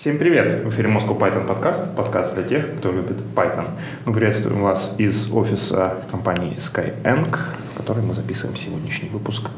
Всем 0.00 0.16
привет! 0.16 0.64
В 0.64 0.70
эфире 0.70 0.88
Moscow 0.88 1.18
Python 1.18 1.46
подкаст, 1.46 1.94
подкаст 1.94 2.34
для 2.34 2.44
тех, 2.44 2.78
кто 2.78 2.90
любит 2.90 3.18
Python. 3.36 3.72
Мы 4.06 4.14
приветствуем 4.14 4.62
вас 4.62 4.94
из 4.96 5.30
офиса 5.30 6.02
компании 6.10 6.56
Skyeng, 6.56 7.36
в 7.74 7.76
которой 7.76 8.02
мы 8.02 8.14
записываем 8.14 8.56
сегодняшний 8.56 9.10
выпуск 9.10 9.50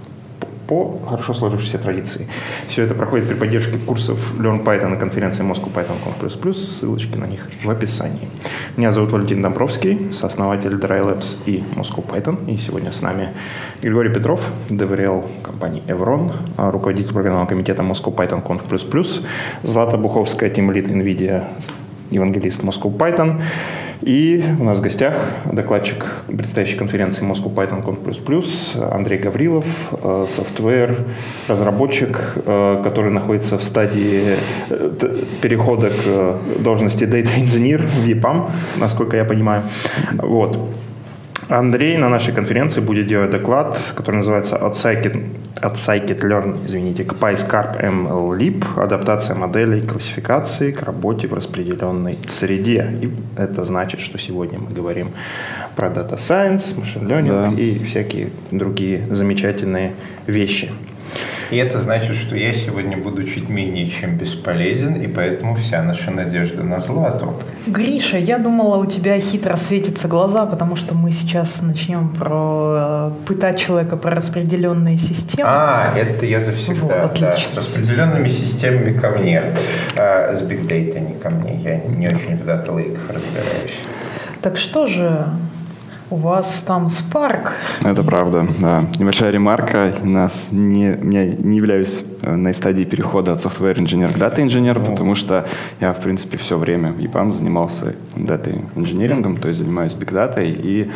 по 0.72 0.98
хорошо 1.06 1.34
сложившейся 1.34 1.78
традиции. 1.78 2.26
Все 2.68 2.84
это 2.84 2.94
проходит 2.94 3.28
при 3.28 3.34
поддержке 3.34 3.76
курсов 3.76 4.18
Learn 4.38 4.64
Python 4.64 4.88
на 4.88 4.96
конференции 4.96 5.44
Moscow 5.44 5.70
Python 5.70 5.98
Conf++, 6.02 6.54
ссылочки 6.54 7.18
на 7.18 7.26
них 7.26 7.46
в 7.62 7.70
описании. 7.70 8.28
Меня 8.78 8.90
зовут 8.90 9.12
Валентин 9.12 9.42
Домбровский, 9.42 10.12
сооснователь 10.12 10.72
Dry 10.72 11.04
Labs 11.04 11.36
и 11.44 11.62
Moscow 11.76 12.02
Python, 12.06 12.50
и 12.50 12.56
сегодня 12.56 12.90
с 12.90 13.02
нами 13.02 13.28
Григорий 13.82 14.14
Петров, 14.14 14.40
DevRel 14.70 15.24
компании 15.42 15.82
Evron, 15.88 16.32
руководитель 16.56 17.12
программного 17.12 17.46
комитета 17.46 17.82
Moscow 17.82 18.14
Python 18.14 18.42
Conf++, 18.42 19.22
Злата 19.62 19.98
Буховская, 19.98 20.48
Team 20.48 20.72
Lead 20.72 20.88
NVIDIA, 20.88 21.44
евангелист 22.10 22.64
Moscow 22.64 22.96
Python, 22.96 23.42
и 24.02 24.44
у 24.58 24.64
нас 24.64 24.78
в 24.78 24.82
гостях 24.82 25.14
докладчик 25.50 26.04
предстоящей 26.26 26.76
конференции 26.76 27.22
Moscow 27.22 27.54
Python 27.54 27.82
Conf++, 27.84 28.94
Андрей 28.94 29.18
Гаврилов, 29.18 29.66
э, 29.92 30.26
софтвер, 30.34 31.04
разработчик, 31.48 32.34
э, 32.36 32.80
который 32.84 33.10
находится 33.10 33.58
в 33.58 33.62
стадии 33.62 34.36
э, 34.70 34.90
перехода 35.40 35.90
к 35.90 36.62
должности 36.62 37.04
Data 37.04 37.30
Engineer 37.36 37.78
в 37.78 38.08
EPAM, 38.08 38.50
насколько 38.76 39.16
я 39.16 39.24
понимаю. 39.24 39.62
Вот. 40.12 40.58
Андрей 41.52 41.98
на 41.98 42.08
нашей 42.08 42.32
конференции 42.32 42.80
будет 42.80 43.06
делать 43.06 43.30
доклад, 43.30 43.78
который 43.94 44.16
называется 44.16 44.56
«От 44.56 44.74
Scikit, 44.74 45.22
от 45.60 45.74
Scikit 45.76 46.20
Learn 46.20 46.66
извините, 46.66 47.04
к 47.04 47.12
PyScarp 47.12 47.78
MLlib. 47.82 48.64
Адаптация 48.76 49.36
моделей 49.36 49.82
классификации 49.82 50.72
к 50.72 50.82
работе 50.82 51.28
в 51.28 51.34
распределенной 51.34 52.18
среде». 52.28 52.88
И 53.02 53.10
это 53.36 53.64
значит, 53.64 54.00
что 54.00 54.18
сегодня 54.18 54.58
мы 54.60 54.74
говорим 54.74 55.10
про 55.76 55.88
Data 55.88 56.16
Science, 56.16 56.74
Machine 56.76 57.06
Learning 57.06 57.54
да. 57.54 57.62
и 57.62 57.78
всякие 57.84 58.30
другие 58.50 59.06
замечательные 59.10 59.92
вещи. 60.26 60.70
И 61.50 61.56
это 61.56 61.80
значит, 61.80 62.16
что 62.16 62.34
я 62.34 62.54
сегодня 62.54 62.96
буду 62.96 63.24
чуть 63.24 63.50
менее 63.50 63.88
чем 63.90 64.16
бесполезен, 64.16 64.94
и 64.94 65.06
поэтому 65.06 65.54
вся 65.54 65.82
наша 65.82 66.10
надежда 66.10 66.62
на 66.62 66.80
Злату. 66.80 67.34
Гриша, 67.66 68.16
я 68.16 68.38
думала, 68.38 68.78
у 68.78 68.86
тебя 68.86 69.20
хитро 69.20 69.56
светятся 69.56 70.08
глаза, 70.08 70.46
потому 70.46 70.76
что 70.76 70.94
мы 70.94 71.10
сейчас 71.10 71.60
начнем 71.60 72.08
про 72.08 73.10
э, 73.12 73.26
пытать 73.26 73.60
человека 73.60 73.98
про 73.98 74.14
распределенные 74.14 74.96
системы. 74.96 75.48
А, 75.52 75.92
это 75.94 76.24
я 76.24 76.40
завсегда. 76.40 77.02
Вот, 77.02 77.20
да. 77.20 77.36
С 77.36 77.54
распределенными 77.54 78.28
системами 78.28 78.96
ко 78.96 79.10
мне. 79.10 79.42
А, 79.96 80.34
с 80.34 80.40
Big 80.40 80.66
Data 80.66 81.00
не 81.00 81.18
ко 81.18 81.28
мне. 81.28 81.60
Я 81.62 81.76
не 81.76 82.06
очень 82.08 82.36
в 82.38 82.48
Data 82.48 82.68
Lake 82.68 82.98
разбираюсь. 83.08 83.76
Так 84.40 84.56
что 84.56 84.86
же, 84.86 85.26
у 86.12 86.16
вас 86.16 86.62
там 86.62 86.88
Spark. 86.88 87.52
Это 87.82 88.02
правда, 88.02 88.46
да. 88.60 88.84
Небольшая 88.98 89.30
ремарка. 89.30 89.94
Нас 90.04 90.32
не, 90.50 90.84
я 90.84 91.24
не 91.24 91.56
являюсь 91.56 92.02
э, 92.20 92.36
на 92.36 92.52
стадии 92.52 92.84
перехода 92.84 93.32
от 93.32 93.38
software 93.38 93.80
инженер 93.80 94.12
к 94.12 94.18
data 94.18 94.42
инженер, 94.42 94.78
потому 94.78 95.14
что 95.14 95.46
я, 95.80 95.94
в 95.94 96.00
принципе, 96.00 96.36
все 96.36 96.58
время 96.58 96.92
в 96.92 96.98
EPAM 96.98 97.32
занимался 97.32 97.94
data 98.14 98.54
инженерингом, 98.76 99.38
то 99.38 99.48
есть 99.48 99.60
занимаюсь 99.60 99.92
big 99.92 100.12
data, 100.12 100.44
и 100.44 100.90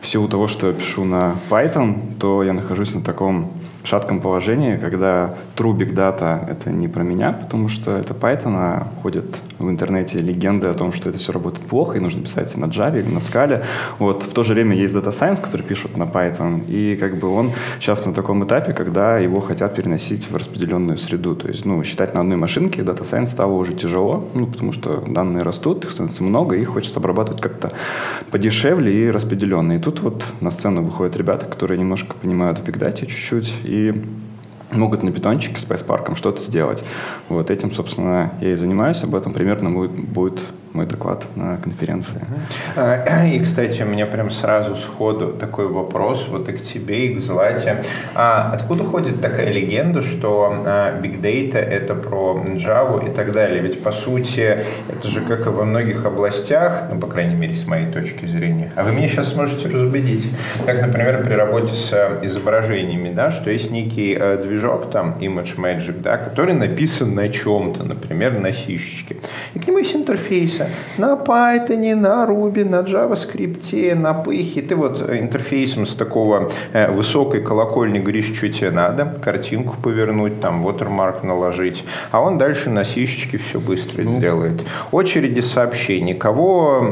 в 0.00 0.06
силу 0.06 0.28
того, 0.28 0.46
что 0.46 0.68
я 0.68 0.72
пишу 0.72 1.02
на 1.02 1.34
Python, 1.50 2.16
то 2.20 2.44
я 2.44 2.52
нахожусь 2.52 2.94
на 2.94 3.02
таком 3.02 3.50
шатком 3.82 4.20
положении, 4.20 4.76
когда 4.76 5.34
true 5.56 5.76
big 5.76 5.94
data— 5.94 6.48
это 6.50 6.70
не 6.70 6.86
про 6.86 7.02
меня, 7.02 7.32
потому 7.32 7.68
что 7.68 7.96
это 7.96 8.14
Python, 8.14 8.54
а 8.54 8.86
ходят 9.02 9.26
в 9.60 9.70
интернете 9.70 10.18
легенды 10.18 10.68
о 10.68 10.74
том, 10.74 10.92
что 10.92 11.10
это 11.10 11.18
все 11.18 11.32
работает 11.32 11.66
плохо, 11.66 11.98
и 11.98 12.00
нужно 12.00 12.22
писать 12.22 12.56
на 12.56 12.64
Java 12.64 12.98
или 12.98 13.08
на 13.08 13.18
Scala. 13.18 13.62
Вот. 13.98 14.22
В 14.22 14.32
то 14.32 14.42
же 14.42 14.54
время 14.54 14.74
есть 14.74 14.94
Data 14.94 15.12
Science, 15.12 15.40
который 15.40 15.62
пишут 15.62 15.96
на 15.96 16.04
Python, 16.04 16.66
и 16.68 16.96
как 16.96 17.18
бы 17.18 17.28
он 17.28 17.52
сейчас 17.78 18.04
на 18.06 18.12
таком 18.12 18.44
этапе, 18.44 18.72
когда 18.72 19.18
его 19.18 19.40
хотят 19.40 19.74
переносить 19.74 20.30
в 20.30 20.36
распределенную 20.36 20.98
среду. 20.98 21.36
То 21.36 21.48
есть, 21.48 21.64
ну, 21.64 21.82
считать 21.84 22.14
на 22.14 22.20
одной 22.20 22.36
машинке 22.36 22.82
Data 22.82 23.02
Science 23.02 23.26
стало 23.26 23.52
уже 23.52 23.74
тяжело, 23.74 24.28
ну, 24.34 24.46
потому 24.46 24.72
что 24.72 25.04
данные 25.06 25.42
растут, 25.42 25.84
их 25.84 25.90
становится 25.90 26.22
много, 26.24 26.56
и 26.56 26.62
их 26.62 26.68
хочется 26.68 26.98
обрабатывать 26.98 27.40
как-то 27.40 27.72
подешевле 28.30 28.92
и 28.92 29.10
распределенно. 29.10 29.74
И 29.74 29.78
тут 29.78 30.00
вот 30.00 30.24
на 30.40 30.50
сцену 30.50 30.82
выходят 30.82 31.16
ребята, 31.16 31.46
которые 31.46 31.78
немножко 31.78 32.14
понимают 32.14 32.58
в 32.58 32.64
Big 32.64 32.78
Data 32.78 33.06
чуть-чуть, 33.06 33.54
и 33.64 33.94
могут 34.72 35.02
на 35.02 35.12
питончике 35.12 35.60
с 35.60 35.64
PySpark 35.64 36.16
что-то 36.16 36.42
сделать. 36.42 36.82
Вот 37.28 37.50
этим, 37.50 37.72
собственно, 37.72 38.32
я 38.40 38.52
и 38.52 38.56
занимаюсь. 38.56 39.02
Об 39.02 39.14
этом 39.14 39.32
примерно 39.32 39.70
будет, 39.70 39.92
будет 39.92 40.40
мой 40.72 40.86
доклад 40.86 41.24
на 41.36 41.56
конференции. 41.56 42.20
А, 42.76 43.26
и, 43.32 43.40
кстати, 43.40 43.82
у 43.82 43.86
меня 43.86 44.06
прям 44.06 44.30
сразу 44.30 44.76
сходу 44.76 45.32
такой 45.32 45.68
вопрос 45.68 46.26
вот 46.28 46.48
и 46.48 46.52
к 46.52 46.62
тебе, 46.62 47.06
и 47.06 47.14
к 47.14 47.20
Злате. 47.20 47.82
А 48.14 48.52
откуда 48.52 48.84
ходит 48.84 49.20
такая 49.20 49.52
легенда, 49.52 50.02
что 50.02 50.62
а, 50.66 51.00
Big 51.00 51.20
Data— 51.20 51.58
это 51.58 51.94
про 51.94 52.42
Java 52.56 53.10
и 53.10 53.14
так 53.14 53.32
далее? 53.32 53.60
Ведь, 53.62 53.82
по 53.82 53.92
сути, 53.92 54.64
это 54.88 55.08
же 55.08 55.22
как 55.22 55.46
и 55.46 55.50
во 55.50 55.64
многих 55.64 56.04
областях, 56.04 56.84
ну, 56.92 57.00
по 57.00 57.06
крайней 57.06 57.34
мере, 57.34 57.54
с 57.54 57.66
моей 57.66 57.90
точки 57.90 58.26
зрения. 58.26 58.72
А 58.76 58.84
вы 58.84 58.92
меня 58.92 59.08
сейчас 59.08 59.32
сможете 59.32 59.68
разубедить. 59.68 60.28
Как, 60.64 60.80
например, 60.80 61.22
при 61.24 61.32
работе 61.32 61.74
с 61.74 62.20
изображениями, 62.22 63.12
да, 63.12 63.32
что 63.32 63.50
есть 63.50 63.70
некий 63.70 64.18
движок, 64.42 64.90
там, 64.90 65.16
Image 65.20 65.56
Magic, 65.56 66.00
да, 66.00 66.16
который 66.16 66.54
написан 66.54 67.14
на 67.14 67.28
чем-то, 67.28 67.84
например, 67.84 68.38
на 68.38 68.52
сишечке. 68.52 69.16
И 69.54 69.58
к 69.58 69.66
нему 69.66 69.78
есть 69.78 69.94
интерфейс, 69.94 70.59
учишься 70.60 70.68
на 70.98 71.14
Python, 71.14 71.94
на 71.94 72.26
Ruby, 72.26 72.64
на 72.64 72.80
JavaScript, 72.82 73.94
на 73.94 74.22
Py. 74.24 74.66
Ты 74.66 74.76
вот 74.76 75.10
интерфейсом 75.10 75.86
с 75.86 75.94
такого 75.94 76.50
э, 76.72 76.90
высокой 76.90 77.42
колокольни 77.42 77.98
говоришь, 77.98 78.32
что 78.36 78.48
тебе 78.48 78.70
надо, 78.70 79.14
картинку 79.22 79.76
повернуть, 79.82 80.40
там 80.40 80.66
watermark 80.66 81.26
наложить, 81.26 81.84
а 82.10 82.20
он 82.20 82.38
дальше 82.38 82.70
на 82.70 82.84
сишечке 82.84 83.38
все 83.38 83.60
быстро 83.60 84.02
ну. 84.02 84.20
делает. 84.20 84.62
Очереди 84.92 85.40
сообщений. 85.40 86.14
Кого 86.14 86.84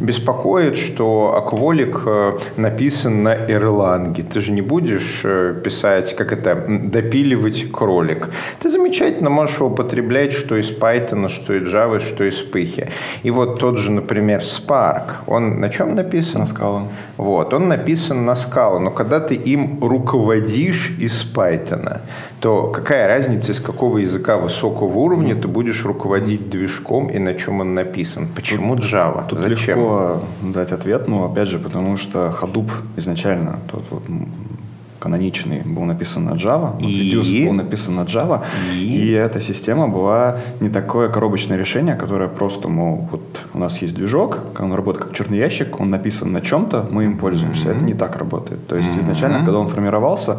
беспокоит, 0.00 0.76
что 0.76 1.34
акволик 1.36 2.02
э, 2.06 2.32
написан 2.56 3.22
на 3.22 3.34
Erlang? 3.34 4.22
Ты 4.22 4.40
же 4.40 4.52
не 4.52 4.62
будешь 4.62 5.22
э, 5.24 5.54
писать, 5.62 6.16
как 6.16 6.32
это, 6.32 6.54
допиливать 6.82 7.70
кролик. 7.70 8.30
Ты 8.60 8.70
замечательно 8.70 9.30
можешь 9.30 9.56
его 9.56 9.68
употреблять, 9.68 10.32
что 10.32 10.56
из 10.56 10.70
Python, 10.70 11.28
что 11.28 11.54
из 11.54 11.62
Java, 11.62 12.00
что 12.00 12.24
из 12.24 12.42
Py. 12.52 12.90
И 13.22 13.30
вот 13.30 13.58
тот 13.60 13.78
же, 13.78 13.92
например, 13.92 14.40
Spark, 14.40 15.22
он 15.26 15.60
на 15.60 15.68
чем 15.68 15.94
написан? 15.94 16.40
На 16.40 16.44
Scala. 16.44 16.88
Вот, 17.16 17.54
он 17.54 17.68
написан 17.68 18.24
на 18.24 18.32
Scala, 18.32 18.78
но 18.78 18.90
когда 18.90 19.20
ты 19.20 19.34
им 19.34 19.78
руководишь 19.82 20.92
из 20.98 21.24
Python, 21.34 22.00
то 22.40 22.68
какая 22.68 23.06
разница, 23.08 23.52
из 23.52 23.60
какого 23.60 23.98
языка 23.98 24.36
высокого 24.36 24.98
уровня 24.98 25.34
ты 25.34 25.48
будешь 25.48 25.84
руководить 25.84 26.50
движком 26.50 27.08
и 27.08 27.18
на 27.18 27.34
чем 27.34 27.60
он 27.60 27.74
написан? 27.74 28.28
Почему 28.34 28.76
Java? 28.76 29.26
Тут 29.28 29.38
Зачем? 29.38 29.78
легко 29.78 30.20
дать 30.42 30.72
ответ, 30.72 31.08
но 31.08 31.24
опять 31.24 31.48
же, 31.48 31.58
потому 31.58 31.96
что 31.96 32.34
Hadoop 32.40 32.70
изначально, 32.96 33.58
тот 33.70 33.84
вот 33.90 34.02
каноничный 35.02 35.62
был 35.64 35.82
написан 35.82 36.24
на 36.24 36.34
Java, 36.34 36.80
и? 36.80 37.12
Reduce 37.12 37.46
был 37.46 37.54
написан 37.54 37.96
на 37.96 38.02
Java, 38.02 38.40
и? 38.72 39.08
и 39.08 39.10
эта 39.10 39.40
система 39.40 39.88
была 39.88 40.36
не 40.60 40.68
такое 40.68 41.08
коробочное 41.08 41.58
решение, 41.58 41.96
которое 41.96 42.28
просто, 42.28 42.68
мол, 42.68 43.08
вот 43.10 43.22
у 43.54 43.58
нас 43.58 43.82
есть 43.82 43.94
движок, 43.94 44.38
он 44.60 44.72
работает 44.72 45.04
как 45.04 45.14
черный 45.14 45.38
ящик, 45.38 45.80
он 45.80 45.90
написан 45.90 46.32
на 46.32 46.40
чем-то, 46.40 46.86
мы 46.90 47.04
им 47.04 47.18
пользуемся. 47.18 47.68
Mm-hmm. 47.68 47.76
Это 47.76 47.84
не 47.84 47.94
так 47.94 48.16
работает. 48.16 48.66
То 48.68 48.76
есть 48.76 48.90
mm-hmm. 48.90 49.00
изначально, 49.00 49.38
когда 49.38 49.58
он 49.58 49.68
формировался, 49.68 50.36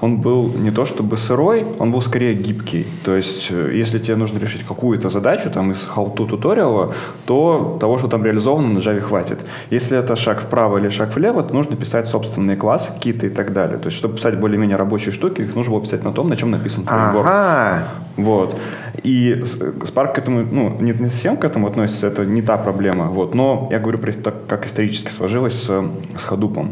он 0.00 0.16
был 0.16 0.50
не 0.64 0.70
то 0.70 0.86
чтобы 0.86 1.18
сырой, 1.18 1.66
он 1.78 1.92
был 1.92 2.00
скорее 2.00 2.34
гибкий. 2.34 2.86
То 3.04 3.16
есть 3.16 3.48
э, 3.50 3.72
если 3.74 3.98
тебе 3.98 4.16
нужно 4.16 4.38
решить 4.38 4.62
какую-то 4.62 5.10
задачу 5.10 5.50
там 5.50 5.72
из 5.72 5.88
how-to 5.96 6.26
туториала, 6.26 6.94
то 7.26 7.76
того, 7.80 7.98
что 7.98 8.08
там 8.08 8.24
реализовано 8.24 8.68
на 8.68 8.78
Java 8.78 9.00
хватит. 9.00 9.38
Если 9.72 9.98
это 9.98 10.16
шаг 10.16 10.40
вправо 10.40 10.78
или 10.78 10.90
шаг 10.90 11.16
влево, 11.16 11.42
то 11.42 11.54
нужно 11.54 11.76
писать 11.76 12.06
собственные 12.06 12.56
классы 12.56 12.92
какие-то 12.92 13.26
и 13.26 13.30
так 13.30 13.52
далее. 13.52 13.78
То 13.78 13.90
есть 13.90 14.05
чтобы 14.06 14.16
писать 14.16 14.38
более-менее 14.38 14.76
рабочие 14.76 15.12
штуки, 15.12 15.42
их 15.42 15.56
нужно 15.56 15.72
было 15.72 15.82
писать 15.82 16.04
на 16.04 16.12
том, 16.12 16.28
на 16.28 16.36
чем 16.36 16.50
написан 16.50 16.84
фреймворк. 16.84 17.28
Ага. 17.28 17.88
Вот. 18.16 18.56
И 19.02 19.42
Spark 19.42 20.14
к 20.14 20.18
этому, 20.18 20.42
ну, 20.42 20.76
не, 20.80 20.92
не 20.92 21.10
совсем 21.10 21.36
к 21.36 21.44
этому 21.44 21.66
относится, 21.66 22.06
это 22.06 22.24
не 22.24 22.42
та 22.42 22.56
проблема. 22.56 23.06
Вот. 23.06 23.34
Но 23.34 23.68
я 23.70 23.78
говорю, 23.78 23.98
так, 23.98 24.46
как 24.46 24.66
исторически 24.66 25.10
сложилось 25.10 25.54
с, 25.54 25.66
с 25.66 26.30
Hadoop. 26.30 26.68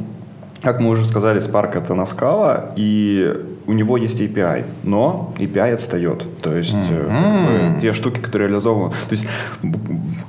Как 0.65 0.81
мы 0.81 0.91
уже 0.91 1.05
сказали, 1.05 1.43
Spark 1.43 1.77
это 1.77 1.95
Наскала, 1.95 2.73
и 2.75 3.37
у 3.67 3.73
него 3.73 3.99
есть 3.99 4.19
API, 4.21 4.65
но 4.83 5.35
API 5.39 5.75
отстает. 5.75 6.25
То 6.41 6.57
есть 6.57 6.75
mm-hmm. 6.75 7.67
как 7.67 7.75
бы, 7.75 7.81
те 7.81 7.93
штуки, 7.93 8.21
которые 8.21 8.49
реализованы... 8.49 8.91
То 8.91 9.13
есть 9.15 9.27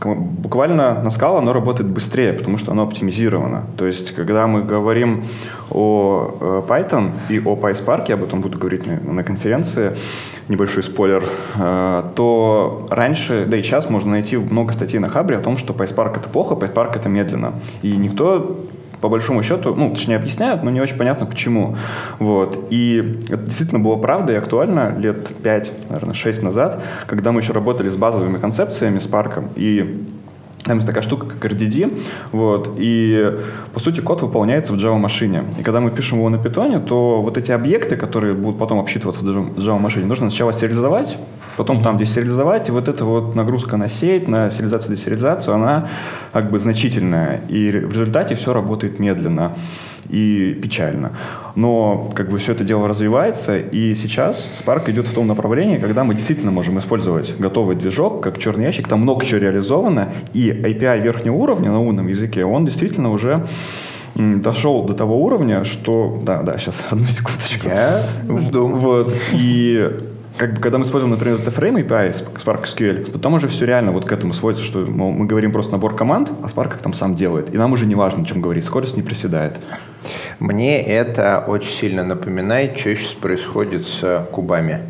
буквально 0.04 1.02
Наскала, 1.02 1.40
оно 1.40 1.54
работает 1.54 1.90
быстрее, 1.90 2.34
потому 2.34 2.58
что 2.58 2.74
оно 2.74 2.84
оптимизировано. 2.84 3.64
То 3.78 3.86
есть 3.86 4.14
когда 4.14 4.46
мы 4.46 4.62
говорим 4.62 5.24
о 5.72 6.38
э, 6.40 6.62
Python 6.68 7.12
и 7.30 7.40
о 7.40 7.56
PySpark, 7.56 8.06
я 8.10 8.16
об 8.16 8.24
этом 8.24 8.42
буду 8.42 8.60
говорить 8.60 8.86
на, 8.86 9.00
на 9.14 9.24
конференции, 9.24 9.96
небольшой 10.50 10.84
спойлер, 10.84 11.24
э, 11.56 12.04
то 12.16 12.88
раньше, 12.90 13.46
да 13.48 13.58
и 13.58 13.64
сейчас 13.64 13.90
можно 13.90 14.12
найти 14.12 14.38
много 14.38 14.74
статей 14.74 15.00
на 15.00 15.10
Хабре 15.10 15.38
о 15.38 15.42
том, 15.42 15.58
что 15.58 15.74
PySpark 15.74 16.18
это 16.18 16.30
плохо, 16.30 16.56
PySpark 16.56 16.98
это 16.98 17.10
медленно. 17.10 17.54
И 17.82 17.96
никто 17.96 18.66
по 19.02 19.10
большому 19.10 19.44
счету, 19.44 19.76
ну, 19.76 19.92
точнее, 19.92 20.16
объясняют, 20.16 20.64
но 20.64 20.72
не 20.72 20.82
очень 20.82 20.98
понятно, 20.98 21.26
почему. 21.26 21.78
Вот. 22.20 22.68
И 22.70 23.20
это 23.30 23.44
действительно 23.44 23.80
было 23.80 23.96
правда 23.96 24.34
и 24.34 24.36
актуально 24.36 24.98
лет 24.98 25.28
5, 25.44 25.72
наверное, 25.90 26.14
6 26.14 26.44
назад, 26.44 26.82
когда 27.08 27.32
мы 27.32 27.42
еще 27.42 27.54
работали 27.54 27.90
с 27.90 27.98
базовыми 27.98 28.38
концепциями, 28.38 29.00
с 29.00 29.08
парком, 29.08 29.50
и 29.56 30.04
там 30.66 30.78
есть 30.78 30.88
такая 30.88 31.04
штука, 31.04 31.28
как 31.28 31.52
RDD, 31.52 32.02
вот, 32.32 32.74
и, 32.78 33.40
по 33.74 33.80
сути, 33.80 34.02
код 34.02 34.22
выполняется 34.22 34.74
в 34.74 34.78
Java-машине. 34.78 35.44
И 35.60 35.64
когда 35.64 35.80
мы 35.80 35.92
пишем 35.92 36.18
его 36.18 36.30
на 36.30 36.40
питоне, 36.40 36.80
то 36.80 37.22
вот 37.22 37.38
эти 37.38 37.52
объекты, 37.52 37.96
которые 37.96 38.34
будут 38.34 38.58
потом 38.58 38.80
обсчитываться 38.80 39.24
в 39.24 39.60
Java-машине, 39.60 40.06
нужно 40.06 40.30
сначала 40.30 40.54
сериализовать, 40.54 41.18
потом 41.56 41.84
там 41.84 42.00
десериализовать, 42.00 42.70
и 42.70 42.72
вот 42.72 42.88
эта 42.88 43.06
вот 43.06 43.36
нагрузка 43.36 43.78
на 43.78 43.90
сеть, 43.90 44.28
на 44.28 44.50
сериализацию, 44.50 44.96
десериализацию, 44.96 45.54
она 45.54 45.88
как 46.34 46.50
бы 46.50 46.58
значительная, 46.58 47.42
и 47.48 47.70
в 47.70 47.92
результате 47.92 48.34
все 48.34 48.52
работает 48.52 48.98
медленно 49.00 49.54
и 50.10 50.58
печально. 50.62 51.12
Но 51.56 52.12
как 52.14 52.30
бы 52.30 52.38
все 52.38 52.52
это 52.52 52.64
дело 52.64 52.88
развивается, 52.88 53.58
и 53.58 53.96
сейчас 53.96 54.50
Spark 54.60 54.90
идет 54.90 55.08
в 55.08 55.14
том 55.14 55.28
направлении, 55.28 55.78
когда 55.78 56.04
мы 56.04 56.16
действительно 56.16 56.52
можем 56.52 56.80
использовать 56.80 57.36
готовый 57.40 57.76
движок, 57.76 58.22
как 58.22 58.38
черный 58.38 58.66
ящик, 58.66 58.88
там 58.88 59.02
много 59.02 59.26
чего 59.26 59.40
реализовано, 59.40 60.10
и 60.34 60.50
API 60.50 61.02
верхнего 61.02 61.36
уровня 61.36 61.72
на 61.72 61.82
умном 61.82 62.08
языке, 62.08 62.46
он 62.46 62.66
действительно 62.66 63.12
уже 63.12 63.46
дошел 64.16 64.84
до 64.84 64.94
того 64.94 65.22
уровня, 65.22 65.64
что... 65.66 66.22
Да, 66.24 66.42
да, 66.42 66.58
сейчас, 66.58 66.84
одну 66.90 67.08
секундочку. 67.08 67.68
Я 67.68 68.04
жду. 68.40 68.68
Вот, 68.68 69.14
и 69.34 69.90
как 70.38 70.54
бы, 70.54 70.62
когда 70.62 70.78
мы 70.78 70.84
используем, 70.84 71.12
например, 71.12 71.38
DataFrame 71.38 71.88
API 71.88 72.34
Spark 72.36 72.66
SQL, 72.66 73.12
то 73.12 73.20
там 73.20 73.34
уже 73.34 73.48
все 73.48 73.66
реально 73.66 73.92
вот 73.92 74.06
к 74.06 74.12
этому 74.12 74.34
сводится, 74.34 74.66
что 74.66 74.80
мол, 74.80 75.12
мы 75.12 75.26
говорим 75.26 75.52
просто 75.52 75.72
набор 75.72 75.96
команд, 75.96 76.32
а 76.44 76.48
Spark 76.48 76.70
как 76.70 76.82
там 76.82 76.94
сам 76.94 77.16
делает. 77.16 77.54
И 77.54 77.58
нам 77.58 77.72
уже 77.72 77.86
не 77.86 77.96
важно, 77.96 78.24
о 78.24 78.26
чем 78.26 78.42
говорить, 78.42 78.66
скорость 78.66 78.98
не 78.98 79.04
приседает. 79.04 79.60
Мне 80.40 80.82
это 80.82 81.44
очень 81.48 81.72
сильно 81.72 82.04
напоминает, 82.04 82.78
что 82.78 82.96
сейчас 82.96 83.14
происходит 83.14 83.88
с 83.88 84.28
кубами 84.32 84.82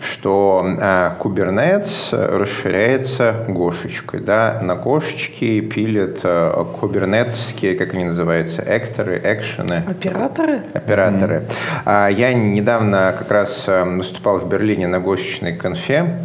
что 0.00 0.62
э, 0.64 1.10
Kubernetes 1.18 2.12
расширяется 2.12 3.44
гошечкой. 3.48 4.20
Да? 4.20 4.58
На 4.62 4.74
гошечке 4.76 5.60
пилят 5.60 6.20
э, 6.22 6.64
кубернетовские, 6.80 7.74
как 7.74 7.94
они 7.94 8.04
называются, 8.04 8.62
экторы, 8.66 9.20
экшены. 9.24 9.82
Операторы? 9.86 10.62
Операторы. 10.72 11.42
Mm-hmm. 11.84 12.12
Я 12.14 12.32
недавно 12.34 13.14
как 13.18 13.30
раз 13.30 13.64
э, 13.66 13.84
выступал 13.84 14.38
в 14.38 14.48
Берлине 14.48 14.86
на 14.86 15.00
гошечной 15.00 15.56
конфе, 15.56 16.18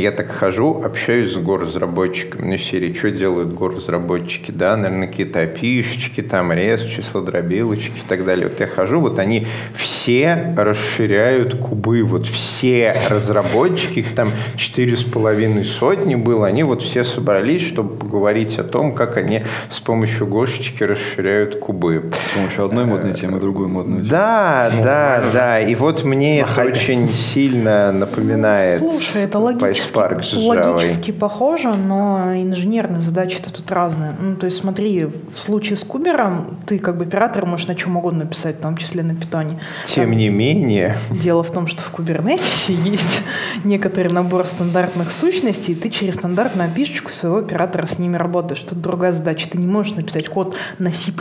я 0.00 0.10
так 0.12 0.30
хожу, 0.30 0.82
общаюсь 0.84 1.32
с 1.32 1.36
горазработчиками, 1.36 2.52
ну, 2.52 2.58
серии, 2.58 2.92
что 2.92 3.10
делают 3.10 3.54
горазработчики, 3.54 4.50
да, 4.50 4.76
наверное, 4.76 5.08
какие-то 5.08 5.40
опишечки, 5.40 6.22
там, 6.22 6.52
рез, 6.52 6.82
числодробилочки 6.82 7.98
и 7.98 8.08
так 8.08 8.24
далее. 8.24 8.48
Вот 8.48 8.60
я 8.60 8.66
хожу, 8.66 9.00
вот 9.00 9.18
они 9.18 9.46
все 9.74 10.54
расширяют 10.56 11.56
кубы, 11.56 12.02
вот 12.02 12.26
все 12.26 12.94
разработчики, 13.08 14.00
их 14.00 14.14
там 14.14 14.30
четыре 14.56 14.96
с 14.96 15.04
половиной 15.04 15.64
сотни 15.64 16.14
было, 16.14 16.46
они 16.46 16.62
вот 16.62 16.82
все 16.82 17.04
собрались, 17.04 17.62
чтобы 17.62 17.96
поговорить 17.96 18.58
о 18.58 18.64
том, 18.64 18.94
как 18.94 19.16
они 19.16 19.44
с 19.70 19.80
помощью 19.80 20.26
Гошечки 20.26 20.82
расширяют 20.82 21.58
кубы. 21.58 22.10
С 22.30 22.34
помощью 22.34 22.64
одной 22.64 22.84
модной 22.84 23.14
темы, 23.14 23.40
другую 23.40 23.68
модную 23.68 24.00
тему. 24.00 24.10
Да, 24.10 24.70
да, 24.82 25.22
да. 25.32 25.60
И 25.60 25.74
вот 25.74 26.04
мне 26.04 26.40
это 26.40 26.64
очень 26.64 27.10
сильно 27.12 27.92
напоминает. 27.92 28.80
Слушай, 28.80 29.22
это 29.22 29.38
логично 29.38 29.85
логически, 29.94 30.36
логически 30.36 31.10
похоже, 31.12 31.74
но 31.74 32.34
инженерные 32.34 33.00
задачи-то 33.00 33.52
тут 33.52 33.70
разные. 33.70 34.14
Ну, 34.18 34.36
то 34.36 34.46
есть 34.46 34.58
смотри, 34.58 35.04
в 35.04 35.38
случае 35.38 35.76
с 35.76 35.84
кубером 35.84 36.58
ты 36.66 36.78
как 36.78 36.96
бы 36.96 37.04
оператор 37.04 37.46
можешь 37.46 37.66
на 37.66 37.74
чем 37.74 37.96
угодно 37.96 38.24
написать, 38.24 38.56
в 38.58 38.60
том 38.60 38.76
числе 38.76 39.02
на 39.02 39.14
питоне. 39.14 39.58
Тем 39.86 40.04
там, 40.04 40.16
не 40.16 40.28
менее. 40.28 40.96
Дело 41.10 41.42
в 41.42 41.50
том, 41.50 41.66
что 41.66 41.82
в 41.82 41.90
кубернетисе 41.90 42.72
есть 42.72 43.20
некоторый 43.64 44.12
набор 44.12 44.46
стандартных 44.46 45.12
сущностей, 45.12 45.72
и 45.72 45.76
ты 45.76 45.88
через 45.88 46.14
стандартную 46.14 46.68
опишечку 46.68 47.12
своего 47.12 47.38
оператора 47.38 47.86
с 47.86 47.98
ними 47.98 48.16
работаешь. 48.16 48.60
Тут 48.60 48.80
другая 48.80 49.12
задача. 49.12 49.48
Ты 49.48 49.58
не 49.58 49.66
можешь 49.66 49.94
написать 49.94 50.28
код 50.28 50.56
на 50.78 50.92
C++, 50.92 51.12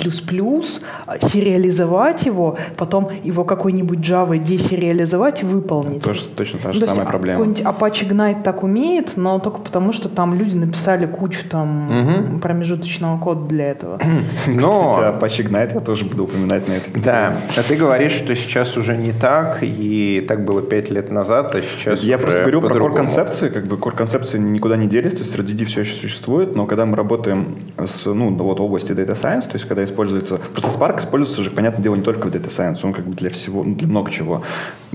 сериализовать 1.22 2.26
его, 2.26 2.58
потом 2.78 3.10
его 3.24 3.44
какой-нибудь 3.44 4.00
Java 4.00 4.38
десериализовать 4.38 5.44
и 5.44 5.46
выполнить. 5.46 6.04
Тоже, 6.04 6.28
точно 6.28 6.60
та 6.60 6.74
же 6.74 6.80
ну, 6.80 6.88
самая 6.88 7.06
проблема. 7.06 7.40
Какой-нибудь 7.40 7.66
Apache 7.66 8.08
Ignite 8.08 8.44
так 8.56 8.64
умеет, 8.64 9.18
но 9.18 9.40
только 9.40 9.60
потому, 9.60 9.92
что 9.92 10.08
там 10.08 10.34
люди 10.34 10.56
написали 10.56 11.06
кучу 11.06 11.42
там 11.50 12.02
угу. 12.02 12.40
промежуточного 12.40 13.20
кода 13.20 13.46
для 13.48 13.72
этого. 13.72 14.00
Но... 14.48 15.00
Apache 15.02 15.44
Ignite 15.44 15.74
я 15.76 15.82
тоже 15.82 16.06
буду 16.06 16.24
упоминать 16.24 16.68
на 16.68 16.74
это. 16.74 16.90
Да, 16.96 17.36
а 17.56 17.64
ты 17.64 17.76
говоришь, 17.76 18.14
что 18.14 18.36
сейчас 18.36 18.78
уже 18.78 18.96
не 18.96 19.12
так, 19.12 19.60
и 19.62 20.26
так 20.28 20.46
было 20.46 20.62
пять 20.62 20.90
лет 20.90 21.12
назад, 21.12 21.54
а 21.56 21.62
сейчас 21.62 22.02
Я 22.02 22.18
просто 22.18 22.40
говорю 22.42 22.62
про 22.62 22.76
core-концепции, 22.76 23.50
как 23.50 23.68
бы 23.68 23.76
core-концепции 23.76 24.38
никуда 24.38 24.78
не 24.78 24.88
делись, 24.88 25.14
то 25.14 25.20
есть 25.20 25.36
RDD 25.36 25.66
все 25.66 25.82
еще 25.82 25.94
существует, 25.94 26.56
но 26.56 26.66
когда 26.66 26.86
мы 26.86 26.96
работаем 26.96 27.58
с, 27.78 28.06
ну, 28.06 28.34
вот 28.36 28.60
области 28.60 28.92
Data 28.92 29.20
Science, 29.22 29.44
то 29.44 29.56
есть 29.56 29.68
когда 29.68 29.84
используется... 29.84 30.38
Просто 30.38 30.72
Spark 30.72 31.00
используется 31.00 31.44
же, 31.44 31.52
понятное 31.52 31.84
дело, 31.84 31.96
не 31.96 32.04
только 32.04 32.28
в 32.28 32.32
Data 32.32 32.48
Science, 32.48 32.80
он 32.84 32.94
как 32.94 33.06
бы 33.06 33.16
для 33.16 33.30
всего, 33.30 33.64
ну, 33.64 33.76
для 33.76 33.88
много 33.88 34.12
чего. 34.12 34.42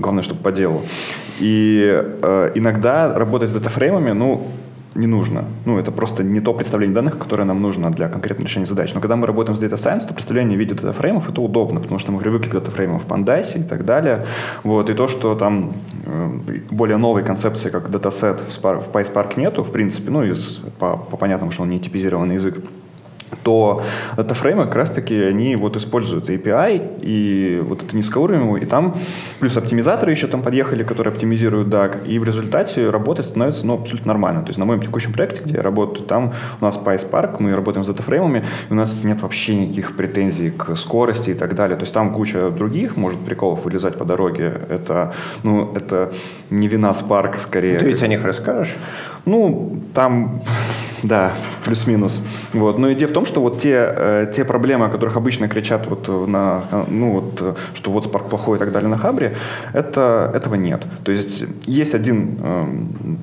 Главное, 0.01 0.23
чтобы 0.23 0.41
по 0.41 0.51
делу. 0.51 0.81
И 1.39 2.03
э, 2.21 2.51
иногда 2.55 3.13
работать 3.13 3.49
с 3.49 3.53
датафреймами, 3.53 4.11
ну, 4.11 4.47
не 4.95 5.07
нужно. 5.07 5.45
Ну, 5.65 5.79
это 5.79 5.91
просто 5.91 6.23
не 6.23 6.41
то 6.41 6.53
представление 6.53 6.95
данных, 6.95 7.17
которое 7.17 7.45
нам 7.45 7.61
нужно 7.61 7.91
для 7.91 8.09
конкретного 8.09 8.47
решения 8.47 8.65
задач. 8.65 8.93
Но 8.93 8.99
когда 8.99 9.15
мы 9.15 9.27
работаем 9.27 9.57
с 9.57 9.61
Data 9.61 9.77
Science, 9.77 10.07
то 10.07 10.13
представление 10.13 10.57
в 10.57 10.59
виде 10.59 10.73
датафреймов 10.73 11.29
это 11.29 11.41
удобно, 11.41 11.79
потому 11.79 11.99
что 11.99 12.11
мы 12.11 12.19
привыкли 12.19 12.49
к 12.49 12.53
датафреймам 12.53 12.99
в 12.99 13.05
Pandas 13.05 13.57
и 13.57 13.63
так 13.63 13.85
далее. 13.85 14.25
Вот. 14.63 14.89
И 14.89 14.93
то, 14.93 15.07
что 15.07 15.35
там 15.35 15.73
э, 16.05 16.39
более 16.71 16.97
новой 16.97 17.23
концепции, 17.23 17.69
как 17.69 17.89
датасет 17.89 18.41
в, 18.41 18.61
в 18.61 18.89
PySpark 18.91 19.39
нету, 19.39 19.63
в 19.63 19.71
принципе, 19.71 20.11
ну, 20.11 20.23
из, 20.23 20.59
по, 20.79 20.97
по 20.97 21.17
понятному, 21.17 21.51
что 21.51 21.63
он 21.63 21.69
не 21.69 21.79
типизированный 21.79 22.35
язык, 22.35 22.57
то 23.43 23.83
датафреймы 24.15 24.65
как 24.65 24.75
раз-таки 24.75 25.21
они 25.23 25.55
вот 25.55 25.75
используют 25.77 26.29
API 26.29 26.99
и 27.01 27.61
вот 27.63 27.83
это 27.83 27.95
низкоуровневый, 27.95 28.61
и 28.61 28.65
там 28.65 28.95
плюс 29.39 29.55
оптимизаторы 29.57 30.11
еще 30.11 30.27
там 30.27 30.41
подъехали, 30.41 30.83
которые 30.83 31.13
оптимизируют 31.13 31.67
DAG, 31.67 32.07
и 32.07 32.19
в 32.19 32.23
результате 32.23 32.89
работать 32.89 33.25
становится 33.25 33.65
ну, 33.65 33.75
абсолютно 33.75 34.13
нормально. 34.13 34.41
То 34.41 34.49
есть 34.49 34.59
на 34.59 34.65
моем 34.65 34.81
текущем 34.81 35.13
проекте, 35.13 35.43
где 35.43 35.55
я 35.55 35.61
работаю, 35.61 36.05
там 36.05 36.33
у 36.59 36.65
нас 36.65 36.79
PySpark, 36.83 37.37
мы 37.39 37.55
работаем 37.55 37.83
с 37.83 37.87
датафреймами, 37.87 38.45
и 38.69 38.73
у 38.73 38.75
нас 38.75 39.03
нет 39.03 39.21
вообще 39.21 39.55
никаких 39.55 39.95
претензий 39.95 40.51
к 40.51 40.75
скорости 40.75 41.31
и 41.31 41.33
так 41.33 41.55
далее. 41.55 41.77
То 41.77 41.83
есть 41.83 41.93
там 41.93 42.13
куча 42.13 42.49
других, 42.49 42.97
может, 42.97 43.19
приколов 43.19 43.65
вылезать 43.65 43.97
по 43.97 44.05
дороге. 44.05 44.61
Это, 44.69 45.13
ну, 45.43 45.71
это 45.75 46.11
не 46.49 46.67
вина 46.67 46.91
Spark 46.91 47.37
скорее. 47.41 47.79
Ты 47.79 47.85
ведь 47.85 48.03
о 48.03 48.07
них 48.07 48.23
расскажешь? 48.23 48.75
Ну, 49.25 49.81
там, 49.93 50.41
да, 51.03 51.31
плюс-минус. 51.63 52.21
Вот. 52.53 52.77
Но 52.77 52.91
идея 52.93 53.07
в 53.07 53.13
том, 53.13 53.20
что 53.25 53.41
вот 53.41 53.59
те, 53.61 53.93
э, 53.95 54.33
те 54.35 54.45
проблемы, 54.45 54.85
о 54.85 54.89
которых 54.89 55.17
обычно 55.17 55.47
кричат 55.47 55.87
вот 55.87 56.07
на, 56.27 56.63
ну 56.87 57.11
вот, 57.11 57.57
что 57.73 57.91
вот 57.91 58.05
Spark 58.05 58.29
плохой 58.29 58.57
и 58.57 58.59
так 58.59 58.71
далее 58.71 58.89
на 58.89 58.97
Хабре, 58.97 59.35
это, 59.73 60.31
этого 60.33 60.55
нет. 60.55 60.85
То 61.03 61.11
есть 61.11 61.43
есть 61.65 61.95
один 61.95 62.39
э, 62.41 62.65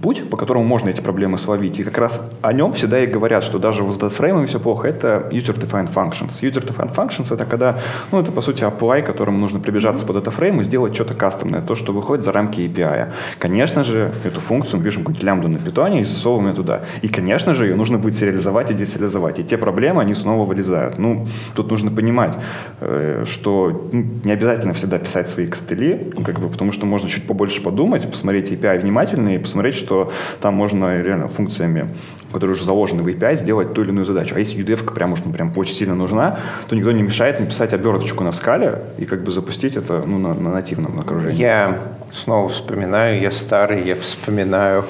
путь, 0.03 0.29
по 0.31 0.37
которому 0.37 0.65
можно 0.65 0.89
эти 0.89 1.01
проблемы 1.01 1.39
словить. 1.39 1.79
И 1.79 1.83
как 1.83 1.99
раз 1.99 2.21
о 2.43 2.53
нем 2.53 2.73
всегда 2.73 3.01
и 3.01 3.07
говорят, 3.07 3.45
что 3.45 3.59
даже 3.59 3.91
с 3.93 3.97
датфреймами 3.97 4.47
все 4.47 4.61
плохо. 4.61 4.89
Это 4.89 5.29
user-defined 5.31 5.93
functions. 5.93 6.41
User-defined 6.43 6.95
functions 6.95 7.33
это 7.33 7.45
когда, 7.45 7.79
ну 8.13 8.21
это 8.21 8.33
по 8.33 8.41
сути 8.41 8.65
apply, 8.65 9.03
которому 9.03 9.39
нужно 9.39 9.61
прибежаться 9.61 10.05
по 10.05 10.13
датафрейму, 10.13 10.63
сделать 10.65 10.95
что-то 10.95 11.15
кастомное, 11.15 11.61
то, 11.61 11.75
что 11.75 11.93
выходит 11.93 12.25
за 12.25 12.33
рамки 12.33 12.61
API. 12.61 13.09
Конечно 13.39 13.85
же, 13.85 14.13
эту 14.25 14.41
функцию 14.41 14.79
мы 14.79 14.85
пишем 14.85 15.03
какую-нибудь 15.03 15.25
лямбду 15.25 15.49
на 15.49 15.59
питоне, 15.59 16.01
и 16.01 16.05
засовываем 16.05 16.51
ее 16.51 16.55
туда. 16.55 16.81
И, 17.03 17.09
конечно 17.09 17.55
же, 17.55 17.67
ее 17.67 17.77
нужно 17.77 17.99
будет 17.99 18.17
сериализовать 18.17 18.71
и 18.71 18.75
десериализовать. 18.75 19.39
И 19.39 19.45
те 19.45 19.57
проблемы, 19.57 19.88
они 19.97 20.15
снова 20.15 20.45
вылезают. 20.45 20.99
Ну, 20.99 21.27
тут 21.55 21.71
нужно 21.71 21.91
понимать, 21.91 22.35
э, 22.81 23.25
что 23.27 23.89
ну, 23.93 24.05
не 24.25 24.33
обязательно 24.33 24.75
всегда 24.75 24.99
писать 24.99 25.29
свои 25.29 25.47
костыли, 25.47 26.13
как 26.25 26.41
бы, 26.41 26.49
потому 26.49 26.73
что 26.73 26.87
можно 26.87 27.09
чуть 27.09 27.27
побольше 27.27 27.63
подумать, 27.63 28.09
посмотреть 28.11 28.51
API 28.51 28.81
внимательно 28.81 29.35
и 29.35 29.39
посмотреть, 29.39 29.77
что 29.77 30.13
там 30.41 30.55
можно 30.55 31.01
реально 31.01 31.29
функциями, 31.29 31.89
которые 32.33 32.57
уже 32.57 32.65
заложены 32.65 33.03
в 33.03 33.07
API, 33.07 33.37
сделать 33.37 33.73
ту 33.73 33.83
или 33.83 33.91
иную 33.91 34.05
задачу. 34.05 34.35
А 34.37 34.39
если 34.39 34.63
UDF 34.63 34.93
прям 34.93 35.13
уж 35.13 35.21
ну, 35.25 35.33
прям 35.33 35.53
очень 35.57 35.75
сильно 35.75 35.95
нужна, 35.95 36.39
то 36.69 36.77
никто 36.77 36.93
не 36.93 37.03
мешает 37.03 37.41
написать 37.41 37.73
оберточку 37.73 38.25
на 38.25 38.33
скале 38.33 38.83
и 38.99 39.05
как 39.05 39.23
бы 39.23 39.31
запустить 39.31 39.77
это 39.77 40.03
ну, 40.05 40.19
на, 40.19 40.35
на 40.35 40.51
нативном 40.51 40.99
окружении. 41.01 41.39
Я 41.39 41.79
снова 42.13 42.49
вспоминаю, 42.49 43.21
я 43.21 43.31
старый, 43.31 43.83
я 43.87 43.97
вспоминаю, 43.97 44.85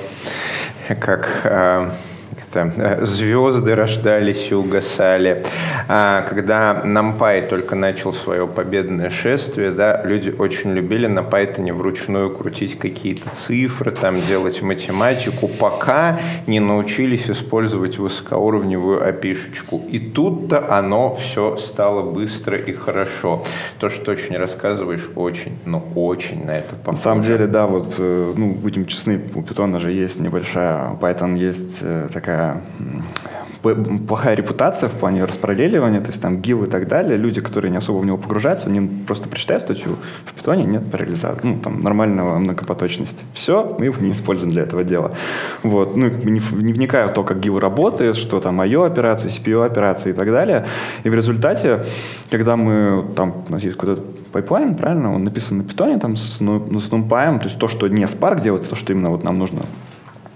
как 1.01 1.43
э, 1.45 1.91
э, 2.55 3.05
звезды 3.05 3.75
рождались 3.75 4.51
и 4.51 4.55
угасали. 4.55 5.45
А, 5.89 6.23
когда 6.29 6.83
NumPy 6.85 7.49
только 7.49 7.75
начал 7.75 8.13
свое 8.13 8.47
победное 8.47 9.11
шествие, 9.11 9.71
да, 9.71 10.03
люди 10.05 10.31
очень 10.31 10.73
любили 10.73 11.07
на 11.07 11.21
Python 11.21 11.73
вручную 11.73 12.31
крутить 12.31 12.79
какие-то 12.79 13.29
цифры, 13.35 13.91
там 13.91 14.21
делать 14.23 14.63
математику, 14.63 15.49
пока 15.49 16.19
не 16.47 16.61
научились 16.61 17.31
использовать 17.31 17.99
высокоуровневую 17.99 19.07
опишечку. 19.07 19.83
И 19.91 19.99
тут-то 19.99 20.73
оно 20.73 21.17
все 21.17 21.57
стало 21.57 22.03
быстро 22.03 22.59
и 22.59 22.73
хорошо. 22.73 23.45
То, 23.79 23.91
что 23.91 24.13
очень 24.13 24.37
рассказываешь, 24.37 25.09
очень, 25.17 25.59
но 25.65 25.83
очень 25.95 26.45
на 26.45 26.59
это 26.59 26.75
похоже. 26.75 26.97
На 26.99 27.03
самом 27.03 27.23
деле, 27.23 27.47
да, 27.47 27.67
вот, 27.67 27.97
э, 27.99 28.33
ну, 28.37 28.55
будем 28.55 28.87
честны, 28.87 29.21
у 29.35 29.41
Python 29.41 29.79
же 29.81 29.91
есть 29.91 30.21
небольшая, 30.21 30.97
Python 31.01 31.37
есть 31.37 31.79
э, 31.83 32.09
такая 32.13 32.38
такая 32.39 32.63
плохая 34.07 34.37
репутация 34.37 34.89
в 34.89 34.93
плане 34.93 35.25
распараллеливания, 35.25 36.01
то 36.01 36.09
есть 36.09 36.23
там 36.23 36.41
GIL 36.41 36.65
и 36.65 36.67
так 36.69 36.87
далее, 36.87 37.17
люди, 37.17 37.41
которые 37.41 37.73
не 37.73 37.79
особо 37.79 37.99
в 37.99 38.07
него 38.07 38.17
погружаются, 38.17 38.69
они 38.69 38.89
просто 39.07 39.29
прочитают 39.29 39.65
статью, 39.65 39.97
в 40.25 40.33
питоне 40.33 40.65
нет 40.65 40.89
параллелизации, 40.91 41.41
ну, 41.43 41.59
там, 41.59 41.83
нормального 41.83 42.39
многопоточности. 42.39 43.25
Все, 43.35 43.77
мы 43.79 43.87
его 43.87 44.01
не 44.01 44.13
используем 44.13 44.53
для 44.53 44.63
этого 44.63 44.85
дела. 44.85 45.13
Вот, 45.65 45.97
ну, 45.97 46.09
не, 46.09 46.41
не 46.63 46.73
вникая 46.73 47.09
в 47.09 47.15
то, 47.15 47.25
как 47.25 47.41
GIL 47.41 47.59
работает, 47.59 48.17
что 48.17 48.39
там 48.41 48.61
IO 48.61 48.87
операции, 48.87 49.29
CPU 49.29 49.67
операции 49.67 50.11
и 50.11 50.15
так 50.15 50.31
далее, 50.31 50.67
и 51.03 51.11
в 51.11 51.15
результате, 51.15 51.85
когда 52.31 52.57
мы, 52.57 53.05
там, 53.17 53.45
у 53.49 53.53
нас 53.53 53.63
есть 53.65 53.77
какой-то 53.77 54.03
пайплайн, 54.33 54.77
правильно, 54.77 55.13
он 55.13 55.25
написан 55.25 55.59
на 55.59 55.65
питоне, 55.65 55.99
там, 55.99 56.17
с, 56.17 56.39
ну, 56.41 56.61
с 56.79 56.89
NumPy, 56.91 57.39
то 57.39 57.45
есть 57.45 57.59
то, 57.59 57.67
что 57.67 57.89
не 57.89 58.05
Spark 58.05 58.41
делает, 58.41 58.69
то, 58.69 58.77
что 58.77 58.93
именно 58.93 59.11
вот 59.11 59.25
нам 59.25 59.37
нужно 59.39 59.63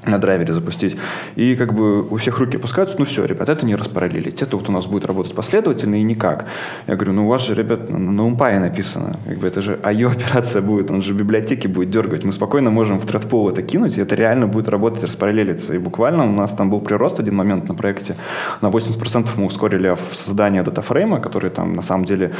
на 0.05 0.19
драйвере 0.19 0.53
запустить. 0.53 0.97
И 1.37 1.55
как 1.57 1.75
бы 1.75 2.03
у 2.03 2.17
всех 2.17 2.39
руки 2.39 2.57
опускаются, 2.57 2.97
ну 2.99 3.05
все, 3.05 3.25
ребят, 3.25 3.49
это 3.49 3.65
не 3.65 3.77
распараллелить, 3.77 4.43
это 4.43 4.57
вот 4.57 4.69
у 4.69 4.73
нас 4.73 4.87
будет 4.87 5.07
работать 5.07 5.35
последовательно 5.35 5.97
и 5.97 6.03
никак. 6.03 6.47
Я 6.87 6.97
говорю, 6.97 7.13
ну 7.13 7.27
у 7.27 7.29
вас 7.29 7.47
же, 7.47 7.55
ребят, 7.55 7.89
на, 7.89 7.99
на 7.99 8.61
написано, 8.61 9.13
как 9.29 9.39
бы 9.39 9.47
это 9.47 9.63
же 9.63 9.79
IO 9.83 10.11
операция 10.13 10.63
будет, 10.63 10.91
он 10.91 11.03
же 11.03 11.15
библиотеки 11.15 11.69
будет 11.69 11.91
дергать, 11.91 12.25
мы 12.25 12.33
спокойно 12.33 12.71
можем 12.71 12.99
в 12.99 13.07
thread 13.07 13.51
это 13.51 13.63
кинуть, 13.63 13.97
и 13.99 14.01
это 14.01 14.15
реально 14.15 14.47
будет 14.47 14.69
работать, 14.69 15.05
распараллелиться. 15.05 15.75
И 15.75 15.79
буквально 15.79 16.25
у 16.25 16.33
нас 16.33 16.51
там 16.51 16.71
был 16.71 16.81
прирост 16.81 17.21
один 17.21 17.37
момент 17.37 17.69
на 17.69 17.75
проекте, 17.75 18.17
на 18.61 18.69
80% 18.69 19.29
мы 19.37 19.47
ускорили 19.47 19.97
создание 20.13 20.63
датафрейма, 20.63 21.21
который 21.21 21.51
там 21.51 21.75
на 21.75 21.83
самом 21.83 22.05
деле 22.05 22.33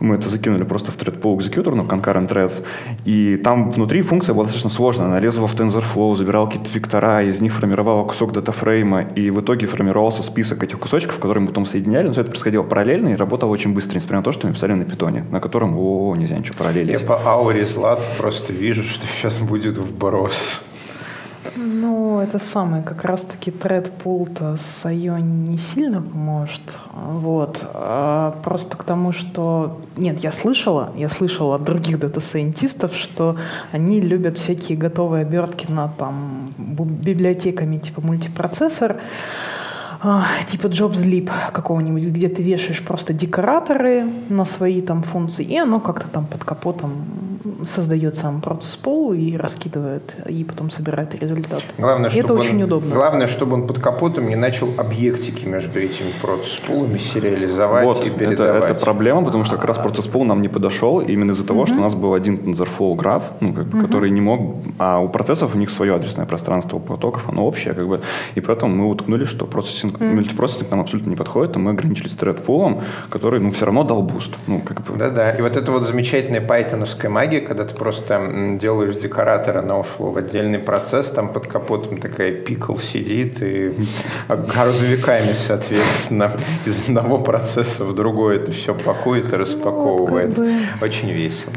мы 0.00 0.16
это 0.16 0.28
закинули 0.28 0.64
просто 0.64 0.90
в 0.90 0.96
thread 0.96 1.20
pool 1.20 1.38
executor, 1.38 1.74
ну, 1.74 1.84
concurrent 1.84 2.28
threads, 2.28 2.64
и 3.04 3.36
там 3.36 3.70
внутри 3.70 4.02
функция 4.02 4.34
была 4.34 4.44
достаточно 4.44 4.70
сложная. 4.70 5.06
Она 5.06 5.20
лезла 5.20 5.46
в 5.46 5.54
TensorFlow, 5.54 6.16
забирала 6.16 6.46
какие-то 6.46 6.70
вектора, 6.72 7.22
из 7.22 7.40
них 7.40 7.52
формировала 7.52 8.04
кусок 8.04 8.32
датафрейма, 8.32 9.02
и 9.02 9.30
в 9.30 9.40
итоге 9.40 9.66
формировался 9.66 10.22
список 10.22 10.62
этих 10.62 10.78
кусочков, 10.78 11.16
которые 11.16 11.42
мы 11.42 11.48
потом 11.48 11.66
соединяли. 11.66 12.06
Но 12.06 12.12
все 12.12 12.22
это 12.22 12.30
происходило 12.30 12.62
параллельно 12.62 13.10
и 13.10 13.16
работало 13.16 13.50
очень 13.50 13.74
быстро, 13.74 13.96
несмотря 13.96 14.18
на 14.18 14.24
то, 14.24 14.32
что 14.32 14.46
мы 14.46 14.54
писали 14.54 14.74
на 14.74 14.84
питоне, 14.84 15.24
на 15.30 15.40
котором, 15.40 15.76
о, 15.78 16.14
нельзя 16.16 16.36
ничего 16.36 16.56
параллелить. 16.58 17.00
Я 17.00 17.06
по 17.06 17.20
ауре 17.24 17.64
Злат 17.66 18.00
просто 18.18 18.52
вижу, 18.52 18.82
что 18.82 19.06
сейчас 19.06 19.38
будет 19.38 19.78
вброс. 19.78 20.62
Ну, 21.56 22.20
это 22.20 22.38
самое, 22.38 22.82
как 22.82 23.04
раз-таки 23.04 23.50
thread 23.50 23.92
pool 23.92 24.29
-то 24.29 24.56
с 24.56 24.86
IO 24.86 25.20
не 25.20 25.58
сильно 25.58 26.00
поможет. 26.02 26.78
Вот. 26.92 27.60
А 27.74 28.36
просто 28.42 28.76
к 28.76 28.84
тому, 28.84 29.12
что... 29.12 29.80
Нет, 29.96 30.24
я 30.24 30.32
слышала, 30.32 30.90
я 30.96 31.08
слышала 31.08 31.56
от 31.56 31.62
других 31.62 31.98
дата-сайентистов, 31.98 32.94
что 32.94 33.36
они 33.72 34.00
любят 34.00 34.38
всякие 34.38 34.78
готовые 34.78 35.22
обертки 35.22 35.70
на 35.70 35.88
там 35.88 36.54
библиотеками 36.58 37.78
типа 37.78 38.00
мультипроцессор, 38.00 38.96
а, 40.02 40.26
типа 40.50 40.66
Jobs 40.66 41.30
какого-нибудь, 41.52 42.04
где 42.04 42.28
ты 42.28 42.42
вешаешь 42.42 42.82
просто 42.82 43.12
декораторы 43.12 44.06
на 44.28 44.44
свои 44.44 44.82
там 44.82 45.02
функции, 45.02 45.44
и 45.44 45.56
оно 45.56 45.80
как-то 45.80 46.08
там 46.08 46.26
под 46.26 46.44
капотом 46.44 46.92
создает 47.64 48.16
сам 48.16 48.40
процесс 48.40 48.76
полу 48.76 49.12
и 49.12 49.36
раскидывает, 49.36 50.16
и 50.28 50.44
потом 50.44 50.70
собирает 50.70 51.14
результат. 51.14 51.62
Главное, 51.78 52.10
и 52.10 52.18
это 52.18 52.32
он, 52.32 52.40
очень 52.40 52.62
удобно. 52.62 52.94
Главное, 52.94 53.26
чтобы 53.26 53.54
он 53.54 53.66
под 53.66 53.78
капотом 53.78 54.28
не 54.28 54.36
начал 54.36 54.68
объектики 54.78 55.46
между 55.46 55.78
этими 55.80 56.10
процесс 56.20 56.56
полами 56.66 56.98
сериализовать 56.98 57.84
вот, 57.84 58.06
и 58.06 58.10
передавать. 58.10 58.64
Это, 58.64 58.72
это 58.72 58.80
проблема, 58.80 59.24
потому 59.24 59.44
что 59.44 59.56
как 59.56 59.66
раз 59.66 59.78
process 59.78 60.06
pool 60.06 60.24
нам 60.24 60.42
не 60.42 60.48
подошел 60.48 61.00
именно 61.00 61.32
из-за 61.32 61.44
того, 61.44 61.66
что 61.66 61.76
у 61.76 61.80
нас 61.80 61.94
был 61.94 62.14
один 62.14 62.36
TensorFlow 62.36 62.94
граф, 62.94 63.22
ну, 63.40 63.52
как 63.52 63.66
бы, 63.66 63.80
который 63.82 64.10
не 64.10 64.20
мог, 64.20 64.56
а 64.78 65.00
у 65.00 65.08
процессов 65.08 65.54
у 65.54 65.58
них 65.58 65.70
свое 65.70 65.94
адресное 65.94 66.26
пространство 66.26 66.76
у 66.76 66.80
потоков, 66.80 67.28
оно 67.28 67.46
общее, 67.46 67.74
как 67.74 67.86
бы, 67.88 68.00
и 68.34 68.40
поэтому 68.40 68.74
мы 68.74 68.90
уткнули, 68.90 69.24
что 69.24 69.46
процессинг 69.46 69.98
mm. 69.98 70.14
мультипроцессинг 70.14 70.70
нам 70.70 70.80
абсолютно 70.80 71.10
не 71.10 71.16
подходит, 71.16 71.56
и 71.56 71.58
мы 71.58 71.72
ограничились 71.72 72.16
thread 72.16 72.44
который, 73.10 73.40
ну, 73.40 73.50
все 73.50 73.66
равно 73.66 73.84
дал 73.84 74.02
буст. 74.02 74.36
Ну, 74.46 74.60
как 74.60 74.82
бы. 74.82 74.96
Да-да, 74.96 75.30
и 75.32 75.42
вот 75.42 75.56
это 75.56 75.72
вот 75.72 75.82
замечательная 75.86 76.40
пайтоновская 76.40 77.10
магия, 77.10 77.33
когда 77.40 77.64
ты 77.64 77.74
просто 77.74 78.56
делаешь 78.60 78.96
декоратор, 78.96 79.58
она 79.58 79.78
ушло 79.78 80.10
в 80.10 80.16
отдельный 80.16 80.58
процесс, 80.58 81.10
там 81.10 81.28
под 81.28 81.46
капотом 81.46 81.98
такая 81.98 82.32
pickle 82.32 82.76
сидит, 82.76 83.42
и 83.42 83.72
грузовиками, 84.28 85.32
соответственно, 85.32 86.30
из 86.66 86.88
одного 86.88 87.18
процесса 87.18 87.84
в 87.84 87.94
другой 87.94 88.36
это 88.36 88.52
все 88.52 88.74
пакует 88.74 89.32
и 89.32 89.36
распаковывает. 89.36 90.36
Ну, 90.36 90.44
бы... 90.44 90.52
Очень 90.80 91.10
весело 91.10 91.52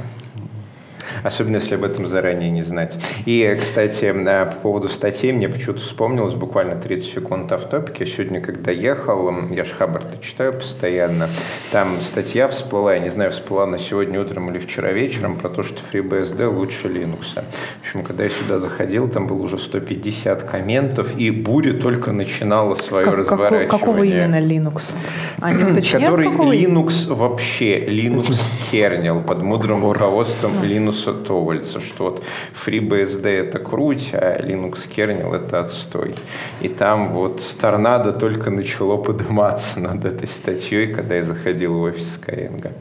особенно 1.24 1.58
если 1.58 1.76
об 1.76 1.84
этом 1.84 2.08
заранее 2.08 2.52
не 2.52 2.64
знать. 2.64 2.96
И, 3.26 3.58
кстати, 3.60 4.06
э, 4.06 4.46
по 4.46 4.56
поводу 4.56 4.90
статей, 4.90 5.32
мне 5.32 5.50
почему-то 5.50 5.82
вспомнилось 5.82 6.34
буквально 6.34 6.76
30 6.76 7.14
секунд 7.14 7.52
автопик. 7.52 8.00
Я 8.00 8.06
сегодня, 8.06 8.42
когда 8.42 8.72
ехал, 8.72 9.32
я 9.50 9.64
же 9.64 9.74
Хаббарда 9.74 10.18
читаю 10.22 10.54
постоянно, 10.54 11.30
там 11.72 12.02
статья 12.02 12.48
всплыла, 12.48 12.94
я 12.94 13.00
не 13.00 13.10
знаю, 13.10 13.32
всплыла 13.32 13.66
на 13.66 13.80
сегодня 13.80 14.20
утром 14.20 14.50
или 14.52 14.60
вчера 14.60 14.92
вечером, 14.92 15.36
про 15.36 15.50
то, 15.50 15.64
что 15.64 15.80
FreeBSD 15.92 16.48
лучше 16.48 16.88
Linux. 16.88 17.36
В 17.36 17.82
общем, 17.82 18.04
когда 18.04 18.24
я 18.24 18.30
сюда 18.30 18.60
заходил, 18.60 19.08
там 19.10 19.28
было 19.28 19.42
уже 19.42 19.58
150 19.58 20.44
комментов, 20.44 21.18
и 21.18 21.32
буря 21.32 21.74
только 21.74 22.12
начинала 22.12 22.76
свое 22.76 23.06
как, 23.06 23.16
разворачивание. 23.16 23.68
Какого 23.68 24.04
именно 24.04 24.40
Linux? 24.40 24.94
Они 25.42 25.64
Который 26.08 26.28
Linux 26.28 27.14
вообще, 27.14 27.80
Linux 27.86 28.38
kernel 28.72 29.24
под 29.24 29.42
мудрым 29.42 29.86
руководством 29.90 30.52
Linux 30.64 31.07
Торвальдса, 31.14 31.80
что 31.80 32.06
вот 32.06 32.24
FreeBSD 32.66 33.28
это 33.28 33.60
круть, 33.60 34.10
а 34.14 34.40
Linux 34.40 34.88
kernel 34.88 35.36
это 35.36 35.62
отстой. 35.62 36.16
И 36.62 36.70
там 36.70 37.14
вот 37.14 37.44
торнадо 37.60 38.12
только 38.12 38.50
начало 38.50 38.98
подниматься 38.98 39.80
над 39.80 40.06
этой 40.06 40.28
статьей, 40.28 40.94
когда 40.94 41.16
я 41.16 41.24
заходил 41.24 41.74
в 41.74 41.82
офис 41.82 42.20
Skyeng. 42.20 42.72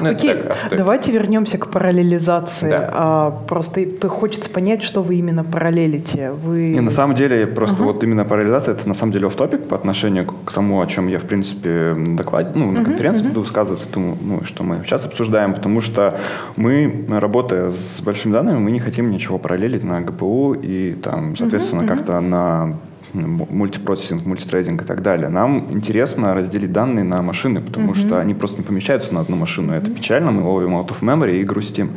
Ну, 0.00 0.10
Окей, 0.10 0.34
так, 0.34 0.56
давайте 0.76 1.12
вернемся 1.12 1.58
к 1.58 1.70
параллелизации. 1.70 2.70
Да. 2.70 2.90
А, 2.92 3.30
просто 3.48 3.86
хочется 4.08 4.50
понять, 4.50 4.82
что 4.82 5.02
вы 5.02 5.16
именно 5.16 5.44
параллелите. 5.44 6.30
Вы... 6.30 6.68
Не, 6.68 6.80
на 6.80 6.90
самом 6.90 7.14
деле, 7.14 7.46
просто 7.46 7.82
uh-huh. 7.82 7.92
вот 7.92 8.04
именно 8.04 8.24
параллелизация, 8.24 8.74
это 8.74 8.88
на 8.88 8.94
самом 8.94 9.12
деле 9.12 9.26
оф-топик 9.26 9.68
по 9.68 9.76
отношению 9.76 10.26
к 10.26 10.52
тому, 10.52 10.80
о 10.80 10.86
чем 10.86 11.08
я, 11.08 11.18
в 11.18 11.24
принципе, 11.24 11.94
на 11.96 12.16
докладе, 12.16 12.52
ну, 12.54 12.70
на 12.70 12.78
uh-huh, 12.78 12.84
конференции 12.84 13.24
uh-huh. 13.24 13.28
буду 13.28 13.40
высказываться, 13.40 13.88
тому, 13.88 14.16
ну, 14.20 14.44
что 14.44 14.64
мы 14.64 14.82
сейчас 14.84 15.04
обсуждаем, 15.04 15.54
потому 15.54 15.80
что 15.80 16.18
мы, 16.56 17.04
работая 17.08 17.70
с 17.70 18.00
большими 18.00 18.32
данными, 18.32 18.58
мы 18.58 18.70
не 18.70 18.80
хотим 18.80 19.10
ничего 19.10 19.38
параллелить 19.38 19.84
на 19.84 20.00
ГПУ 20.00 20.54
и 20.54 20.94
там, 20.94 21.36
соответственно, 21.36 21.82
uh-huh, 21.82 21.88
как-то 21.88 22.20
на 22.20 22.78
мультипроцессинг, 23.12 24.24
мультитрейдинг 24.24 24.82
и 24.82 24.84
так 24.84 25.02
далее. 25.02 25.28
Нам 25.28 25.68
интересно 25.70 26.34
разделить 26.34 26.72
данные 26.72 27.04
на 27.04 27.22
машины, 27.22 27.60
потому 27.60 27.92
mm-hmm. 27.92 28.06
что 28.06 28.20
они 28.20 28.34
просто 28.34 28.58
не 28.58 28.64
помещаются 28.64 29.14
на 29.14 29.20
одну 29.20 29.36
машину. 29.36 29.72
Это 29.72 29.90
печально, 29.90 30.30
мы 30.30 30.42
ловим 30.42 30.74
out 30.76 30.88
of 30.88 31.00
memory 31.00 31.40
и 31.40 31.44
грустим. 31.44 31.92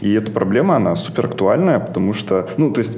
И 0.00 0.12
эта 0.12 0.30
проблема, 0.30 0.76
она 0.76 0.96
супер 0.96 1.26
актуальная, 1.26 1.78
потому 1.78 2.12
что, 2.12 2.48
ну, 2.56 2.72
то 2.72 2.80
есть 2.80 2.96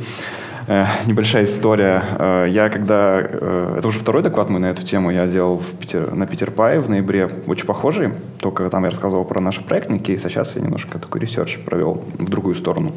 э, 0.68 0.86
небольшая 1.06 1.44
история. 1.44 2.02
Э, 2.18 2.46
я 2.48 2.68
когда... 2.68 3.20
Э, 3.20 3.74
это 3.78 3.88
уже 3.88 3.98
второй 3.98 4.22
доклад 4.22 4.50
мой 4.50 4.60
на 4.60 4.66
эту 4.66 4.84
тему. 4.84 5.10
Я 5.10 5.26
делал 5.26 5.58
в 5.58 5.70
Питер, 5.78 6.14
на 6.14 6.26
Piter 6.26 6.50
Py 6.50 6.78
в 6.78 6.88
ноябре 6.88 7.28
очень 7.46 7.66
похожий. 7.66 8.10
Только 8.38 8.68
там 8.70 8.84
я 8.84 8.90
рассказывал 8.90 9.24
про 9.24 9.40
наш 9.40 9.60
проектный 9.60 9.98
кейс, 9.98 10.24
а 10.24 10.28
сейчас 10.28 10.56
я 10.56 10.62
немножко 10.62 10.98
такой 10.98 11.20
research 11.20 11.58
провел 11.58 12.04
в 12.18 12.28
другую 12.28 12.54
сторону. 12.54 12.92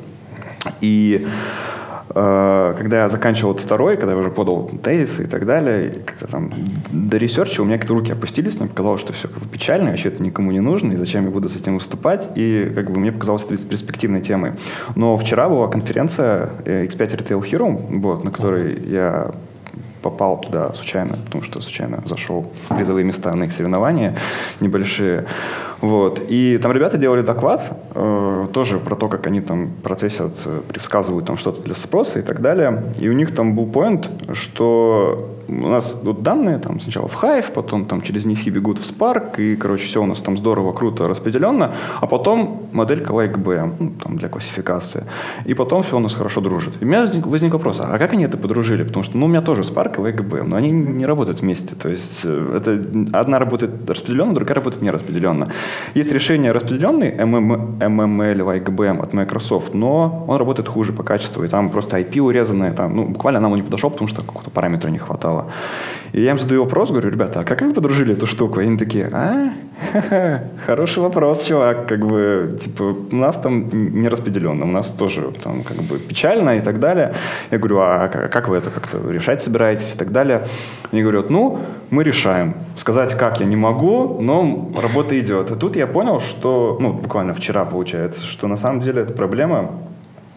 И 0.81 1.27
когда 2.13 3.03
я 3.03 3.09
заканчивал 3.09 3.55
второй, 3.55 3.97
когда 3.97 4.13
я 4.13 4.17
уже 4.17 4.29
подал 4.29 4.69
тезисы 4.83 5.23
и 5.23 5.27
так 5.27 5.45
далее, 5.45 6.01
как-то 6.05 6.27
там 6.27 6.53
до 6.91 7.17
research 7.17 7.56
а 7.56 7.61
у 7.61 7.65
меня 7.65 7.77
как-то 7.77 7.93
руки 7.93 8.11
опустились, 8.11 8.59
мне 8.59 8.69
показалось, 8.69 9.01
что 9.01 9.13
все 9.13 9.27
как 9.27 9.39
бы 9.39 9.47
печально, 9.47 9.89
вообще 9.89 10.09
это 10.09 10.21
никому 10.21 10.51
не 10.51 10.59
нужно, 10.59 10.93
и 10.93 10.95
зачем 10.95 11.25
я 11.25 11.31
буду 11.31 11.49
с 11.49 11.55
этим 11.55 11.75
выступать, 11.75 12.29
и 12.35 12.71
как 12.75 12.91
бы 12.91 12.99
мне 12.99 13.11
показалось 13.11 13.45
это 13.45 13.65
перспективной 13.65 14.21
темой. 14.21 14.53
Но 14.95 15.17
вчера 15.17 15.49
была 15.49 15.67
конференция 15.67 16.49
X5 16.65 16.97
Retail 16.97 17.41
Hero, 17.41 17.99
вот, 17.99 18.23
на 18.23 18.31
которой 18.31 18.77
я 18.87 19.31
попал 20.01 20.41
туда 20.41 20.73
случайно, 20.73 21.15
потому 21.25 21.43
что 21.43 21.61
случайно 21.61 22.03
зашел 22.05 22.51
в 22.67 22.75
призовые 22.75 23.05
места 23.05 23.33
на 23.35 23.45
их 23.45 23.51
соревнования 23.53 24.15
небольшие. 24.59 25.25
Вот. 25.81 26.21
И 26.29 26.59
там 26.61 26.71
ребята 26.71 26.97
делали 26.97 27.21
доклад 27.21 27.77
э, 27.95 28.47
тоже 28.53 28.77
про 28.77 28.95
то, 28.95 29.07
как 29.09 29.27
они 29.27 29.41
там 29.41 29.71
процессят, 29.83 30.33
предсказывают 30.67 31.25
там 31.25 31.37
что-то 31.37 31.61
для 31.61 31.75
спроса 31.75 32.19
и 32.19 32.21
так 32.21 32.41
далее. 32.41 32.83
И 32.99 33.09
у 33.09 33.13
них 33.13 33.33
там 33.33 33.55
был 33.55 33.65
поинт, 33.65 34.09
что 34.33 35.31
у 35.59 35.67
нас 35.67 35.99
вот 36.03 36.23
данные 36.23 36.59
там 36.59 36.79
сначала 36.79 37.07
в 37.07 37.23
Hive, 37.23 37.51
потом 37.53 37.85
там 37.85 38.01
через 38.01 38.25
них 38.25 38.47
и 38.47 38.49
бегут 38.49 38.77
в 38.77 38.89
Spark, 38.89 39.39
и, 39.41 39.55
короче, 39.55 39.85
все 39.85 40.01
у 40.01 40.05
нас 40.05 40.19
там 40.19 40.37
здорово, 40.37 40.71
круто 40.71 41.07
распределенно, 41.07 41.75
а 41.99 42.07
потом 42.07 42.69
моделька 42.71 43.11
like 43.11 43.35
BM, 43.35 43.73
ну, 43.79 43.91
там 44.01 44.17
для 44.17 44.29
классификации. 44.29 45.05
И 45.45 45.53
потом 45.53 45.83
все 45.83 45.97
у 45.97 45.99
нас 45.99 46.13
хорошо 46.13 46.41
дружит. 46.41 46.81
И 46.81 46.85
у 46.85 46.87
меня 46.87 47.01
возник, 47.01 47.27
возник 47.27 47.53
вопрос, 47.53 47.79
а 47.81 47.97
как 47.97 48.13
они 48.13 48.23
это 48.23 48.37
подружили? 48.37 48.83
Потому 48.83 49.03
что, 49.03 49.17
ну, 49.17 49.25
у 49.25 49.29
меня 49.29 49.41
тоже 49.41 49.63
Spark 49.63 49.95
и 49.95 50.11
like 50.11 50.27
BM, 50.27 50.43
но 50.43 50.55
они 50.55 50.71
не 50.71 51.05
работают 51.05 51.41
вместе. 51.41 51.75
То 51.75 51.89
есть 51.89 52.21
э, 52.23 52.57
это 52.57 52.71
одна 53.17 53.39
работает 53.39 53.89
распределенно, 53.89 54.33
другая 54.33 54.55
работает 54.55 54.81
нераспределенно. 54.83 55.47
Есть 55.93 56.11
решение 56.11 56.51
распределенный 56.51 57.11
MML 57.11 58.37
like 58.37 58.65
BM 58.65 59.01
от 59.01 59.13
Microsoft, 59.13 59.73
но 59.73 60.25
он 60.27 60.37
работает 60.37 60.67
хуже 60.67 60.93
по 60.93 61.03
качеству, 61.03 61.43
и 61.43 61.47
там 61.47 61.69
просто 61.69 61.99
IP 61.99 62.19
урезанное, 62.19 62.73
там, 62.73 62.95
ну, 62.95 63.05
буквально 63.05 63.39
нам 63.39 63.51
он 63.51 63.57
не 63.57 63.63
подошел, 63.63 63.89
потому 63.89 64.07
что 64.07 64.21
какого-то 64.21 64.49
параметра 64.49 64.89
не 64.89 64.99
хватало. 64.99 65.51
И 66.13 66.21
я 66.21 66.31
им 66.31 66.39
задаю 66.39 66.63
вопрос, 66.63 66.89
говорю, 66.89 67.09
ребята, 67.09 67.41
а 67.41 67.43
как 67.43 67.61
вы 67.61 67.73
подружили 67.73 68.13
эту 68.13 68.27
штуку? 68.27 68.59
И 68.59 68.63
они 68.63 68.77
такие, 68.77 69.09
а, 69.11 69.51
хороший 70.65 71.03
вопрос, 71.03 71.45
чувак, 71.45 71.87
как 71.87 72.05
бы, 72.05 72.57
типа, 72.61 72.95
у 73.11 73.15
нас 73.15 73.37
там 73.37 73.69
не 74.01 74.09
распределенно, 74.09 74.65
у 74.65 74.71
нас 74.71 74.91
тоже 74.91 75.31
там 75.43 75.63
как 75.63 75.77
бы 75.77 75.97
печально 75.99 76.57
и 76.57 76.61
так 76.61 76.79
далее. 76.79 77.13
Я 77.51 77.57
говорю, 77.57 77.79
а 77.79 78.07
как 78.07 78.47
вы 78.47 78.57
это 78.57 78.69
как-то 78.69 78.97
решать 79.11 79.41
собираетесь 79.41 79.95
и 79.95 79.97
так 79.97 80.11
далее? 80.11 80.45
Они 80.91 81.01
говорят, 81.01 81.29
ну, 81.29 81.59
мы 81.89 82.03
решаем. 82.03 82.53
Сказать, 82.77 83.17
как 83.17 83.39
я 83.39 83.45
не 83.45 83.55
могу, 83.55 84.21
но 84.21 84.71
работа 84.81 85.19
идет. 85.19 85.51
И 85.51 85.55
тут 85.55 85.75
я 85.75 85.87
понял, 85.87 86.19
что, 86.19 86.77
ну, 86.79 86.93
буквально 86.93 87.33
вчера 87.33 87.65
получается, 87.65 88.21
что 88.23 88.47
на 88.47 88.57
самом 88.57 88.79
деле 88.81 89.01
эта 89.01 89.13
проблема 89.13 89.71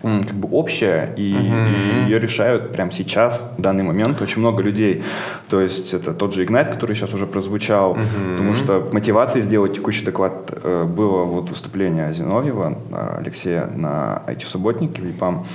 как 0.05 0.35
бы 0.35 0.49
общая, 0.51 1.15
и, 1.17 1.33
и 1.33 2.05
ее 2.05 2.19
решают 2.19 2.73
прямо 2.73 2.93
сейчас, 2.93 3.43
в 3.57 3.61
данный 3.61 3.85
момент, 3.85 4.21
очень 4.21 4.41
много 4.41 4.63
людей. 4.63 5.03
То 5.49 5.61
есть 5.61 5.95
это 5.95 6.13
тот 6.13 6.35
же 6.35 6.45
Ignite, 6.45 6.73
который 6.73 6.95
сейчас 6.95 7.15
уже 7.15 7.27
прозвучал, 7.27 7.97
uh-huh. 7.97 8.33
потому 8.33 8.55
что 8.55 8.89
мотивацией 8.93 9.43
сделать 9.43 9.75
текущий 9.75 10.05
доклад 10.05 10.53
э, 10.53 10.85
было 10.85 11.25
вот 11.25 11.51
выступление 11.51 12.13
Зиновьева, 12.13 12.79
э, 12.91 13.17
Алексея 13.19 13.67
на 13.67 14.23
IT-субботнике 14.27 15.01
в 15.01 15.07
ЕПАМ 15.07 15.47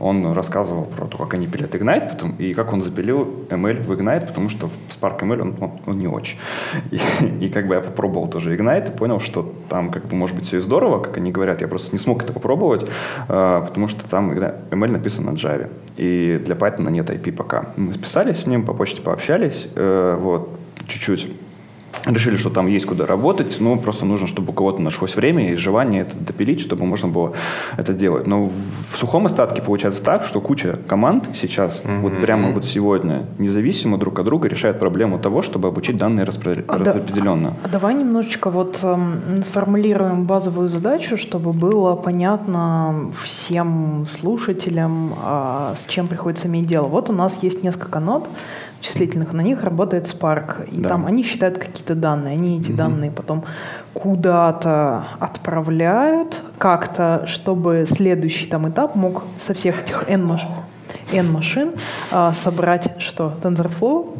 он 0.00 0.32
рассказывал 0.32 0.84
про 0.84 1.06
то, 1.06 1.18
как 1.18 1.34
они 1.34 1.46
пилят 1.46 1.74
Ignite 1.74 2.08
потом, 2.10 2.34
и 2.38 2.54
как 2.54 2.72
он 2.72 2.82
запилил 2.82 3.28
ML 3.50 3.82
в 3.82 3.92
Ignite, 3.92 4.26
потому 4.26 4.48
что 4.48 4.68
в 4.68 4.72
Spark 4.88 5.20
ML 5.20 5.40
он, 5.42 5.54
он, 5.60 5.70
он 5.86 5.98
не 5.98 6.08
очень. 6.08 6.38
И, 6.90 6.98
и 7.40 7.48
как 7.50 7.68
бы 7.68 7.74
я 7.74 7.80
попробовал 7.80 8.28
тоже 8.28 8.56
Ignite 8.56 8.94
и 8.94 8.96
понял, 8.96 9.20
что 9.20 9.52
там 9.68 9.90
как 9.90 10.06
бы 10.06 10.16
может 10.16 10.36
быть 10.36 10.46
все 10.46 10.56
и 10.56 10.60
здорово, 10.60 11.00
как 11.00 11.18
они 11.18 11.30
говорят, 11.30 11.60
я 11.60 11.68
просто 11.68 11.92
не 11.92 11.98
смог 11.98 12.22
это 12.22 12.32
попробовать, 12.32 12.88
э, 13.28 13.62
потому 13.66 13.88
что 13.88 14.08
там 14.08 14.32
ML 14.32 14.90
написан 14.90 15.26
на 15.26 15.30
Java, 15.30 15.68
и 15.96 16.40
для 16.44 16.54
Python 16.54 16.90
нет 16.90 17.10
IP 17.10 17.32
пока. 17.32 17.66
Мы 17.76 17.94
списались 17.94 18.38
с 18.38 18.46
ним, 18.46 18.64
по 18.64 18.72
почте 18.72 19.02
пообщались, 19.02 19.68
э, 19.74 20.16
вот, 20.18 20.58
чуть-чуть 20.86 21.30
решили, 22.06 22.36
что 22.36 22.50
там 22.50 22.66
есть 22.66 22.86
куда 22.86 23.06
работать, 23.06 23.56
ну, 23.60 23.78
просто 23.78 24.04
нужно, 24.04 24.26
чтобы 24.26 24.50
у 24.50 24.52
кого-то 24.52 24.80
нашлось 24.80 25.16
время 25.16 25.52
и 25.52 25.56
желание 25.56 26.02
это 26.02 26.16
допилить, 26.16 26.60
чтобы 26.60 26.84
можно 26.84 27.08
было 27.08 27.32
это 27.76 27.92
делать. 27.92 28.26
Но 28.26 28.50
в 28.92 28.98
сухом 28.98 29.26
остатке 29.26 29.62
получается 29.62 30.02
так, 30.02 30.24
что 30.24 30.40
куча 30.40 30.78
команд 30.86 31.28
сейчас, 31.34 31.82
mm-hmm. 31.84 32.00
вот 32.00 32.20
прямо 32.20 32.50
вот 32.50 32.64
сегодня, 32.64 33.26
независимо 33.38 33.98
друг 33.98 34.18
от 34.18 34.24
друга 34.24 34.48
решает 34.48 34.78
проблему 34.78 35.18
того, 35.18 35.42
чтобы 35.42 35.68
обучить 35.68 35.96
данные 35.96 36.26
распро- 36.26 36.64
а 36.66 36.78
распределенно. 36.78 37.54
Да, 37.62 37.70
давай 37.70 37.94
немножечко 37.94 38.50
вот 38.50 38.80
эм, 38.82 39.42
сформулируем 39.42 40.24
базовую 40.24 40.68
задачу, 40.68 41.16
чтобы 41.16 41.52
было 41.52 41.94
понятно 41.96 43.12
всем 43.22 44.06
слушателям, 44.06 45.14
э, 45.22 45.74
с 45.76 45.86
чем 45.86 46.08
приходится 46.08 46.48
иметь 46.48 46.66
дело. 46.66 46.86
Вот 46.86 47.10
у 47.10 47.12
нас 47.12 47.42
есть 47.42 47.62
несколько 47.62 48.00
нод, 48.00 48.28
числительных, 48.80 49.32
на 49.32 49.40
них 49.40 49.62
работает 49.62 50.04
Spark. 50.06 50.68
И 50.70 50.80
да. 50.80 50.90
там 50.90 51.06
они 51.06 51.22
считают 51.22 51.58
какие-то 51.58 51.94
данные. 51.94 52.34
Они 52.34 52.60
эти 52.60 52.70
угу. 52.70 52.78
данные 52.78 53.10
потом 53.10 53.44
куда-то 53.94 55.04
отправляют 55.18 56.42
как-то, 56.58 57.24
чтобы 57.26 57.84
следующий 57.88 58.46
там 58.46 58.68
этап 58.68 58.94
мог 58.94 59.24
со 59.38 59.54
всех 59.54 59.82
этих 59.82 60.04
N 60.08 60.24
машин, 60.24 60.48
N 61.12 61.30
машин 61.30 61.72
а, 62.10 62.32
собрать 62.32 63.00
что? 63.00 63.34
TensorFlow? 63.42 64.16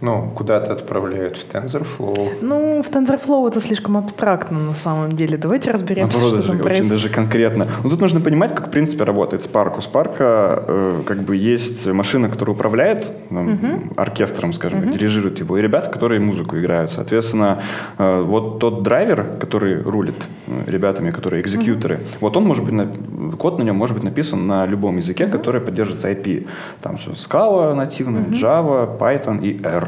Ну, 0.00 0.30
куда-то 0.34 0.72
отправляют 0.72 1.36
в 1.36 1.48
TensorFlow. 1.48 2.38
Ну, 2.42 2.82
в 2.82 2.90
TensorFlow 2.90 3.48
это 3.48 3.60
слишком 3.60 3.96
абстрактно 3.96 4.58
на 4.58 4.74
самом 4.74 5.12
деле. 5.12 5.38
Давайте 5.38 5.70
разберемся, 5.70 6.18
Наоборот, 6.18 6.32
что 6.32 6.36
даже, 6.42 6.52
там 6.52 6.62
происходит. 6.62 6.90
даже 6.90 7.08
конкретно. 7.08 7.66
Ну, 7.82 7.90
тут 7.90 8.00
нужно 8.00 8.20
понимать, 8.20 8.54
как 8.54 8.68
в 8.68 8.70
принципе 8.70 9.04
работает 9.04 9.42
Spark. 9.42 9.76
У 9.76 9.80
Spark 9.80 10.16
э, 10.18 11.02
как 11.06 11.22
бы 11.22 11.36
есть 11.36 11.86
машина, 11.86 12.28
которая 12.28 12.54
управляет 12.54 13.10
ну, 13.30 13.50
uh-huh. 13.50 13.94
оркестром, 13.96 14.52
скажем, 14.52 14.80
uh-huh. 14.80 14.92
дирижирует 14.92 15.38
его, 15.38 15.56
и 15.56 15.62
ребята, 15.62 15.90
которые 15.90 16.20
музыку 16.20 16.58
играют. 16.58 16.90
Соответственно, 16.90 17.62
э, 17.96 18.22
вот 18.22 18.58
тот 18.58 18.82
драйвер, 18.82 19.36
который 19.40 19.80
рулит 19.80 20.26
э, 20.48 20.64
ребятами, 20.66 21.12
которые 21.12 21.40
экзекьюторы, 21.42 21.96
uh-huh. 21.96 22.16
вот 22.20 22.36
он 22.36 22.44
может 22.44 22.64
быть, 22.64 22.74
на, 22.74 22.92
код 23.38 23.58
на 23.58 23.62
нем 23.62 23.76
может 23.76 23.96
быть 23.96 24.04
написан 24.04 24.46
на 24.46 24.66
любом 24.66 24.98
языке, 24.98 25.24
uh-huh. 25.24 25.30
который 25.30 25.60
поддерживается 25.60 26.10
IP. 26.10 26.46
Там 26.82 26.98
все 26.98 27.12
Scala 27.12 27.74
нативная, 27.74 28.24
uh-huh. 28.24 28.40
Java, 28.40 28.98
Python 28.98 29.40
и 29.40 29.64
R. 29.64 29.83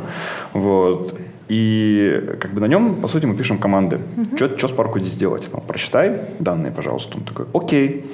Вот. 0.53 1.15
И 1.49 2.37
как 2.41 2.53
бы 2.53 2.61
на 2.61 2.67
нем, 2.67 2.97
по 2.97 3.09
сути, 3.09 3.27
мы 3.27 3.37
пишем 3.37 3.59
команды. 3.59 3.99
Uh-huh. 4.17 4.37
Что, 4.37 4.59
что 4.59 4.67
Spark 4.69 4.99
здесь 4.99 5.15
делать? 5.15 5.49
Ну, 5.53 5.61
прочитай 5.61 6.21
данные, 6.41 6.73
пожалуйста. 6.73 7.19
Он 7.19 7.25
такой, 7.25 7.47
окей. 7.55 8.07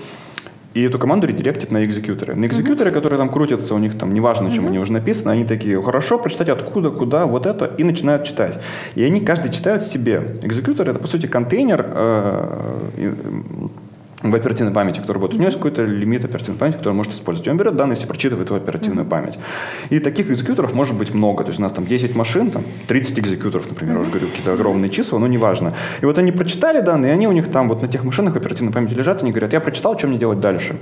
И 0.75 0.83
эту 0.83 0.99
команду 0.99 1.27
редиректит 1.27 1.71
на 1.71 1.85
экзекьюторы. 1.85 2.35
На 2.35 2.47
экзекьюторы, 2.47 2.91
uh-huh. 2.91 2.95
которые 2.95 3.19
там 3.19 3.29
крутятся, 3.29 3.75
у 3.75 3.79
них 3.79 3.99
там 3.99 4.15
неважно, 4.15 4.51
чем 4.53 4.65
uh-huh. 4.65 4.69
они 4.69 4.79
уже 4.79 4.93
написаны, 4.93 5.33
они 5.33 5.45
такие, 5.45 5.81
хорошо, 5.83 6.19
прочитать 6.19 6.49
откуда, 6.49 6.91
куда, 6.91 7.27
вот 7.27 7.47
это, 7.47 7.67
и 7.67 7.85
начинают 7.85 8.25
читать. 8.25 8.59
И 8.95 9.03
они 9.03 9.21
каждый 9.21 9.51
читают 9.51 9.85
себе. 9.85 10.39
Экзекьютор 10.43 10.89
это, 10.91 10.99
по 10.99 11.07
сути, 11.07 11.27
контейнер, 11.27 11.87
э, 11.89 13.11
в 14.23 14.35
оперативной 14.35 14.73
памяти, 14.73 15.01
который 15.01 15.17
работает. 15.17 15.39
У 15.39 15.43
него 15.43 15.49
есть 15.49 15.57
какой-то 15.57 15.85
лимит 15.85 16.25
оперативной 16.25 16.59
памяти, 16.59 16.77
который 16.77 16.91
он 16.91 16.97
может 16.97 17.13
использовать. 17.13 17.47
И 17.49 17.51
он 17.51 17.57
берет 17.57 17.77
данные 17.77 17.99
и 18.03 18.07
прочитывает 18.07 18.49
его 18.49 18.57
оперативную 18.57 19.05
mm-hmm. 19.05 19.11
память. 19.11 19.39
И 19.91 19.99
таких 19.99 20.31
экзекьюторов 20.31 20.75
может 20.75 20.97
быть 20.97 21.15
много. 21.15 21.45
То 21.45 21.51
есть 21.51 21.59
у 21.59 21.63
нас 21.63 21.73
там 21.73 21.87
10 21.87 22.15
машин, 22.15 22.51
там 22.51 22.63
30 22.87 23.19
экзекьюторов, 23.19 23.69
например, 23.69 23.95
mm-hmm. 23.95 23.99
я 23.99 24.03
уже 24.03 24.11
говорю, 24.11 24.27
какие-то 24.29 24.53
огромные 24.53 24.91
числа, 24.91 25.19
но 25.19 25.27
неважно. 25.27 25.75
И 26.01 26.07
вот 26.07 26.19
они 26.19 26.33
прочитали 26.33 26.81
данные, 26.81 27.11
и 27.11 27.15
они 27.15 27.27
у 27.27 27.33
них 27.33 27.51
там 27.51 27.69
вот 27.69 27.83
на 27.83 27.89
тех 27.89 28.05
машинах 28.05 28.37
оперативной 28.37 28.73
памяти 28.73 28.95
лежат, 28.95 29.23
они 29.23 29.33
говорят, 29.33 29.53
я 29.53 29.61
прочитал, 29.61 29.99
что 29.99 30.07
мне 30.07 30.19
делать 30.19 30.41
дальше. 30.41 30.77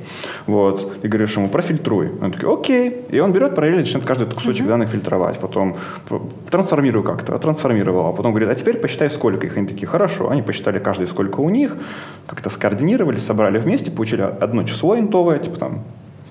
Вот. 0.47 0.93
И 1.03 1.09
говоришь 1.09 1.37
ему, 1.37 1.49
профильтруй. 1.49 2.11
Он 2.21 2.33
такой, 2.33 2.55
окей. 2.55 3.05
И 3.11 3.21
он 3.21 3.33
берет 3.33 3.55
параллельно, 3.55 3.81
начинает 3.81 4.07
каждый 4.07 4.27
кусочек 4.27 4.67
mm-hmm. 4.67 4.69
данных 4.69 4.91
фильтровать. 4.91 5.39
Потом 5.39 5.77
трансформируй 6.51 7.03
как-то, 7.03 7.39
трансформировал. 7.39 8.09
А 8.09 8.13
потом 8.13 8.33
говорит, 8.33 8.51
а 8.51 8.55
теперь 8.55 8.77
посчитай, 8.77 9.11
сколько 9.11 9.47
их. 9.47 9.57
Они 9.57 9.67
такие, 9.67 9.87
хорошо. 9.87 10.31
Они 10.31 10.43
посчитали 10.43 10.79
каждый, 10.79 11.07
сколько 11.07 11.41
у 11.41 11.49
них, 11.49 11.77
как-то 12.31 12.49
скоординировались, 12.49 13.27
собрали 13.27 13.59
вместе, 13.59 13.91
получили 13.91 14.23
одно 14.23 14.63
число 14.63 14.97
интовое, 14.97 15.41
типа 15.41 15.59
там 15.59 15.83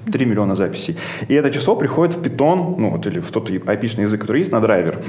3 0.09 0.25
миллиона 0.25 0.55
записей. 0.55 0.97
И 1.27 1.33
это 1.33 1.51
число 1.51 1.75
приходит 1.75 2.15
в 2.15 2.21
Python, 2.21 2.75
ну 2.77 2.91
вот, 2.91 3.05
или 3.05 3.19
в 3.19 3.29
тот 3.31 3.49
IP-шный 3.49 4.03
язык, 4.03 4.21
который 4.21 4.39
есть, 4.39 4.51
на 4.51 4.61
драйвер. 4.61 4.99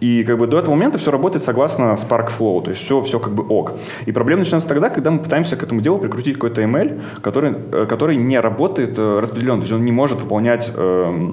И 0.00 0.24
как 0.24 0.38
бы 0.38 0.46
до 0.46 0.58
этого 0.58 0.74
момента 0.74 0.96
все 0.98 1.10
работает 1.10 1.44
согласно 1.44 1.98
Spark 1.98 2.30
Flow, 2.38 2.62
то 2.62 2.70
есть 2.70 2.82
все, 2.82 3.02
все 3.02 3.18
как 3.18 3.34
бы 3.34 3.46
ок. 3.46 3.72
И 4.06 4.12
проблема 4.12 4.40
начинается 4.40 4.68
тогда, 4.68 4.88
когда 4.88 5.10
мы 5.10 5.18
пытаемся 5.18 5.56
к 5.56 5.62
этому 5.62 5.82
делу 5.82 5.98
прикрутить 5.98 6.34
какой-то 6.34 6.62
ML, 6.62 7.00
который, 7.20 7.54
э, 7.72 7.86
который 7.86 8.16
не 8.16 8.40
работает 8.40 8.98
э, 8.98 9.20
распределенно, 9.20 9.58
то 9.58 9.64
есть 9.64 9.72
он 9.72 9.84
не 9.84 9.92
может 9.92 10.20
выполнять 10.22 10.70
э, 10.74 11.30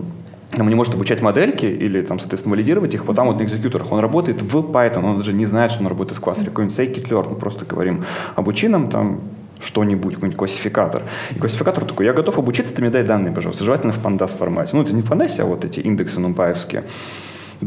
он 0.60 0.68
не 0.68 0.76
может 0.76 0.94
обучать 0.94 1.22
модельки 1.22 1.66
или, 1.66 2.02
там, 2.02 2.20
соответственно, 2.20 2.56
валидировать 2.56 2.94
их 2.94 3.06
вот 3.06 3.16
там 3.16 3.28
вот 3.28 3.40
на 3.40 3.44
экзекьюторах. 3.44 3.92
Он 3.92 4.00
работает 4.00 4.42
в 4.42 4.58
Python, 4.58 5.04
он 5.04 5.18
даже 5.18 5.34
не 5.34 5.46
знает, 5.46 5.72
что 5.72 5.82
он 5.82 5.88
работает 5.88 6.18
в 6.18 6.22
кластере. 6.22 6.50
Какой-нибудь 6.50 6.78
scikit-learn, 6.78 7.30
мы 7.30 7.36
просто 7.36 7.66
говорим, 7.66 8.06
обучи 8.36 8.68
нам 8.68 8.90
там 8.90 9.22
что-нибудь, 9.60 10.16
какой-нибудь 10.16 10.38
классификатор. 10.38 11.04
И 11.32 11.40
классификатор 11.40 11.86
такой, 11.86 12.06
я 12.06 12.14
готов 12.14 12.38
обучиться, 12.38 12.74
ты 12.74 12.82
мне 12.82 12.92
дай 12.92 13.04
данные, 13.04 13.34
пожалуйста, 13.34 13.64
желательно 13.64 13.94
в 13.94 14.04
pandas 14.04 14.36
формате. 14.38 14.72
Ну, 14.74 14.84
это 14.84 14.94
не 14.94 15.02
в 15.02 15.10
pandas, 15.10 15.40
а 15.40 15.46
вот 15.46 15.66
эти 15.66 15.80
индексы 15.80 16.20
нумпаевские. 16.20 16.84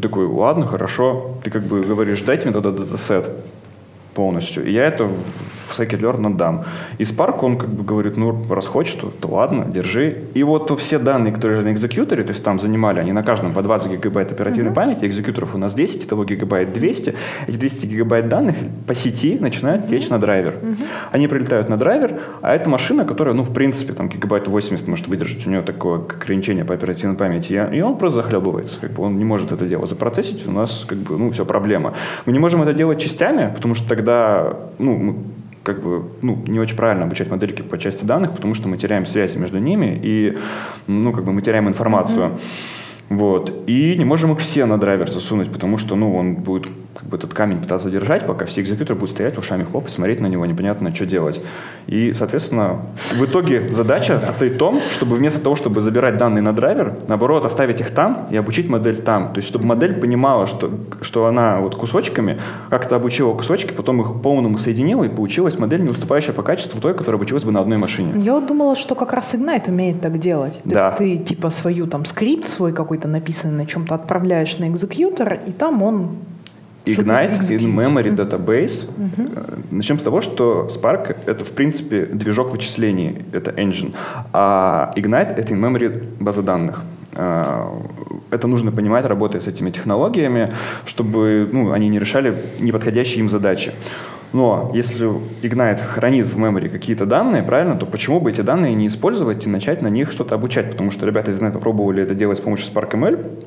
Такой, 0.01 0.27
ладно, 0.27 0.67
хорошо. 0.67 1.37
Ты 1.43 1.51
как 1.51 1.63
бы 1.63 1.83
говоришь, 1.83 2.21
дайте 2.21 2.45
мне 2.45 2.53
тогда 2.53 2.71
датасет. 2.71 3.31
Полностью. 4.17 4.67
И 4.67 4.73
я 4.73 4.87
это 4.87 5.05
в 5.05 5.79
scikit-learn 5.79 6.27
отдам. 6.27 6.65
И 6.99 7.05
Spark, 7.05 7.39
он 7.43 7.59
как 7.59 7.69
бы 7.69 7.85
говорит, 7.85 8.17
ну, 8.17 8.35
раз 8.49 8.67
хочешь, 8.67 8.95
то, 8.95 9.11
то 9.21 9.29
ладно, 9.29 9.65
держи. 9.65 10.23
И 10.35 10.43
вот 10.43 10.71
все 10.81 10.99
данные, 10.99 11.33
которые 11.33 11.63
на 11.63 11.73
экзекьюторе, 11.73 12.23
то 12.23 12.31
есть 12.31 12.43
там 12.43 12.59
занимали, 12.59 13.01
они 13.01 13.13
на 13.13 13.23
каждом 13.23 13.53
по 13.53 13.63
20 13.63 13.93
гигабайт 13.93 14.33
оперативной 14.33 14.71
uh-huh. 14.71 14.75
памяти, 14.75 15.05
экзекьюторов 15.05 15.55
у 15.55 15.59
нас 15.59 15.75
10, 15.75 16.09
того 16.09 16.25
гигабайт 16.25 16.73
200. 16.73 17.15
Эти 17.49 17.57
200 17.57 17.87
гигабайт 17.87 18.29
данных 18.29 18.57
по 18.87 18.95
сети 18.95 19.39
начинают 19.41 19.85
uh-huh. 19.85 19.91
течь 19.91 20.09
на 20.09 20.19
драйвер. 20.19 20.55
Uh-huh. 20.63 20.85
Они 21.13 21.29
прилетают 21.29 21.69
на 21.69 21.77
драйвер, 21.77 22.21
а 22.43 22.55
это 22.55 22.71
машина, 22.71 23.05
которая, 23.05 23.35
ну, 23.35 23.43
в 23.43 23.53
принципе, 23.53 23.93
там 23.93 24.09
гигабайт 24.09 24.49
80 24.49 24.89
может 24.89 25.09
выдержать, 25.09 25.47
у 25.47 25.51
нее 25.51 25.63
такое 25.63 25.99
ограничение 25.99 26.65
по 26.65 26.75
оперативной 26.75 27.17
памяти, 27.17 27.69
и 27.73 27.81
он 27.81 27.99
просто 27.99 28.23
захлебывается, 28.23 28.81
как 28.81 28.93
бы 28.93 29.03
он 29.03 29.19
не 29.19 29.25
может 29.25 29.53
это 29.53 29.67
дело 29.67 29.87
запроцессить, 29.87 30.47
у 30.47 30.53
нас 30.53 30.85
как 30.89 30.99
бы, 30.99 31.19
ну, 31.19 31.31
все 31.31 31.45
проблема. 31.45 31.95
Мы 32.25 32.33
не 32.33 32.39
можем 32.39 32.63
это 32.63 32.73
делать 32.73 33.01
частями, 33.01 33.53
потому 33.55 33.75
что 33.75 33.89
тогда, 33.89 34.06
ну, 34.79 34.97
мы 34.97 35.15
как 35.63 35.83
бы 35.83 36.05
ну, 36.23 36.39
не 36.47 36.61
очень 36.61 36.77
правильно 36.77 37.05
обучать 37.05 37.29
модельки 37.29 37.63
по 37.63 37.77
части 37.77 38.05
данных, 38.05 38.33
потому 38.33 38.55
что 38.55 38.69
мы 38.69 38.79
теряем 38.79 39.05
связи 39.05 39.37
между 39.37 39.59
ними 39.59 39.99
и 40.01 40.39
ну, 40.87 41.13
как 41.13 41.25
бы 41.25 41.33
мы 41.33 41.43
теряем 41.43 41.69
информацию. 41.69 42.27
Mm-hmm. 42.27 42.41
Вот. 43.09 43.53
И 43.67 43.97
не 43.99 44.05
можем 44.05 44.33
их 44.33 44.39
все 44.39 44.67
на 44.67 44.79
драйвер 44.79 45.11
засунуть, 45.11 45.53
потому 45.53 45.79
что 45.79 45.97
ну, 45.97 46.17
он 46.17 46.35
будет 46.35 46.69
как 46.97 47.09
бы 47.09 47.17
этот 47.17 47.35
камень 47.35 47.61
пытаться 47.61 47.91
держать, 47.91 48.27
пока 48.27 48.47
все 48.47 48.63
экзекьюторы 48.63 48.99
будут 48.99 49.15
стоять 49.15 49.37
ушами 49.39 49.65
хлопать, 49.65 49.93
смотреть 49.93 50.21
на 50.21 50.27
него, 50.27 50.47
непонятно, 50.47 50.95
что 50.95 51.07
делать. 51.07 51.41
И, 51.87 52.15
соответственно, 52.15 52.83
в 53.13 53.25
итоге 53.25 53.69
задача 53.69 54.21
состоит 54.21 54.55
в 54.55 54.59
том, 54.59 54.81
чтобы 54.93 55.17
вместо 55.17 55.41
того, 55.41 55.57
чтобы 55.57 55.81
забирать 55.81 56.17
данные 56.17 56.43
на 56.43 56.53
драйвер, 56.53 56.95
наоборот, 57.09 57.45
оставить 57.45 57.81
их 57.81 57.91
там 57.91 58.29
и 58.31 58.37
обучить 58.37 58.69
модель 58.69 58.97
там. 59.03 59.33
То 59.33 59.39
есть, 59.39 59.49
чтобы 59.49 59.67
модель 59.67 59.95
понимала, 59.95 60.47
что, 60.47 60.71
что 61.03 61.27
она 61.27 61.61
вот 61.61 61.77
кусочками, 61.77 62.41
как-то 62.71 62.97
обучила 62.97 63.35
кусочки, 63.35 63.73
потом 63.73 64.01
их 64.01 64.23
полному 64.23 64.59
соединила, 64.59 65.05
и 65.05 65.09
получилась 65.09 65.59
модель, 65.59 65.83
не 65.83 65.91
уступающая 65.91 66.33
по 66.33 66.43
качеству 66.43 66.81
той, 66.81 66.95
которая 66.95 67.17
обучилась 67.17 67.45
бы 67.45 67.53
на 67.53 67.61
одной 67.61 67.79
машине. 67.79 68.13
Я 68.23 68.35
вот 68.35 68.47
думала, 68.47 68.77
что 68.77 68.95
как 68.95 69.13
раз 69.13 69.35
Ignite 69.35 69.69
умеет 69.69 70.01
так 70.01 70.19
делать. 70.19 70.61
То 70.65 70.71
да. 70.71 70.89
есть 70.89 70.99
ты 70.99 71.19
типа 71.19 71.51
свою 71.51 71.87
там 71.87 72.05
скрипт 72.05 72.49
свой 72.49 72.73
какой-то 72.73 73.09
написанный 73.09 73.57
на 73.57 73.67
чем-то 73.67 73.95
отправляешь 73.95 74.59
на 74.59 74.69
экзекьютор, 74.69 75.41
и 75.47 75.53
там 75.53 75.83
он 75.83 76.17
Ignite 76.87 77.51
in-memory 77.51 78.15
database. 78.15 78.89
Uh-huh. 78.97 79.65
Начнем 79.71 79.99
с 79.99 80.03
того, 80.03 80.21
что 80.21 80.69
Spark— 80.71 81.17
это, 81.27 81.45
в 81.45 81.51
принципе, 81.51 82.07
движок 82.07 82.53
вычислений, 82.53 83.25
это 83.33 83.51
engine, 83.51 83.95
а 84.33 84.93
Ignite— 84.97 85.35
это 85.37 85.53
in-memory 85.53 86.23
база 86.23 86.43
данных. 86.43 86.83
А, 87.15 87.83
это 88.31 88.47
нужно 88.47 88.73
понимать, 88.73 89.05
работая 89.05 89.41
с 89.41 89.47
этими 89.49 89.71
технологиями, 89.71 90.53
чтобы 90.85 91.49
ну, 91.51 91.73
они 91.73 91.89
не 91.89 91.99
решали 91.99 92.37
неподходящие 92.61 93.21
им 93.21 93.29
задачи. 93.29 93.73
Но 94.33 94.71
если 94.75 95.09
Ignite 95.43 95.85
хранит 95.85 96.27
в 96.27 96.39
memory 96.39 96.69
какие-то 96.69 97.07
данные, 97.07 97.43
правильно, 97.43 97.77
то 97.77 97.87
почему 97.87 98.21
бы 98.21 98.31
эти 98.31 98.43
данные 98.43 98.75
не 98.75 98.89
использовать 98.89 99.47
и 99.47 99.49
начать 99.49 99.83
на 99.83 99.89
них 99.89 100.13
что-то 100.13 100.35
обучать? 100.35 100.71
Потому 100.71 100.91
что 100.91 101.07
ребята 101.07 101.31
из 101.31 101.39
Ignite 101.39 101.53
попробовали 101.53 102.03
это 102.03 102.15
делать 102.15 102.39
с 102.39 102.41
помощью 102.41 102.71
SparkML, 102.73 103.45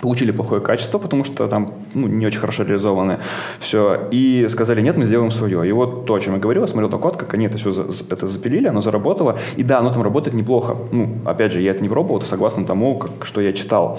получили 0.00 0.30
плохое 0.30 0.60
качество, 0.60 0.98
потому 0.98 1.24
что 1.24 1.46
там 1.48 1.72
ну, 1.94 2.06
не 2.06 2.26
очень 2.26 2.40
хорошо 2.40 2.64
реализованы 2.64 3.18
все, 3.60 4.08
и 4.10 4.46
сказали, 4.50 4.80
нет, 4.80 4.96
мы 4.96 5.04
сделаем 5.04 5.30
свое. 5.30 5.68
И 5.68 5.72
вот 5.72 6.06
то, 6.06 6.14
о 6.14 6.20
чем 6.20 6.34
я 6.34 6.40
говорил, 6.40 6.62
я 6.62 6.68
смотрел 6.68 6.90
на 6.90 6.98
код, 6.98 7.16
как 7.16 7.34
они 7.34 7.46
это 7.46 7.58
все 7.58 7.72
за, 7.72 7.84
это 8.10 8.26
запилили, 8.26 8.68
оно 8.68 8.80
заработало, 8.80 9.38
и 9.56 9.62
да, 9.62 9.78
оно 9.78 9.92
там 9.92 10.02
работает 10.02 10.36
неплохо. 10.36 10.76
Ну, 10.92 11.18
опять 11.24 11.52
же, 11.52 11.60
я 11.60 11.72
это 11.72 11.82
не 11.82 11.88
пробовал, 11.88 12.18
это 12.18 12.26
согласно 12.26 12.64
тому, 12.64 12.98
как, 12.98 13.26
что 13.26 13.40
я 13.40 13.52
читал. 13.52 13.98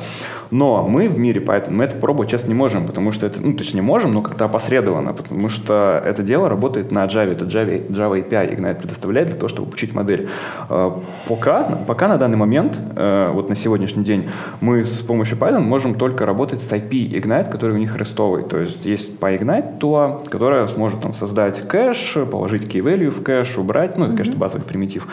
Но 0.49 0.85
мы 0.87 1.07
в 1.07 1.17
мире 1.17 1.41
Python, 1.41 1.71
мы 1.71 1.85
это 1.85 1.95
пробовать 1.95 2.29
сейчас 2.29 2.47
не 2.47 2.53
можем, 2.53 2.85
потому 2.85 3.11
что 3.11 3.27
это, 3.27 3.41
ну, 3.41 3.53
точнее, 3.53 3.81
можем, 3.81 4.13
но 4.13 4.21
как-то 4.21 4.45
опосредованно, 4.45 5.13
потому 5.13 5.49
что 5.49 6.01
это 6.05 6.23
дело 6.23 6.49
работает 6.49 6.91
на 6.91 7.05
Java, 7.05 7.31
это 7.31 7.45
Java, 7.45 7.87
Java 7.87 8.27
API 8.27 8.57
Ignite 8.57 8.81
предоставляет 8.81 9.27
для 9.29 9.37
того, 9.37 9.47
чтобы 9.47 9.69
получить 9.69 9.93
модель. 9.93 10.27
Э, 10.69 10.91
пока, 11.27 11.63
пока 11.87 12.07
на 12.07 12.17
данный 12.17 12.37
момент, 12.37 12.77
э, 12.95 13.31
вот 13.33 13.49
на 13.49 13.55
сегодняшний 13.55 14.03
день, 14.03 14.29
мы 14.59 14.83
с 14.83 14.99
помощью 15.01 15.37
Python 15.37 15.61
можем 15.61 15.90
можем 15.91 15.99
только 15.99 16.25
работать 16.25 16.61
с 16.61 16.71
IP 16.71 17.11
Ignite, 17.11 17.51
который 17.51 17.75
у 17.75 17.79
них 17.79 17.97
рестовый. 17.97 18.43
То 18.43 18.59
есть 18.59 18.85
есть 18.85 19.19
по 19.19 19.33
Ignite 19.33 19.77
тула, 19.79 20.21
которая 20.29 20.67
сможет 20.67 21.01
там, 21.01 21.13
создать 21.13 21.67
кэш, 21.67 22.17
положить 22.31 22.63
key 22.63 22.81
value 22.81 23.09
в 23.09 23.23
кэш, 23.23 23.57
убрать, 23.57 23.97
ну, 23.97 24.05
это, 24.05 24.15
конечно, 24.15 24.37
базовый 24.37 24.65
примитив, 24.65 25.07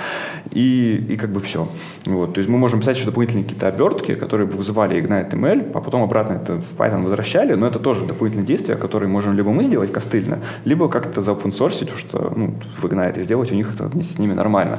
и, 0.51 1.07
и 1.09 1.17
как 1.17 1.31
бы 1.31 1.41
все. 1.41 1.69
Вот. 2.07 2.35
То 2.35 2.39
есть 2.41 2.51
мы 2.51 2.59
можем 2.59 2.81
писать 2.81 2.97
еще 2.97 3.07
дополнительные 3.07 3.45
какие-то 3.45 3.69
обертки, 3.69 4.15
которые 4.15 4.47
бы 4.47 4.57
вызывали 4.57 4.97
Ignite 4.97 5.31
ML, 5.31 5.73
а 5.75 5.81
потом 5.81 6.03
обратно 6.03 6.35
это 6.35 6.55
в 6.55 6.77
Python 6.77 7.03
возвращали, 7.03 7.55
но 7.55 7.67
это 7.67 7.79
тоже 7.79 8.05
дополнительные 8.07 8.47
действия, 8.47 8.77
которые 8.77 9.09
можем 9.09 9.35
либо 9.35 9.51
мы 9.51 9.65
сделать 9.65 9.93
костыльно, 9.93 10.39
либо 10.65 10.89
как-то 10.89 11.23
заопенсорсить, 11.23 11.91
что 11.97 12.33
ну, 12.37 12.55
в 12.81 12.85
Ignite 12.85 13.19
и 13.19 13.23
сделать 13.23 13.53
у 13.53 13.55
них 13.55 13.75
это 13.75 13.91
с 14.03 14.19
ними 14.19 14.35
нормально. 14.35 14.79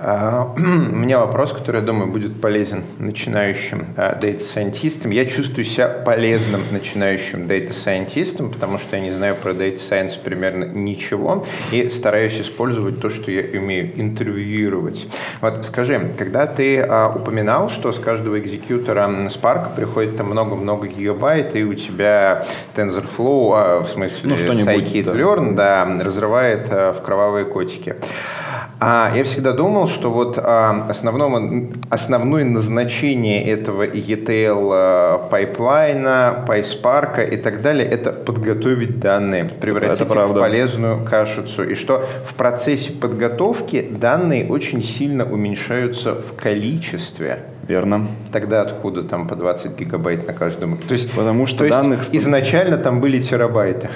А, 0.00 0.52
у 0.56 0.60
меня 0.60 1.18
вопрос, 1.18 1.52
который, 1.52 1.80
я 1.80 1.86
думаю, 1.86 2.10
будет 2.10 2.40
полезен 2.40 2.84
начинающим 2.98 3.86
дата-сайентистам. 3.96 5.10
Я 5.10 5.26
чувствую 5.26 5.64
себя 5.64 5.88
полезным 5.88 6.62
начинающим 6.70 7.46
дата-сайентистом, 7.48 8.50
потому 8.50 8.78
что 8.78 8.96
я 8.96 9.02
не 9.02 9.10
знаю 9.10 9.34
про 9.34 9.52
Data 9.52 9.76
Science 9.76 10.18
примерно 10.22 10.64
ничего 10.64 11.44
и 11.72 11.88
стараюсь 11.90 12.40
использовать 12.40 13.00
то, 13.00 13.10
что 13.10 13.30
я 13.30 13.42
умею, 13.58 13.90
интервьюировать. 13.96 15.08
Вот 15.40 15.64
скажи, 15.66 16.12
когда 16.16 16.46
ты 16.46 16.80
а, 16.80 17.12
упоминал, 17.14 17.68
что 17.68 17.92
с 17.92 17.98
каждого 17.98 18.38
экзекьютора 18.38 19.08
Spark 19.28 19.74
приходит 19.74 20.16
там 20.16 20.28
много-много 20.28 20.86
гигабайт, 20.86 21.56
и 21.56 21.64
у 21.64 21.74
тебя 21.74 22.44
TensorFlow, 22.76 23.52
а, 23.54 23.80
в 23.82 23.88
смысле 23.88 24.30
ну, 24.30 24.36
Scikit-Learn, 24.36 25.54
да. 25.54 25.84
да, 25.84 26.04
разрывает 26.04 26.68
а, 26.70 26.92
в 26.92 27.02
кровавые 27.02 27.44
котики. 27.44 27.96
А 28.80 29.12
я 29.14 29.24
всегда 29.24 29.52
думал, 29.52 29.88
что 29.88 30.10
вот 30.10 30.38
а, 30.38 30.86
основного, 30.88 31.68
основное 31.90 32.44
назначение 32.44 33.44
этого 33.44 33.84
ETL 33.84 34.70
а, 34.72 35.28
пайплайна, 35.28 36.44
PySpark 36.46 37.28
и 37.28 37.36
так 37.36 37.60
далее, 37.60 37.86
это 37.86 38.12
подготовить 38.12 39.00
данные, 39.00 39.46
превратить 39.46 40.00
их 40.00 40.08
в 40.08 40.34
полезную 40.34 41.04
кашицу. 41.04 41.64
И 41.68 41.74
что 41.74 42.04
в 42.24 42.34
процессе 42.34 42.92
подготовки 42.92 43.82
данные 43.82 44.46
очень 44.46 44.84
сильно 44.84 45.24
уменьшаются 45.24 46.14
в 46.14 46.34
количестве. 46.40 47.46
Верно. 47.66 48.06
Тогда 48.32 48.62
откуда 48.62 49.02
там 49.02 49.28
по 49.28 49.36
20 49.36 49.78
гигабайт 49.78 50.26
на 50.26 50.32
каждом? 50.32 50.78
То 50.78 50.94
есть, 50.94 51.12
Потому 51.12 51.46
что 51.46 51.64
то 51.64 51.68
данных... 51.68 52.00
Есть 52.00 52.16
изначально 52.16 52.78
там 52.78 53.00
были 53.00 53.20
терабайты. 53.20 53.90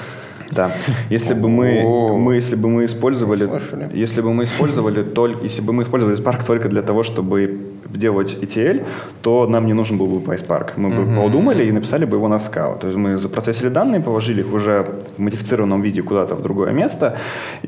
Да. 0.53 0.71
Если 1.11 1.35
бы 1.35 1.49
мы, 1.49 1.83
мы, 2.19 2.35
если 2.35 2.57
бы 2.57 2.69
мы 2.69 2.85
использовали, 2.85 3.49
если 3.95 4.21
бы 4.21 4.33
мы 4.33 4.45
использовали 4.45 5.03
только, 5.03 5.45
если 5.45 5.63
бы 5.63 5.73
мы 5.73 5.83
использовали 5.83 6.19
Spark 6.19 6.47
только 6.47 6.69
для 6.69 6.83
того, 6.83 7.03
чтобы 7.03 7.73
делать 7.99 8.37
ETL, 8.41 8.85
то 9.23 9.47
нам 9.47 9.67
не 9.67 9.73
нужен 9.75 9.99
был 9.99 10.07
бы 10.07 10.33
PySpark. 10.33 10.73
Мы 10.77 10.91
бы 10.91 11.03
uh-huh. 11.03 11.23
подумали 11.23 11.65
и 11.65 11.73
написали 11.73 12.05
бы 12.05 12.17
его 12.17 12.29
на 12.29 12.37
Scala. 12.37 12.79
То 12.79 12.87
есть 12.87 12.99
мы 12.99 13.17
запроцессили 13.17 13.69
данные, 13.69 14.01
положили 14.01 14.41
их 14.41 14.53
уже 14.53 14.87
в 15.17 15.21
модифицированном 15.21 15.83
виде 15.83 16.03
куда-то 16.03 16.35
в 16.35 16.43
другое 16.43 16.73
место 16.73 17.17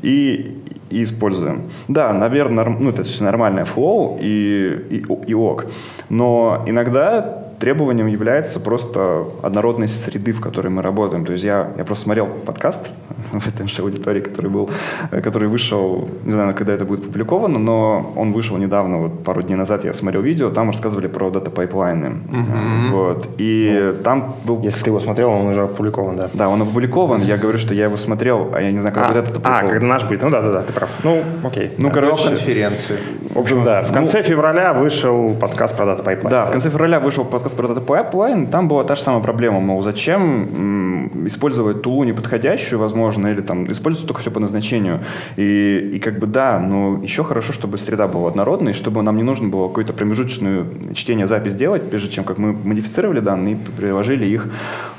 и, 0.01 0.57
и 0.89 1.03
используем. 1.03 1.69
Да, 1.87 2.13
наверное, 2.13 2.65
ну, 2.65 2.89
это 2.89 3.03
нормальная 3.23 3.65
flow 3.65 4.17
и, 4.19 4.97
и, 4.97 5.05
и 5.27 5.33
ок. 5.33 5.65
Но 6.09 6.63
иногда 6.65 7.44
требованием 7.59 8.07
является 8.07 8.59
просто 8.59 9.25
однородность 9.41 10.03
среды, 10.03 10.31
в 10.31 10.41
которой 10.41 10.67
мы 10.67 10.81
работаем. 10.81 11.25
То 11.25 11.33
есть 11.33 11.43
я, 11.43 11.71
я 11.77 11.83
просто 11.83 12.05
смотрел 12.05 12.27
подкаст 12.27 12.89
в 13.31 13.47
этой 13.47 13.67
же 13.67 13.81
аудитории, 13.81 14.21
который 14.21 14.51
был, 14.51 14.69
э, 15.11 15.21
который 15.21 15.47
вышел, 15.47 16.09
не 16.23 16.31
знаю, 16.31 16.53
когда 16.53 16.73
это 16.73 16.85
будет 16.85 17.01
опубликовано, 17.01 17.59
но 17.59 18.13
он 18.15 18.33
вышел 18.33 18.57
недавно, 18.57 18.97
вот 18.97 19.23
пару 19.23 19.41
дней 19.41 19.55
назад 19.55 19.83
я 19.83 19.93
смотрел 19.93 20.21
видео, 20.21 20.49
там 20.49 20.69
рассказывали 20.69 21.07
про 21.07 21.29
дата-пайплайны. 21.29 22.05
Uh-huh. 22.05 22.91
Вот. 22.91 23.29
И 23.37 23.93
ну, 23.97 24.03
там 24.03 24.35
был... 24.45 24.61
Если 24.61 24.83
ты 24.83 24.89
его 24.89 24.99
смотрел, 24.99 25.29
он 25.29 25.47
уже 25.47 25.63
опубликован, 25.63 26.15
да? 26.15 26.29
Да, 26.33 26.49
он 26.49 26.61
опубликован. 26.61 27.21
Я 27.21 27.37
говорю, 27.37 27.57
что 27.57 27.73
я 27.73 27.85
его 27.85 27.97
смотрел, 27.97 28.51
а 28.53 28.61
я 28.61 28.71
не 28.71 28.79
знаю, 28.79 28.93
как 28.93 29.05
а, 29.05 29.07
вот 29.13 29.17
этот 29.17 29.39
А, 29.43 29.63
когда 29.63 29.85
наш 29.85 30.03
будет. 30.03 30.21
Ну 30.21 30.29
да, 30.29 30.41
да, 30.41 30.51
да, 30.51 30.63
ты 30.63 30.73
прав. 30.73 30.89
Ну, 31.03 31.23
окей. 31.43 31.71
Ну, 31.77 31.87
да. 31.89 31.93
короче... 31.93 32.29
конференции. 32.29 32.97
В 33.33 33.39
общем, 33.39 33.63
да, 33.63 33.81
в 33.83 33.91
конце 33.91 34.19
ну, 34.19 34.23
февраля 34.23 34.73
вышел 34.73 35.35
подкаст 35.35 35.75
про 35.75 35.85
дата-пайплайн. 35.85 36.29
Да, 36.29 36.45
в 36.45 36.51
конце 36.51 36.69
февраля 36.69 36.99
вышел 36.99 37.25
подкаст 37.25 37.44
про 37.53 37.67
дата-пайплайн. 37.67 38.47
Там 38.47 38.67
была 38.67 38.83
та 38.83 38.95
же 38.95 39.01
самая 39.01 39.21
проблема, 39.21 39.59
мол, 39.59 39.81
зачем 39.81 41.27
использовать 41.27 41.81
тулу 41.81 42.03
неподходящую, 42.03 42.79
возможно, 42.79 43.27
или 43.27 43.41
там 43.41 43.71
использовать 43.71 44.07
только 44.07 44.21
все 44.21 44.31
по 44.31 44.39
назначению. 44.39 45.01
И, 45.37 45.91
и 45.95 45.99
как 45.99 46.19
бы 46.19 46.27
да, 46.27 46.59
но 46.59 46.99
еще 47.03 47.23
хорошо, 47.23 47.53
чтобы 47.53 47.77
среда 47.77 48.07
была 48.07 48.29
однородной, 48.29 48.73
чтобы 48.73 49.01
нам 49.01 49.17
не 49.17 49.23
нужно 49.23 49.47
было 49.47 49.67
какое-то 49.67 49.93
промежуточное 49.93 50.65
чтение, 50.93 51.27
запись 51.27 51.55
делать, 51.55 51.89
прежде 51.89 52.09
чем 52.09 52.23
как 52.23 52.37
мы 52.37 52.53
модифицировали 52.53 53.19
данные 53.19 53.55
и 53.55 53.57
приложили 53.57 54.25
их 54.25 54.47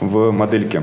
в 0.01 0.31
модельке. 0.31 0.83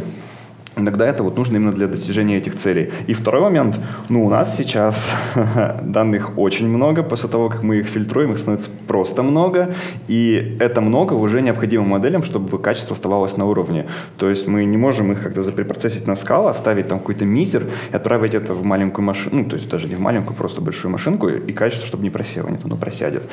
Иногда 0.75 1.07
это 1.07 1.23
вот 1.23 1.37
нужно 1.37 1.57
именно 1.57 1.71
для 1.71 1.87
достижения 1.87 2.37
этих 2.37 2.55
целей. 2.55 2.91
И 3.07 3.13
второй 3.13 3.41
момент, 3.41 3.79
ну, 4.09 4.25
у 4.25 4.29
нас 4.29 4.55
сейчас 4.57 5.11
данных 5.81 6.37
очень 6.37 6.67
много, 6.67 7.03
после 7.03 7.29
того, 7.29 7.49
как 7.49 7.63
мы 7.63 7.77
их 7.77 7.87
фильтруем, 7.87 8.31
их 8.31 8.37
становится 8.37 8.69
просто 8.87 9.23
много, 9.23 9.73
и 10.07 10.57
это 10.59 10.81
много 10.81 11.13
уже 11.13 11.41
необходимо 11.41 11.85
моделям, 11.85 12.23
чтобы 12.23 12.57
качество 12.59 12.95
оставалось 12.95 13.37
на 13.37 13.45
уровне. 13.45 13.87
То 14.17 14.29
есть 14.29 14.47
мы 14.47 14.65
не 14.65 14.77
можем 14.77 15.11
их 15.11 15.23
когда 15.23 15.43
запрепроцессить 15.43 16.07
на 16.07 16.15
скалу, 16.15 16.47
оставить 16.47 16.87
там 16.87 16.99
какой-то 16.99 17.25
мизер 17.25 17.69
и 17.91 17.95
отправить 17.95 18.33
это 18.33 18.53
в 18.53 18.63
маленькую 18.63 19.05
машину, 19.05 19.43
ну, 19.43 19.45
то 19.45 19.55
есть 19.55 19.69
даже 19.69 19.87
не 19.87 19.95
в 19.95 19.99
маленькую, 19.99 20.35
просто 20.35 20.61
большую 20.61 20.91
машинку, 20.91 21.29
и 21.29 21.53
качество, 21.53 21.87
чтобы 21.87 22.03
не 22.03 22.09
просело, 22.09 22.49
нет, 22.49 22.61
оно 22.63 22.75
просядет. 22.75 23.23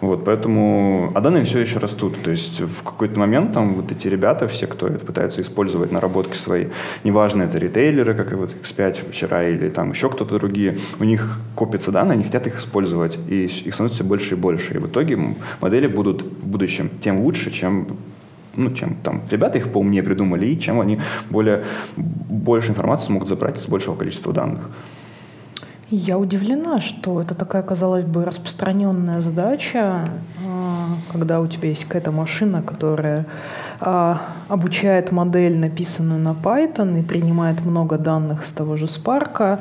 Вот, 0.00 0.24
поэтому, 0.24 1.12
а 1.14 1.20
данные 1.20 1.44
все 1.44 1.58
еще 1.58 1.78
растут, 1.78 2.22
то 2.22 2.30
есть 2.30 2.60
в 2.60 2.82
какой-то 2.82 3.18
момент 3.18 3.52
там 3.52 3.74
вот 3.74 3.90
эти 3.92 4.08
ребята, 4.08 4.46
все, 4.46 4.66
кто 4.66 4.86
это 4.86 5.04
пытаются 5.04 5.42
использовать 5.42 5.92
наработки 5.92 6.36
свои, 6.36 6.66
неважно, 7.04 7.42
это 7.42 7.58
ритейлеры, 7.58 8.14
как 8.14 8.32
и 8.32 8.34
вот 8.34 8.54
X5 8.54 9.10
вчера, 9.10 9.48
или 9.48 9.70
там 9.70 9.90
еще 9.90 10.08
кто-то 10.08 10.38
другие, 10.38 10.78
у 10.98 11.04
них 11.04 11.38
копятся 11.54 11.92
данные, 11.92 12.14
они 12.14 12.24
хотят 12.24 12.46
их 12.46 12.58
использовать, 12.58 13.18
и 13.28 13.44
их 13.44 13.74
становится 13.74 13.96
все 13.96 14.04
больше 14.04 14.34
и 14.34 14.36
больше. 14.36 14.74
И 14.74 14.78
в 14.78 14.86
итоге 14.86 15.36
модели 15.60 15.86
будут 15.86 16.22
в 16.22 16.46
будущем 16.46 16.90
тем 17.02 17.20
лучше, 17.20 17.50
чем 17.50 17.86
ну, 18.56 18.72
чем 18.72 18.96
там 18.96 19.22
ребята 19.30 19.58
их 19.58 19.72
поумнее 19.72 20.02
придумали, 20.02 20.46
и 20.46 20.60
чем 20.60 20.80
они 20.80 21.00
более, 21.30 21.64
больше 21.96 22.70
информации 22.70 23.06
смогут 23.06 23.28
забрать 23.28 23.58
из 23.58 23.66
большего 23.66 23.94
количества 23.94 24.32
данных. 24.32 24.70
Я 25.92 26.18
удивлена, 26.18 26.80
что 26.80 27.20
это 27.20 27.34
такая, 27.34 27.62
казалось 27.62 28.04
бы, 28.04 28.24
распространенная 28.24 29.20
задача, 29.20 30.08
когда 31.10 31.40
у 31.40 31.46
тебя 31.46 31.68
есть 31.68 31.84
какая-то 31.84 32.12
машина, 32.12 32.62
которая 32.62 33.26
а, 33.80 34.20
обучает 34.48 35.12
модель, 35.12 35.56
написанную 35.56 36.20
на 36.20 36.32
Python, 36.32 37.00
и 37.00 37.02
принимает 37.02 37.64
много 37.64 37.98
данных 37.98 38.44
с 38.44 38.52
того 38.52 38.76
же 38.76 38.86
Spark, 38.86 39.58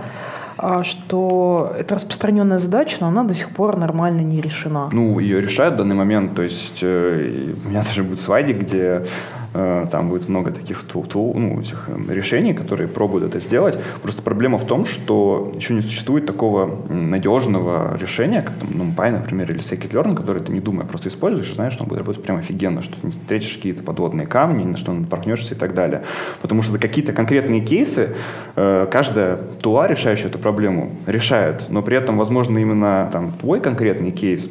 а, 0.58 0.84
что 0.84 1.74
это 1.80 1.96
распространенная 1.96 2.58
задача, 2.58 2.98
но 3.00 3.08
она 3.08 3.24
до 3.24 3.34
сих 3.34 3.50
пор 3.50 3.78
нормально 3.78 4.22
не 4.22 4.42
решена. 4.42 4.90
Ну, 4.92 5.20
ее 5.20 5.42
решают 5.42 5.76
в 5.76 5.78
данный 5.78 5.96
момент. 5.96 6.36
То 6.36 6.42
есть 6.42 6.80
э, 6.82 7.54
у 7.66 7.70
меня 7.70 7.84
даже 7.84 8.04
будет 8.04 8.20
слайдик, 8.20 8.60
где 8.60 9.06
там 9.54 10.10
будет 10.10 10.30
много 10.30 10.52
таких 10.52 10.84
тул, 10.84 11.06
тул, 11.06 11.34
ну, 11.36 11.60
этих 11.60 11.88
э, 11.88 12.14
решений, 12.14 12.54
которые 12.54 12.88
пробуют 12.88 13.26
это 13.26 13.40
сделать. 13.40 13.80
Просто 14.02 14.22
проблема 14.22 14.58
в 14.58 14.66
том, 14.66 14.86
что 14.86 15.52
еще 15.56 15.74
не 15.74 15.82
существует 15.82 16.26
такого 16.26 16.80
надежного 16.90 17.98
решения, 17.98 18.42
как 18.42 18.58
там 18.58 18.70
NumPy, 18.70 19.12
например, 19.12 19.52
или 19.52 19.62
Scikit-Learn, 19.62 20.16
который 20.16 20.42
ты 20.42 20.52
не 20.52 20.60
думая 20.60 20.86
просто 20.86 21.10
используешь 21.10 21.50
и 21.52 21.56
знаешь, 21.56 21.74
что 21.74 21.84
он 21.84 21.90
будет 21.90 22.00
работать 22.00 22.24
прям 22.24 22.38
офигенно, 22.38 22.82
что 22.82 22.94
ты 22.94 23.08
не 23.08 23.12
встретишь 23.12 23.56
какие-то 23.56 23.84
подводные 23.84 24.28
камни, 24.28 24.64
на 24.64 24.78
что 24.78 24.94
напоркнешься 24.94 25.56
и 25.56 25.58
так 25.58 25.74
далее. 25.74 26.04
Потому 26.42 26.62
что 26.62 26.78
какие-то 26.78 27.14
конкретные 27.14 27.62
кейсы 27.62 28.16
э, 28.56 28.88
каждая 28.92 29.38
тула, 29.62 29.88
решающая 29.88 30.28
эту 30.28 30.40
проблему, 30.40 30.96
решает, 31.08 31.66
но 31.70 31.82
при 31.82 31.98
этом, 31.98 32.18
возможно, 32.18 32.58
именно 32.60 33.10
там 33.12 33.32
твой 33.34 33.60
конкретный 33.60 34.12
кейс 34.12 34.50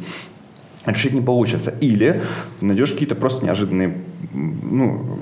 решить 0.92 1.12
не 1.12 1.20
получится. 1.20 1.74
Или 1.80 2.22
найдешь 2.60 2.92
какие-то 2.92 3.14
просто 3.14 3.44
неожиданные 3.44 3.94
ну, 4.32 5.18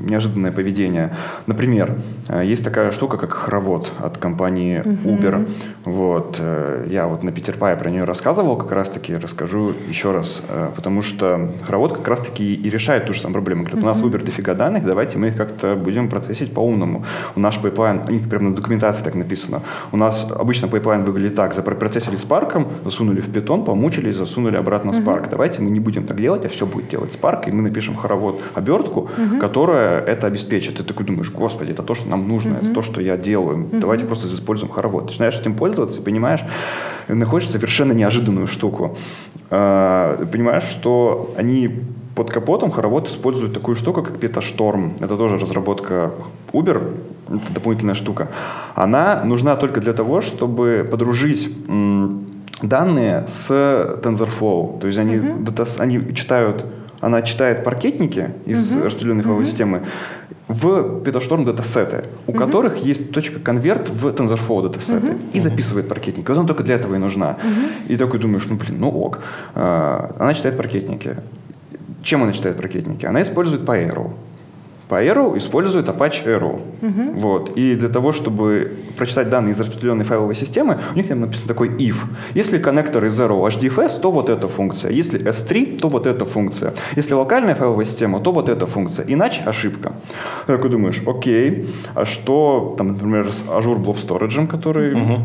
неожиданное 0.00 0.52
поведение. 0.52 1.14
Например, 1.46 1.96
э, 2.28 2.44
есть 2.44 2.64
такая 2.64 2.92
штука, 2.92 3.16
как 3.16 3.32
хоровод 3.32 3.92
от 3.98 4.18
компании 4.18 4.80
Uber. 4.80 5.18
Uh-huh. 5.20 5.48
Вот. 5.84 6.36
Э, 6.40 6.86
я 6.88 7.06
вот 7.06 7.22
на 7.22 7.32
Питер 7.32 7.56
Пай 7.56 7.76
про 7.76 7.90
нее 7.90 8.04
рассказывал, 8.04 8.56
как 8.56 8.72
раз-таки 8.72 9.16
расскажу 9.16 9.74
еще 9.88 10.12
раз, 10.12 10.42
э, 10.48 10.68
потому 10.74 11.02
что 11.02 11.50
хоровод 11.64 11.96
как 11.96 12.08
раз-таки 12.08 12.54
и 12.54 12.70
решает 12.70 13.06
ту 13.06 13.12
же 13.12 13.20
самую 13.20 13.34
проблему. 13.34 13.62
Говорит, 13.62 13.80
uh-huh. 13.80 13.82
у 13.82 13.86
нас 13.86 14.00
Uber 14.00 14.24
дофига 14.24 14.54
данных, 14.54 14.84
давайте 14.84 15.18
мы 15.18 15.28
их 15.28 15.36
как-то 15.36 15.74
будем 15.74 16.08
процессить 16.08 16.52
по-умному. 16.52 17.04
У 17.36 17.40
нас 17.40 17.56
пайплайн, 17.56 18.02
у 18.08 18.10
них 18.10 18.28
прямо 18.28 18.50
на 18.50 18.56
документации 18.56 19.02
так 19.04 19.14
написано. 19.14 19.62
У 19.92 19.96
нас 19.96 20.26
обычно 20.30 20.68
пайплайн 20.68 21.04
выглядит 21.04 21.34
так, 21.34 21.54
запроцессили 21.54 22.16
Spark'ом, 22.16 22.68
засунули 22.84 23.20
в 23.20 23.32
питон, 23.32 23.64
помучились, 23.64 24.16
засунули 24.16 24.56
обратно 24.56 24.90
uh-huh. 24.90 25.04
Spark. 25.04 25.28
Давайте 25.30 25.62
мы 25.62 25.70
не 25.70 25.80
будем 25.80 26.06
так 26.06 26.20
делать, 26.20 26.44
а 26.44 26.48
все 26.48 26.66
будет 26.66 26.88
делать 26.88 27.16
Spark, 27.20 27.48
и 27.48 27.50
мы 27.50 27.62
напишем 27.62 27.96
хоровод 27.96 28.40
обертку, 28.54 29.08
uh-huh. 29.16 29.38
которая 29.40 29.87
это 30.06 30.26
обеспечит. 30.26 30.76
Ты 30.76 30.84
такой 30.84 31.06
думаешь, 31.06 31.30
господи, 31.30 31.72
это 31.72 31.82
то, 31.82 31.94
что 31.94 32.08
нам 32.08 32.28
нужно, 32.28 32.54
mm-hmm. 32.54 32.64
это 32.64 32.74
то, 32.74 32.82
что 32.82 33.00
я 33.00 33.16
делаю. 33.16 33.58
Mm-hmm. 33.58 33.80
Давайте 33.80 34.04
просто 34.04 34.28
используем 34.28 34.72
хоровод. 34.72 35.04
Ты 35.04 35.08
начинаешь 35.10 35.38
этим 35.38 35.54
пользоваться 35.54 36.00
и 36.00 36.02
понимаешь, 36.02 36.40
находишь 37.08 37.48
совершенно 37.48 37.92
неожиданную 37.92 38.46
штуку. 38.46 38.96
А, 39.50 40.24
понимаешь, 40.26 40.64
что 40.64 41.34
они 41.36 41.70
под 42.14 42.30
капотом 42.30 42.70
хоровод 42.70 43.08
используют 43.08 43.54
такую 43.54 43.76
штуку, 43.76 44.02
как 44.02 44.16
Petastorm. 44.16 44.92
Это 45.00 45.16
тоже 45.16 45.38
разработка 45.38 46.10
Uber, 46.52 46.94
это 47.28 47.52
дополнительная 47.52 47.94
штука. 47.94 48.28
Она 48.74 49.22
нужна 49.24 49.54
только 49.56 49.80
для 49.80 49.92
того, 49.92 50.20
чтобы 50.20 50.86
подружить 50.90 51.48
данные 52.60 53.24
с 53.28 53.50
TensorFlow. 53.50 54.80
То 54.80 54.86
есть 54.88 54.98
они, 54.98 55.14
mm-hmm. 55.14 55.80
они 55.80 56.14
читают 56.14 56.64
она 57.00 57.22
читает 57.22 57.64
паркетники 57.64 58.30
из 58.44 58.76
uh-huh. 58.76 58.84
разделенной 58.84 59.22
файловой 59.22 59.44
uh-huh. 59.44 59.48
системы 59.48 59.82
в 60.48 61.02
Petastorm 61.02 61.44
датасеты, 61.44 62.04
у 62.26 62.32
uh-huh. 62.32 62.38
которых 62.38 62.78
есть 62.78 63.12
точка 63.12 63.38
конверт 63.38 63.88
в 63.88 64.06
TensorFlow 64.08 64.62
датасеты 64.62 65.08
uh-huh. 65.08 65.32
и 65.32 65.40
записывает 65.40 65.88
паркетники. 65.88 66.26
Вот 66.28 66.38
она 66.38 66.46
только 66.46 66.64
для 66.64 66.74
этого 66.74 66.94
и 66.94 66.98
нужна. 66.98 67.36
Uh-huh. 67.42 67.92
И 67.92 67.96
такой 67.96 68.18
думаешь, 68.18 68.46
ну 68.48 68.56
блин, 68.56 68.80
ну 68.80 68.88
ок. 68.88 69.20
А, 69.54 70.16
она 70.18 70.34
читает 70.34 70.56
паркетники. 70.56 71.16
Чем 72.02 72.22
она 72.22 72.32
читает 72.32 72.56
паркетники? 72.56 73.06
Она 73.06 73.22
использует 73.22 73.62
Paero. 73.62 74.12
По 74.88 75.04
Arrow 75.04 75.36
использует 75.36 75.88
Apache 75.88 76.24
Arrow. 76.24 76.60
Угу. 76.82 77.20
Вот. 77.20 77.56
И 77.56 77.74
для 77.74 77.88
того, 77.88 78.12
чтобы 78.12 78.72
прочитать 78.96 79.28
данные 79.28 79.54
из 79.54 79.60
распределенной 79.60 80.04
файловой 80.04 80.34
системы, 80.34 80.80
у 80.94 80.96
них 80.96 81.08
там 81.08 81.20
написан 81.20 81.46
такой 81.46 81.68
if. 81.68 81.96
Если 82.34 82.58
коннектор 82.58 83.04
из 83.04 83.20
Arrow 83.20 83.46
HDFS, 83.46 84.00
то 84.00 84.10
вот 84.10 84.30
эта 84.30 84.48
функция. 84.48 84.90
Если 84.90 85.20
S3, 85.20 85.78
то 85.78 85.88
вот 85.88 86.06
эта 86.06 86.24
функция. 86.24 86.72
Если 86.96 87.14
локальная 87.14 87.54
файловая 87.54 87.86
система, 87.86 88.20
то 88.20 88.32
вот 88.32 88.48
эта 88.48 88.66
функция. 88.66 89.04
Иначе 89.06 89.42
ошибка. 89.44 89.92
Ты 90.46 90.56
такой 90.56 90.70
думаешь, 90.70 91.02
окей, 91.06 91.68
а 91.94 92.04
что, 92.04 92.74
там, 92.78 92.88
например, 92.88 93.32
с 93.32 93.42
Azure 93.42 93.78
Blob 93.78 93.96
Storage, 93.96 94.46
который 94.46 94.94
угу. 94.94 95.22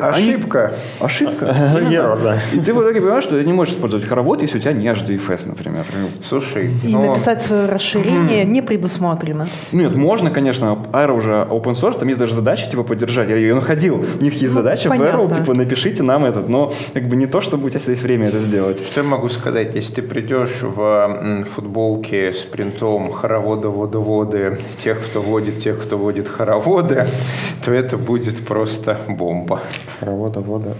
Ошибка. 0.00 0.66
Они... 0.66 1.04
Ошибка. 1.04 1.46
Error, 1.46 2.22
да. 2.22 2.38
И 2.52 2.60
ты 2.60 2.72
в 2.72 2.80
итоге 2.80 3.00
понимаешь, 3.00 3.24
что 3.24 3.38
ты 3.38 3.44
не 3.44 3.52
можешь 3.52 3.74
использовать 3.74 4.06
хоровод, 4.06 4.42
если 4.42 4.58
у 4.58 4.60
тебя 4.60 4.72
не 4.72 4.86
HDFS, 4.86 5.46
например. 5.46 5.84
Слушай. 6.28 6.70
И 6.82 6.88
но... 6.88 7.06
написать 7.06 7.42
свое 7.42 7.66
расширение 7.66 8.44
не 8.44 8.62
предусмотрено. 8.62 9.46
Нет, 9.72 9.94
можно, 9.94 10.30
конечно. 10.30 10.78
Aero 10.92 11.16
уже 11.16 11.46
open 11.50 11.74
source, 11.74 11.98
там 11.98 12.08
есть 12.08 12.18
даже 12.18 12.34
задача 12.34 12.70
типа 12.70 12.82
поддержать. 12.82 13.28
Я 13.28 13.36
ее 13.36 13.54
находил. 13.54 14.04
У 14.20 14.22
них 14.22 14.34
есть 14.34 14.54
ну, 14.54 14.60
задача 14.60 14.88
в 14.88 14.92
Aero, 14.92 15.34
типа 15.34 15.54
напишите 15.54 16.02
нам 16.02 16.24
этот. 16.24 16.48
Но 16.48 16.72
как 16.92 17.08
бы 17.08 17.16
не 17.16 17.26
то, 17.26 17.40
чтобы 17.40 17.66
у 17.66 17.70
тебя 17.70 17.80
есть 17.86 18.02
время 18.02 18.28
это 18.28 18.40
сделать. 18.40 18.84
Что 18.84 19.02
я 19.02 19.06
могу 19.06 19.28
сказать? 19.28 19.74
Если 19.74 19.94
ты 19.94 20.02
придешь 20.02 20.62
в 20.62 21.44
футболке 21.54 22.32
с 22.32 22.38
принтом 22.38 23.12
хоровода, 23.12 23.68
водоводы, 23.68 24.58
тех, 24.82 24.98
кто 25.04 25.20
водит, 25.20 25.62
тех, 25.62 25.82
кто 25.82 25.98
водит 25.98 26.28
хороводы, 26.28 27.06
то 27.64 27.72
это 27.72 27.96
будет 27.96 28.44
просто 28.46 28.98
бомба. 29.08 29.60
Хоровода, 29.98 30.40
вода. 30.40 30.74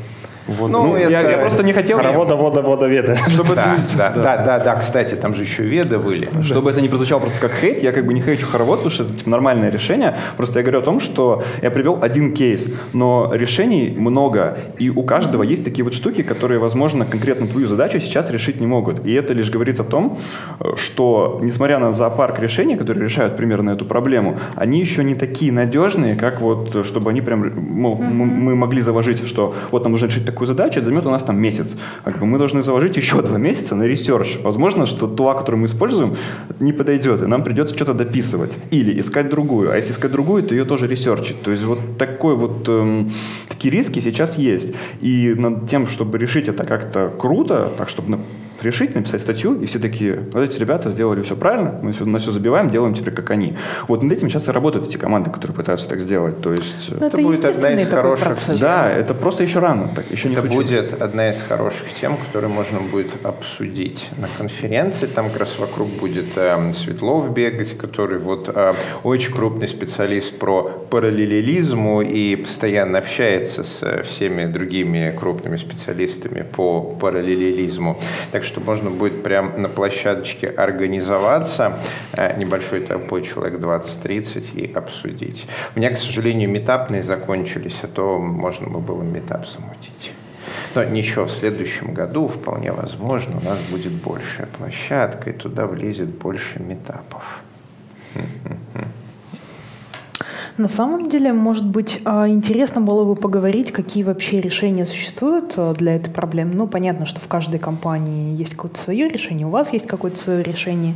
Вода. 0.47 0.73
Ну, 0.73 0.87
ну 0.87 0.97
это... 0.97 1.11
я, 1.11 1.21
я 1.21 1.39
просто 1.39 1.63
не 1.63 1.73
хотел... 1.73 1.99
Хоровода, 1.99 2.37
вода, 2.37 2.63
вода, 2.63 2.89
веда. 2.89 3.17
Чтобы 3.29 3.55
да, 3.55 3.77
да, 3.97 4.11
да, 4.11 4.37
да, 4.45 4.59
да, 4.59 4.75
кстати, 4.77 5.15
там 5.15 5.35
же 5.35 5.43
еще 5.43 5.63
веды 5.63 5.99
были. 5.99 6.29
Чтобы 6.43 6.71
это 6.71 6.81
не 6.81 6.89
прозвучало 6.89 7.21
просто 7.21 7.41
как 7.41 7.53
хейт, 7.53 7.83
я 7.83 7.93
как 7.93 8.07
бы 8.07 8.13
не 8.13 8.21
хейчу 8.21 8.47
хоровод, 8.47 8.79
потому 8.79 8.91
что 8.91 9.05
это 9.05 9.13
типа, 9.13 9.31
нормальное 9.31 9.71
решение. 9.71 10.17
Просто 10.37 10.59
я 10.59 10.63
говорю 10.63 10.81
о 10.81 10.83
том, 10.83 11.01
что 11.01 11.43
я 11.63 11.71
привел 11.71 11.99
один 12.03 12.35
кейс, 12.35 12.67
но 12.93 13.31
решений 13.33 13.95
много, 13.97 14.59
и 14.79 14.91
у 14.91 15.03
каждого 15.03 15.43
есть 15.43 15.65
такие 15.65 15.85
вот 15.85 15.95
штуки, 15.95 16.23
которые, 16.23 16.59
возможно, 16.59 17.05
конкретно 17.05 17.47
твою 17.47 17.67
задачу 17.69 18.01
сейчас 18.01 18.31
решить 18.31 18.61
не 18.61 18.67
могут. 18.67 19.07
И 19.07 19.13
это 19.13 19.35
лишь 19.35 19.51
говорит 19.51 19.81
о 19.81 19.85
том, 19.85 20.19
что, 20.77 21.39
несмотря 21.43 21.79
на 21.79 21.93
зоопарк 21.93 22.41
решений, 22.41 22.77
которые 22.77 23.05
решают 23.05 23.37
примерно 23.37 23.71
эту 23.71 23.85
проблему, 23.85 24.39
они 24.57 24.81
еще 24.81 25.05
не 25.05 25.15
такие 25.15 25.53
надежные, 25.53 26.17
как 26.17 26.41
вот, 26.41 26.85
чтобы 26.85 27.11
они 27.11 27.21
прям, 27.21 27.53
мол, 27.57 27.99
mm-hmm. 27.99 28.13
мы 28.13 28.57
могли 28.57 28.83
заложить, 28.83 29.27
что 29.27 29.55
вот 29.71 29.85
нам 29.85 29.93
нужно 29.93 30.07
решить 30.07 30.25
такую 30.33 30.49
задачу, 30.49 30.81
это 30.81 30.87
займет 30.87 31.07
у 31.07 31.11
нас 31.11 31.23
там 31.23 31.39
месяц. 31.39 31.69
Как 32.05 32.19
бы 32.19 32.27
мы 32.27 32.39
должны 32.39 32.63
заложить 32.63 32.97
еще 32.97 33.23
два 33.23 33.39
месяца 33.39 33.75
на 33.75 33.85
research. 33.85 34.39
Возможно, 34.43 34.87
что 34.87 35.07
тула, 35.07 35.35
которую 35.35 35.61
мы 35.61 35.67
используем, 35.67 36.17
не 36.61 36.73
подойдет, 36.73 37.23
и 37.23 37.27
нам 37.27 37.45
придется 37.45 37.75
что-то 37.75 37.95
дописывать. 37.95 38.53
Или 38.71 39.01
искать 39.01 39.29
другую. 39.29 39.71
А 39.71 39.77
если 39.77 39.93
искать 39.93 40.11
другую, 40.11 40.43
то 40.43 40.55
ее 40.55 40.65
тоже 40.65 40.87
ресерчить. 40.87 41.43
То 41.43 41.51
есть 41.51 41.65
вот 41.65 41.79
такой 41.99 42.35
вот 42.37 42.69
эм, 42.69 43.11
такие 43.49 43.71
риски 43.71 44.01
сейчас 44.01 44.39
есть. 44.39 44.75
И 45.01 45.35
над 45.37 45.69
тем, 45.69 45.87
чтобы 45.87 46.19
решить 46.19 46.49
это 46.49 46.65
как-то 46.65 47.13
круто, 47.19 47.71
так 47.77 47.89
чтобы 47.89 48.19
решить, 48.63 48.95
написать 48.95 49.21
статью, 49.21 49.61
и 49.61 49.67
все 49.67 49.79
такие, 49.79 50.25
вот 50.33 50.43
эти 50.43 50.59
ребята 50.59 50.91
сделали 50.91 51.23
все 51.23 51.37
правильно, 51.37 51.79
мы 51.83 51.93
все, 51.93 52.05
на 52.05 52.19
все 52.19 52.31
забиваем, 52.31 52.71
делаем 52.71 52.95
теперь 52.95 53.15
как 53.15 53.31
они. 53.31 53.57
Вот 53.89 54.03
над 54.03 54.13
этим 54.13 54.31
сейчас 54.31 54.49
и 54.49 54.51
работают 54.51 54.89
эти 54.89 54.97
команды, 54.97 55.31
которые 55.31 55.57
пытаются 55.57 55.89
так 55.89 56.01
сделать. 56.01 56.41
То 56.41 56.53
есть 56.53 56.91
Но 56.91 57.07
это, 57.07 57.17
это 57.19 57.23
будет 57.23 57.45
одна 57.45 57.73
из 57.73 57.89
хороших... 57.89 58.27
Процесс. 58.27 58.61
Да, 58.61 58.91
это 58.91 59.15
просто 59.15 59.43
еще 59.43 59.59
рано. 59.59 59.89
Так, 59.95 60.11
еще 60.11 60.33
это 60.33 60.43
не 60.43 60.49
будет 60.49 61.01
одна 61.01 61.31
из 61.31 61.41
хороших 61.41 61.87
тем, 62.01 62.17
которую 62.17 62.53
можно 62.53 62.81
будет 62.81 63.11
обсудить 63.25 64.09
на 64.19 64.29
конференции. 64.39 65.07
Там 65.07 65.29
как 65.31 65.41
раз 65.41 65.59
вокруг 65.59 65.89
будет 65.89 66.37
э, 66.37 66.73
Светлов 66.73 67.33
бегать, 67.33 67.77
который 67.77 68.19
вот 68.19 68.51
э, 68.55 68.73
очень 69.03 69.33
крупный 69.33 69.69
специалист 69.69 70.39
про 70.39 70.63
параллелизм 70.91 72.01
и 72.01 72.37
постоянно 72.37 72.99
общается 72.99 73.65
с 73.65 74.03
всеми 74.05 74.45
другими 74.45 75.15
крупными 75.19 75.57
специалистами 75.57 76.43
по 76.43 76.81
параллелизму. 76.81 77.99
Так 78.31 78.45
что 78.45 78.52
можно 78.61 78.91
будет 78.91 79.23
прям 79.23 79.61
на 79.61 79.69
площадочке 79.69 80.47
организоваться 80.47 81.79
э, 82.13 82.37
небольшой 82.39 82.81
толпой, 82.81 83.23
человек 83.23 83.61
20-30 83.61 84.55
и 84.55 84.73
обсудить. 84.73 85.47
У 85.75 85.79
меня, 85.79 85.91
к 85.91 85.99
сожалению, 85.99 86.51
метапные 86.51 87.03
закончились, 87.03 87.77
а 87.83 87.87
то 87.87 88.19
можно 88.19 88.69
бы 88.69 88.81
было 88.81 89.03
метап 89.03 89.47
замутить. 89.47 90.13
Но 90.75 90.85
ничего, 90.85 91.27
в 91.27 91.31
следующем 91.31 91.95
году 91.95 92.29
вполне 92.29 92.73
возможно 92.73 93.39
у 93.39 93.45
нас 93.45 93.59
будет 93.71 93.93
большая 93.93 94.47
площадка, 94.47 95.31
и 95.31 95.33
туда 95.33 95.67
влезет 95.67 96.09
больше 96.09 96.59
метапов. 96.61 97.43
На 100.59 100.69
самом 100.69 101.09
деле, 101.09 101.33
может 101.33 101.67
быть, 101.67 102.01
а, 102.05 102.29
интересно 102.29 102.83
было 102.83 103.05
бы 103.05 103.17
поговорить, 103.17 103.73
какие 103.73 104.03
вообще 104.03 104.41
решения 104.41 104.85
существуют 104.85 105.55
а, 105.57 105.73
для 105.73 105.97
этой 105.97 106.11
проблемы. 106.11 106.55
Ну, 106.55 106.67
понятно, 106.67 107.07
что 107.07 107.21
в 107.21 107.27
каждой 107.27 107.59
компании 107.59 108.37
есть 108.37 108.55
какое-то 108.55 108.79
свое 108.79 109.09
решение, 109.09 109.47
у 109.47 109.51
вас 109.51 109.73
есть 109.73 109.87
какое-то 109.87 110.19
свое 110.19 110.43
решение, 110.43 110.95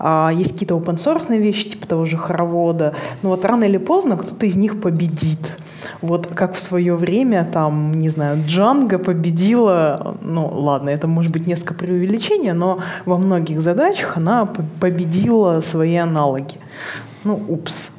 а, 0.00 0.32
есть 0.34 0.54
какие-то 0.54 0.74
open 0.74 0.96
source 0.96 1.36
вещи, 1.38 1.70
типа 1.70 1.86
того 1.86 2.04
же 2.04 2.16
хоровода. 2.16 2.94
Но 3.22 3.30
вот 3.30 3.44
рано 3.44 3.64
или 3.64 3.78
поздно 3.78 4.16
кто-то 4.16 4.44
из 4.44 4.56
них 4.56 4.80
победит. 4.80 5.56
Вот 6.02 6.26
как 6.26 6.54
в 6.54 6.60
свое 6.60 6.96
время, 6.96 7.48
там, 7.50 7.94
не 7.94 8.08
знаю, 8.08 8.42
Джанга 8.44 8.98
победила, 8.98 10.16
ну 10.20 10.48
ладно, 10.48 10.90
это 10.90 11.06
может 11.06 11.30
быть 11.30 11.46
несколько 11.46 11.74
преувеличения, 11.74 12.54
но 12.54 12.80
во 13.04 13.18
многих 13.18 13.60
задачах 13.60 14.16
она 14.16 14.46
победила 14.80 15.60
свои 15.60 15.94
аналоги. 15.94 16.56
Ну, 17.22 17.40
упс. 17.48 17.92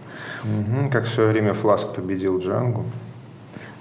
Угу, 0.47 0.89
как 0.89 1.05
в 1.05 1.10
свое 1.10 1.29
время 1.29 1.53
Фласк 1.53 1.93
победил 1.93 2.39
Джангу. 2.39 2.86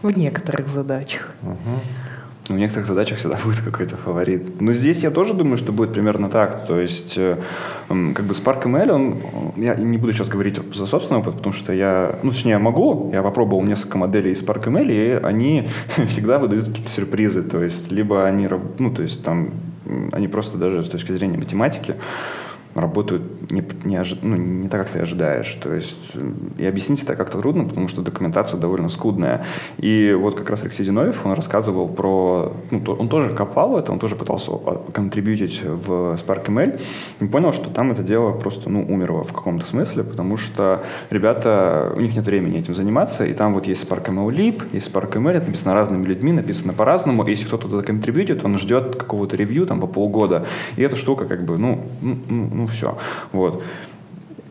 В 0.02 0.16
некоторых 0.16 0.68
задачах. 0.68 1.34
Угу. 1.42 1.80
В 2.48 2.58
некоторых 2.58 2.86
задачах 2.86 3.18
всегда 3.18 3.38
будет 3.44 3.60
какой-то 3.60 3.96
фаворит. 3.96 4.60
Но 4.60 4.72
здесь 4.72 4.98
я 4.98 5.10
тоже 5.10 5.34
думаю, 5.34 5.58
что 5.58 5.72
будет 5.72 5.92
примерно 5.92 6.28
так. 6.28 6.66
То 6.66 6.78
есть, 6.78 7.14
э, 7.16 7.38
как 7.88 8.24
бы 8.24 8.34
Spark 8.34 8.64
ML, 8.64 8.90
он, 8.90 9.16
я 9.56 9.74
не 9.74 9.98
буду 9.98 10.12
сейчас 10.12 10.28
говорить 10.28 10.60
за 10.74 10.86
собственный 10.86 11.20
опыт, 11.20 11.36
потому 11.36 11.52
что 11.52 11.72
я, 11.72 12.18
ну, 12.22 12.30
точнее, 12.30 12.52
я 12.52 12.58
могу, 12.58 13.10
я 13.12 13.22
попробовал 13.22 13.62
несколько 13.62 13.98
моделей 13.98 14.34
Spark 14.34 14.64
ML, 14.64 14.90
и 14.90 15.24
они 15.24 15.68
всегда 16.08 16.38
выдают 16.38 16.68
какие-то 16.68 16.90
сюрпризы. 16.90 17.42
То 17.42 17.62
есть, 17.62 17.90
либо 17.90 18.24
они, 18.26 18.48
ну, 18.78 18.90
то 18.90 19.02
есть, 19.02 19.24
там, 19.24 19.50
они 20.12 20.28
просто 20.28 20.58
даже 20.58 20.84
с 20.84 20.88
точки 20.88 21.12
зрения 21.12 21.38
математики 21.38 21.96
работают 22.80 23.50
не, 23.50 23.64
не, 23.84 23.96
ожи, 23.96 24.18
ну, 24.22 24.36
не 24.36 24.68
так, 24.68 24.82
как 24.82 24.90
ты 24.90 24.98
ожидаешь. 25.00 25.56
То 25.62 25.74
есть 25.74 26.12
и 26.58 26.66
объяснить 26.66 27.02
это 27.02 27.16
как-то 27.16 27.38
трудно, 27.38 27.64
потому 27.64 27.88
что 27.88 28.02
документация 28.02 28.58
довольно 28.60 28.88
скудная. 28.88 29.44
И 29.78 30.16
вот 30.18 30.36
как 30.36 30.50
раз 30.50 30.62
Алексей 30.62 30.84
Зиновьев, 30.84 31.24
он 31.24 31.32
рассказывал 31.32 31.88
про... 31.88 32.52
Ну, 32.70 32.80
то, 32.80 32.94
он 32.94 33.08
тоже 33.08 33.30
копал 33.30 33.78
это, 33.78 33.92
он 33.92 33.98
тоже 33.98 34.16
пытался 34.16 34.52
контрибьютить 34.92 35.62
в 35.62 36.14
Spark 36.14 36.46
ML 36.46 36.80
и 37.20 37.26
понял, 37.26 37.52
что 37.52 37.70
там 37.70 37.92
это 37.92 38.02
дело 38.02 38.32
просто 38.32 38.70
ну, 38.70 38.84
умерло 38.86 39.24
в 39.24 39.32
каком-то 39.32 39.66
смысле, 39.66 40.04
потому 40.04 40.36
что 40.36 40.82
ребята, 41.10 41.92
у 41.96 42.00
них 42.00 42.14
нет 42.14 42.26
времени 42.26 42.58
этим 42.58 42.74
заниматься, 42.74 43.24
и 43.24 43.32
там 43.32 43.54
вот 43.54 43.66
есть 43.66 43.88
Spark 43.88 44.06
ML 44.06 44.34
Lib, 44.34 44.62
есть 44.72 44.90
Spark 44.90 45.12
ML, 45.12 45.32
это 45.32 45.46
написано 45.46 45.74
разными 45.74 46.06
людьми, 46.06 46.32
написано 46.32 46.72
по-разному, 46.72 47.26
если 47.26 47.44
кто-то 47.44 47.68
туда 47.68 47.82
контрибьютит, 47.82 48.44
он 48.44 48.58
ждет 48.58 48.96
какого-то 48.96 49.36
ревью 49.36 49.66
там 49.66 49.80
по 49.80 49.86
полгода, 49.86 50.46
и 50.76 50.82
эта 50.82 50.96
штука 50.96 51.24
как 51.24 51.44
бы, 51.44 51.58
ну, 51.58 51.84
ну, 52.00 52.18
ну 52.28 52.65
все. 52.66 52.98
Вот. 53.32 53.62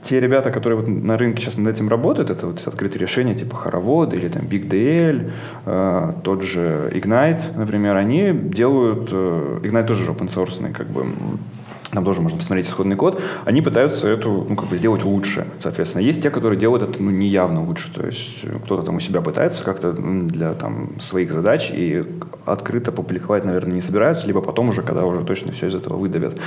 Те 0.03 0.19
ребята, 0.19 0.51
которые 0.51 0.79
вот 0.79 0.87
на 0.87 1.17
рынке 1.17 1.41
сейчас 1.41 1.57
над 1.57 1.73
этим 1.73 1.89
работают, 1.89 2.29
это 2.29 2.45
вот 2.45 2.61
открытые 2.67 3.01
решения 3.01 3.33
типа 3.33 3.55
Хоровод 3.55 4.13
или 4.13 4.27
там 4.27 4.43
BigDL, 4.43 5.31
э, 5.65 6.13
тот 6.23 6.43
же 6.43 6.91
Ignite, 6.93 7.57
например, 7.57 7.95
они 7.95 8.31
делают, 8.31 9.09
э, 9.11 9.59
Ignite 9.63 9.87
тоже 9.87 10.05
open 10.05 10.27
source, 10.27 10.71
как 10.73 10.87
бы 10.87 11.07
там 11.95 12.05
тоже 12.05 12.21
можно 12.21 12.37
посмотреть 12.37 12.67
исходный 12.67 12.95
код, 12.95 13.21
они 13.45 13.61
пытаются 13.61 14.07
эту, 14.07 14.45
ну, 14.47 14.55
как 14.55 14.69
бы 14.69 14.77
сделать 14.77 15.03
лучше, 15.03 15.47
соответственно. 15.61 16.01
Есть 16.03 16.21
те, 16.21 16.29
которые 16.29 16.59
делают 16.59 16.83
это, 16.83 17.01
ну, 17.01 17.11
неявно 17.11 17.63
лучше, 17.63 17.91
то 17.93 18.05
есть 18.05 18.41
кто-то 18.65 18.83
там 18.83 18.97
у 18.97 18.99
себя 18.99 19.21
пытается 19.21 19.63
как-то 19.63 19.93
для, 19.93 20.53
там, 20.53 20.99
своих 20.99 21.31
задач 21.31 21.71
и 21.71 22.03
открыто 22.45 22.91
публиковать, 22.91 23.45
наверное, 23.45 23.73
не 23.73 23.81
собираются, 23.81 24.27
либо 24.27 24.41
потом 24.41 24.69
уже, 24.69 24.81
когда 24.81 25.05
уже 25.05 25.23
точно 25.23 25.51
все 25.51 25.67
из 25.67 25.75
этого 25.75 25.97
выдавят. 25.97 26.39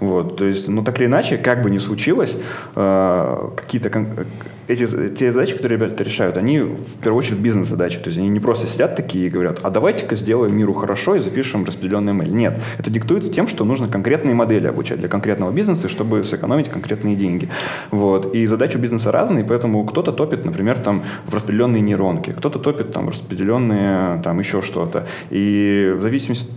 Вот, 0.00 0.36
то 0.36 0.44
есть, 0.44 0.68
ну, 0.68 0.82
так 0.82 0.98
или 0.98 1.06
иначе, 1.06 1.38
как 1.38 1.62
бы 1.62 1.70
ни 1.70 1.78
случилось, 1.78 2.36
э, 2.74 3.50
какие-то 3.56 3.90
эти, 4.68 4.86
те 5.10 5.32
задачи, 5.32 5.54
которые 5.54 5.78
ребята 5.78 6.02
решают, 6.02 6.36
они 6.36 6.60
в 6.60 6.98
первую 7.02 7.18
очередь 7.18 7.38
бизнес-задачи. 7.38 7.98
То 7.98 8.08
есть 8.08 8.18
они 8.18 8.28
не 8.28 8.40
просто 8.40 8.66
сидят 8.66 8.96
такие 8.96 9.26
и 9.26 9.30
говорят, 9.30 9.60
а 9.62 9.70
давайте-ка 9.70 10.14
сделаем 10.16 10.56
миру 10.56 10.74
хорошо 10.74 11.16
и 11.16 11.18
запишем 11.18 11.64
распределенный 11.64 12.12
email. 12.12 12.28
Нет, 12.28 12.60
это 12.78 12.90
диктуется 12.90 13.32
тем, 13.32 13.48
что 13.48 13.64
нужно 13.64 13.88
конкретные 13.88 14.34
модели 14.34 14.66
обучать 14.66 14.98
для 14.98 15.08
конкретного 15.08 15.52
бизнеса, 15.52 15.88
чтобы 15.88 16.24
сэкономить 16.24 16.68
конкретные 16.68 17.16
деньги. 17.16 17.48
Вот. 17.90 18.34
И 18.34 18.46
задачи 18.46 18.76
у 18.76 18.80
бизнеса 18.80 19.12
разные, 19.12 19.44
поэтому 19.44 19.84
кто-то 19.84 20.12
топит, 20.12 20.44
например, 20.44 20.78
там, 20.78 21.04
в 21.26 21.34
распределенные 21.34 21.82
нейронки, 21.82 22.32
кто-то 22.32 22.58
топит 22.58 22.92
там, 22.92 23.06
в 23.06 23.10
распределенные 23.10 24.20
там, 24.22 24.38
еще 24.38 24.62
что-то. 24.62 25.06
И 25.30 25.94
в 25.96 26.02
зависимости 26.02 26.50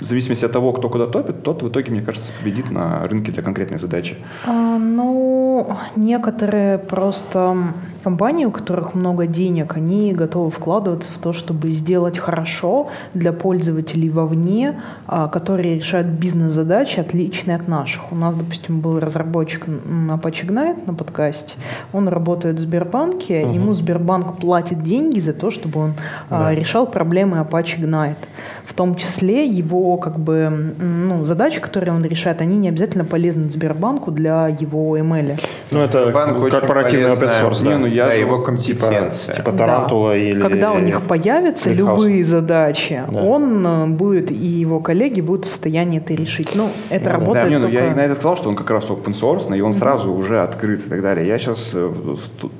в 0.00 0.04
зависимости 0.04 0.44
от 0.44 0.52
того, 0.52 0.72
кто 0.72 0.88
куда 0.88 1.06
топит, 1.06 1.42
тот 1.42 1.62
в 1.62 1.68
итоге, 1.68 1.90
мне 1.90 2.00
кажется, 2.00 2.30
победит 2.38 2.70
на 2.70 3.04
рынке 3.04 3.32
для 3.32 3.42
конкретной 3.42 3.78
задачи. 3.78 4.16
А, 4.46 4.78
ну, 4.78 5.76
некоторые 5.96 6.78
просто 6.78 7.56
компании, 8.04 8.44
у 8.44 8.50
которых 8.50 8.94
много 8.94 9.26
денег, 9.26 9.76
они 9.76 10.12
готовы 10.12 10.50
вкладываться 10.50 11.10
в 11.10 11.18
то, 11.18 11.32
чтобы 11.32 11.70
сделать 11.70 12.18
хорошо 12.18 12.88
для 13.14 13.32
пользователей 13.32 14.10
вовне, 14.10 14.80
а, 15.06 15.28
которые 15.28 15.76
решают 15.76 16.08
бизнес-задачи, 16.08 17.00
отличные 17.00 17.56
от 17.56 17.66
наших. 17.66 18.12
У 18.12 18.14
нас, 18.14 18.34
допустим, 18.34 18.80
был 18.80 19.00
разработчик 19.00 19.66
на 19.66 20.12
Apache 20.12 20.46
Ignite 20.46 20.86
на 20.86 20.94
подкасте. 20.94 21.56
Он 21.92 22.08
работает 22.08 22.56
в 22.56 22.58
Сбербанке, 22.60 23.44
угу. 23.44 23.54
ему 23.54 23.72
Сбербанк 23.72 24.38
платит 24.38 24.82
деньги 24.82 25.18
за 25.18 25.32
то, 25.32 25.50
чтобы 25.50 25.80
он 25.80 25.94
а, 26.28 26.44
да. 26.44 26.54
решал 26.54 26.86
проблемы 26.86 27.38
Apache 27.38 27.80
Ignite 27.80 28.16
в 28.64 28.72
том 28.72 28.96
числе 28.96 29.44
его 29.44 29.96
как 29.98 30.18
бы, 30.18 30.74
ну, 30.78 31.24
задачи, 31.24 31.60
которые 31.60 31.94
он 31.94 32.04
решает, 32.04 32.40
они 32.40 32.56
не 32.56 32.68
обязательно 32.68 33.04
полезны 33.04 33.50
Сбербанку 33.50 34.10
для 34.10 34.48
его 34.48 34.96
ML. 34.96 35.40
Ну, 35.70 35.80
это 35.80 36.10
Банк 36.10 36.50
корпоративный 36.50 37.10
open 37.10 37.30
source, 37.42 37.62
да. 37.62 37.70
Не, 37.70 37.78
ну, 37.78 37.86
я 37.94 38.06
да, 38.06 38.12
его 38.12 38.40
компетенция. 38.40 39.34
Типа, 39.34 39.50
типа 39.50 39.52
Тарантула 39.52 40.10
да. 40.10 40.16
или... 40.16 40.40
Когда 40.40 40.72
у 40.72 40.78
них 40.78 41.02
появятся 41.02 41.72
любые 41.72 42.24
задачи, 42.24 43.02
да. 43.08 43.20
он 43.20 43.66
э, 43.66 43.86
будет 43.86 44.30
и 44.30 44.34
его 44.34 44.80
коллеги 44.80 45.20
будут 45.20 45.46
в 45.46 45.48
состоянии 45.48 45.98
это 45.98 46.14
решить. 46.14 46.54
Ну, 46.54 46.70
это 46.90 47.10
ну, 47.10 47.18
работает 47.18 47.44
да. 47.44 47.50
Не, 47.50 47.56
ну, 47.56 47.62
только... 47.62 47.84
Я 47.84 47.94
на 47.94 48.00
это 48.00 48.14
сказал, 48.14 48.36
что 48.36 48.48
он 48.48 48.56
как 48.56 48.70
раз 48.70 48.84
open 48.84 49.14
source, 49.14 49.56
и 49.56 49.60
он 49.60 49.70
mm-hmm. 49.70 49.78
сразу 49.78 50.12
уже 50.12 50.40
открыт 50.40 50.86
и 50.86 50.88
так 50.88 51.02
далее. 51.02 51.26
Я 51.26 51.38
сейчас 51.38 51.70
э, 51.74 51.92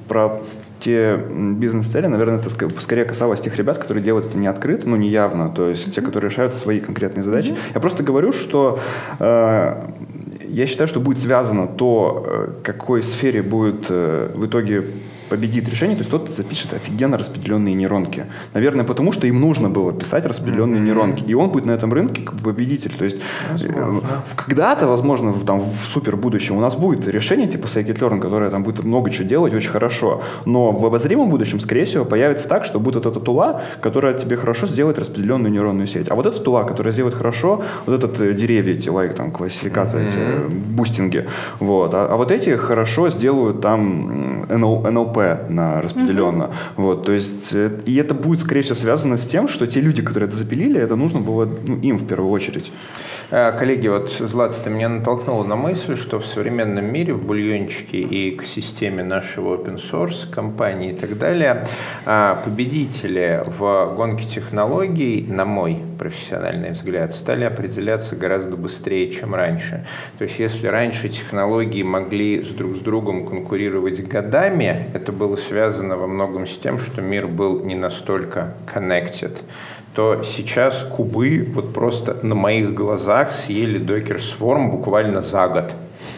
про 0.09 0.41
те 0.81 1.17
бизнес-цели, 1.17 2.07
наверное, 2.07 2.39
это 2.39 2.51
скорее 2.51 3.05
касалось 3.05 3.41
тех 3.41 3.57
ребят, 3.57 3.79
которые 3.79 4.05
делают 4.05 4.27
это 4.27 4.39
не 4.39 4.47
открыто, 4.47 4.87
ну, 4.89 4.97
не 4.97 5.09
явно, 5.09 5.49
то 5.49 5.69
есть 5.71 5.87
mm-hmm. 5.87 5.93
те, 5.93 6.03
которые 6.03 6.31
решают 6.31 6.55
свои 6.55 6.81
конкретные 6.81 7.25
задачи. 7.25 7.51
Mm-hmm. 7.51 7.75
Я 7.75 7.81
просто 7.81 8.03
говорю, 8.03 8.33
что 8.33 8.79
э, 9.19 9.91
я 10.49 10.67
считаю, 10.67 10.89
что 10.89 11.01
будет 11.01 11.19
связано 11.19 11.67
то, 11.67 12.25
э, 12.27 12.49
какой 12.63 13.03
сфере 13.03 13.43
будет 13.43 13.87
э, 13.89 14.31
в 14.35 14.47
итоге 14.47 14.85
победит 15.35 15.69
решение, 15.69 15.97
то 15.97 16.03
есть 16.03 16.11
тот 16.11 16.31
запишет 16.31 16.73
офигенно 16.75 17.19
распределенные 17.19 17.75
нейронки. 17.75 18.27
Наверное, 18.55 18.85
потому 18.85 19.11
что 19.11 19.27
им 19.27 19.41
нужно 19.41 19.69
было 19.69 19.93
писать 19.93 20.27
распределенные 20.27 20.81
mm-hmm. 20.81 20.87
нейронки. 20.87 21.25
И 21.25 21.35
он 21.35 21.51
будет 21.51 21.67
на 21.67 21.73
этом 21.73 21.93
рынке 21.93 22.23
как 22.23 22.37
победитель. 22.37 22.93
То 22.97 23.05
есть 23.05 23.19
э, 23.61 24.01
когда-то, 24.37 24.87
возможно, 24.87 25.33
в, 25.33 25.45
там, 25.45 25.61
в 25.61 25.89
супер 25.89 26.17
будущем 26.17 26.57
у 26.57 26.61
нас 26.61 26.77
будет 26.77 27.09
решение 27.09 27.49
типа 27.49 27.67
scikit-learn, 27.67 28.21
которое 28.21 28.49
там 28.51 28.63
будет 28.63 28.85
много 28.85 29.11
чего 29.11 29.29
делать 29.29 29.55
очень 29.55 29.71
хорошо. 29.71 30.23
Но 30.45 30.71
в 30.71 30.87
обозримом 30.87 31.31
будущем, 31.31 31.59
скорее 31.59 31.85
всего, 31.85 32.05
появится 32.05 32.49
так, 32.49 32.65
что 32.65 32.79
будет 32.79 32.95
вот 32.95 33.07
эта 33.07 33.21
тула, 33.21 33.63
которая 33.81 34.15
тебе 34.15 34.37
хорошо 34.37 34.69
сделает 34.69 34.99
распределенную 34.99 35.51
нейронную 35.51 35.89
сеть. 35.89 36.11
А 36.11 36.15
вот 36.15 36.27
эта 36.27 36.39
тула, 36.39 36.63
которая 36.63 36.93
сделает 36.93 37.17
хорошо 37.17 37.65
вот 37.87 37.95
этот 37.97 38.21
э, 38.21 38.35
деревья, 38.35 38.75
эти 38.75 38.89
лайк, 38.89 39.15
там, 39.15 39.33
классификация, 39.33 40.03
mm-hmm. 40.03 40.47
эти 40.47 40.55
бустинги. 40.77 41.27
Вот. 41.59 41.93
А, 41.95 42.07
а 42.07 42.17
вот 42.17 42.31
эти 42.31 42.51
хорошо 42.51 43.11
сделают 43.11 43.61
там 43.61 44.45
NLP, 44.45 45.24
На 45.49 45.81
распределенно. 45.81 46.45
Угу. 46.45 46.55
Вот, 46.77 47.07
то 47.07 47.13
есть, 47.13 47.55
э, 47.55 47.71
и 47.87 47.97
это 47.97 48.15
будет, 48.15 48.41
скорее 48.41 48.63
всего, 48.63 48.75
связано 48.75 49.17
с 49.17 49.27
тем, 49.27 49.49
что 49.49 49.67
те 49.67 49.81
люди, 49.81 50.03
которые 50.03 50.29
это 50.29 50.37
запилили, 50.37 50.81
это 50.81 50.97
нужно 50.97 51.21
было 51.21 51.45
ну, 51.45 51.77
им 51.81 51.99
в 51.99 52.07
первую 52.07 52.31
очередь. 52.31 52.73
Э, 53.31 53.53
коллеги, 53.59 53.89
вот, 53.89 54.11
Злата, 54.11 54.57
ты 54.63 54.71
меня 54.71 54.89
натолкнула 54.89 55.45
на 55.45 55.57
мысль, 55.57 55.97
что 55.97 56.19
в 56.19 56.27
современном 56.27 56.93
мире, 56.93 57.15
в 57.15 57.25
бульончике 57.25 57.99
и 57.99 58.35
экосистеме 58.35 59.03
нашего 59.03 59.57
open 59.57 59.79
source, 59.79 60.29
компании 60.31 60.93
и 60.93 60.95
так 60.95 61.19
далее, 61.19 61.67
э, 62.07 62.37
победители 62.45 63.43
в 63.59 63.95
гонке 63.97 64.27
технологий, 64.27 65.27
на 65.29 65.45
мой 65.45 65.79
профессиональный 65.99 66.71
взгляд, 66.71 67.15
стали 67.15 67.45
определяться 67.45 68.17
гораздо 68.17 68.57
быстрее, 68.57 69.11
чем 69.11 69.35
раньше. 69.35 69.87
То 70.19 70.25
есть, 70.25 70.39
если 70.39 70.67
раньше 70.67 71.09
технологии 71.09 71.83
могли 71.83 72.43
с 72.43 72.49
друг 72.49 72.77
с 72.77 72.81
другом 72.81 73.27
конкурировать 73.27 74.07
годами, 74.07 74.87
это 74.93 75.04
было 75.13 75.37
связано 75.37 75.97
во 75.97 76.07
многом 76.07 76.47
с 76.47 76.57
тем, 76.57 76.79
что 76.79 77.03
мир 77.03 77.27
был 77.27 77.65
не 77.65 77.75
настолько 77.75 78.55
connected 78.73 79.39
то 79.95 80.23
сейчас 80.25 80.83
кубы 80.83 81.49
вот 81.55 81.73
просто 81.73 82.19
на 82.23 82.35
моих 82.35 82.75
глазах 82.75 83.33
съели 83.33 83.81
Docker 83.81 84.19
Swarm 84.19 84.71
буквально 84.71 85.23
за 85.23 85.47
год. 85.49 85.73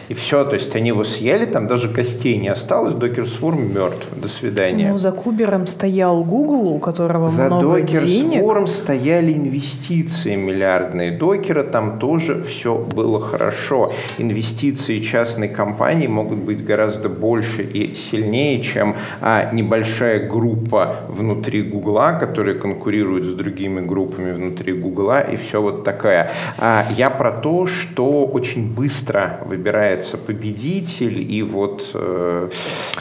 И 0.09 0.13
все, 0.13 0.45
то 0.45 0.55
есть 0.55 0.75
они 0.75 0.89
его 0.89 1.03
съели, 1.03 1.45
там 1.45 1.67
даже 1.67 1.89
костей 1.89 2.37
не 2.37 2.49
осталось, 2.49 2.93
Swarm 2.93 3.73
мертв. 3.73 4.07
До 4.15 4.27
свидания. 4.27 4.91
Ну, 4.91 4.97
за 4.97 5.11
Кубером 5.11 5.67
стоял 5.67 6.23
Google, 6.23 6.73
у 6.73 6.79
которого 6.79 7.27
за 7.27 7.45
много 7.45 7.81
денег. 7.81 8.41
За 8.41 8.45
Swarm 8.45 8.67
стояли 8.67 9.33
инвестиции 9.33 10.35
миллиардные. 10.35 11.11
Докера 11.11 11.63
там 11.63 11.99
тоже 11.99 12.41
все 12.43 12.77
было 12.77 13.19
хорошо. 13.19 13.93
Инвестиции 14.17 14.99
частной 15.01 15.49
компании 15.49 16.07
могут 16.07 16.39
быть 16.39 16.63
гораздо 16.63 17.09
больше 17.09 17.63
и 17.63 17.95
сильнее, 17.95 18.61
чем 18.61 18.95
а, 19.21 19.51
небольшая 19.51 20.27
группа 20.27 20.97
внутри 21.09 21.63
Гугла, 21.63 22.17
которая 22.19 22.55
конкурирует 22.55 23.25
с 23.25 23.33
другими 23.33 23.81
группами 23.85 24.31
внутри 24.31 24.73
Гугла, 24.73 25.21
и 25.21 25.35
все 25.35 25.61
вот 25.61 25.83
такая. 25.83 26.31
А, 26.57 26.85
я 26.95 27.09
про 27.09 27.31
то, 27.31 27.67
что 27.67 28.25
очень 28.25 28.73
быстро 28.73 29.39
выбирает 29.45 29.96
появляется 29.97 30.17
победитель, 30.17 31.31
и 31.31 31.43
вот, 31.43 31.91
э, 31.93 32.49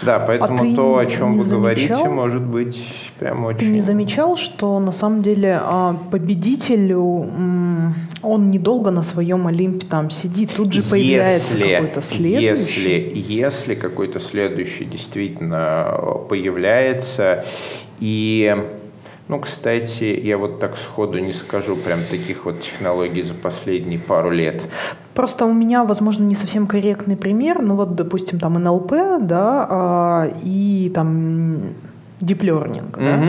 да, 0.03 0.19
поэтому 0.21 0.73
а 0.73 0.77
то, 0.77 0.99
о 0.99 1.07
чем 1.07 1.39
вы 1.39 1.45
замечал? 1.45 1.59
говорите, 1.61 2.09
может 2.09 2.43
быть 2.43 2.79
прям 3.19 3.45
очень... 3.45 3.59
Ты 3.59 3.67
не 3.67 3.81
замечал, 3.81 4.37
что 4.37 4.79
на 4.81 4.93
самом 4.93 5.23
деле 5.23 5.59
а, 5.63 5.97
победителю 6.11 7.27
он 8.23 8.51
недолго 8.51 8.91
на 8.91 9.03
своем 9.03 9.47
Олимпе 9.47 9.87
там 9.87 10.11
сидит, 10.11 10.55
тут 10.57 10.73
же 10.73 10.83
появляется 10.83 11.59
какой-то 11.59 12.01
следующий? 12.01 13.15
Если, 13.15 13.35
если 13.35 13.75
какой-то 13.75 14.21
следующий 14.21 14.85
действительно 14.85 15.99
появляется, 16.29 17.45
и 18.01 18.57
ну, 19.29 19.41
кстати, 19.41 20.05
я 20.05 20.39
вот 20.39 20.61
так 20.61 20.77
сходу 20.77 21.19
не 21.19 21.33
скажу 21.33 21.77
прям 21.77 21.99
таких 22.09 22.45
вот 22.45 22.63
технологий 22.63 23.23
за 23.23 23.35
последние 23.35 23.99
пару 23.99 24.31
лет. 24.31 24.63
Просто 25.15 25.47
у 25.47 25.53
меня, 25.53 25.85
возможно, 25.85 26.25
не 26.25 26.37
совсем 26.37 26.67
корректный 26.67 27.17
пример. 27.17 27.61
Ну 27.61 27.75
вот, 27.75 27.97
допустим, 27.97 28.39
там 28.39 28.55
НЛП, 28.55 28.93
да, 29.21 29.67
а, 29.69 30.33
и 30.45 30.93
там 30.95 31.55
Deep 32.21 32.39
Learning, 32.41 32.89
угу. 32.91 33.01
да. 33.01 33.21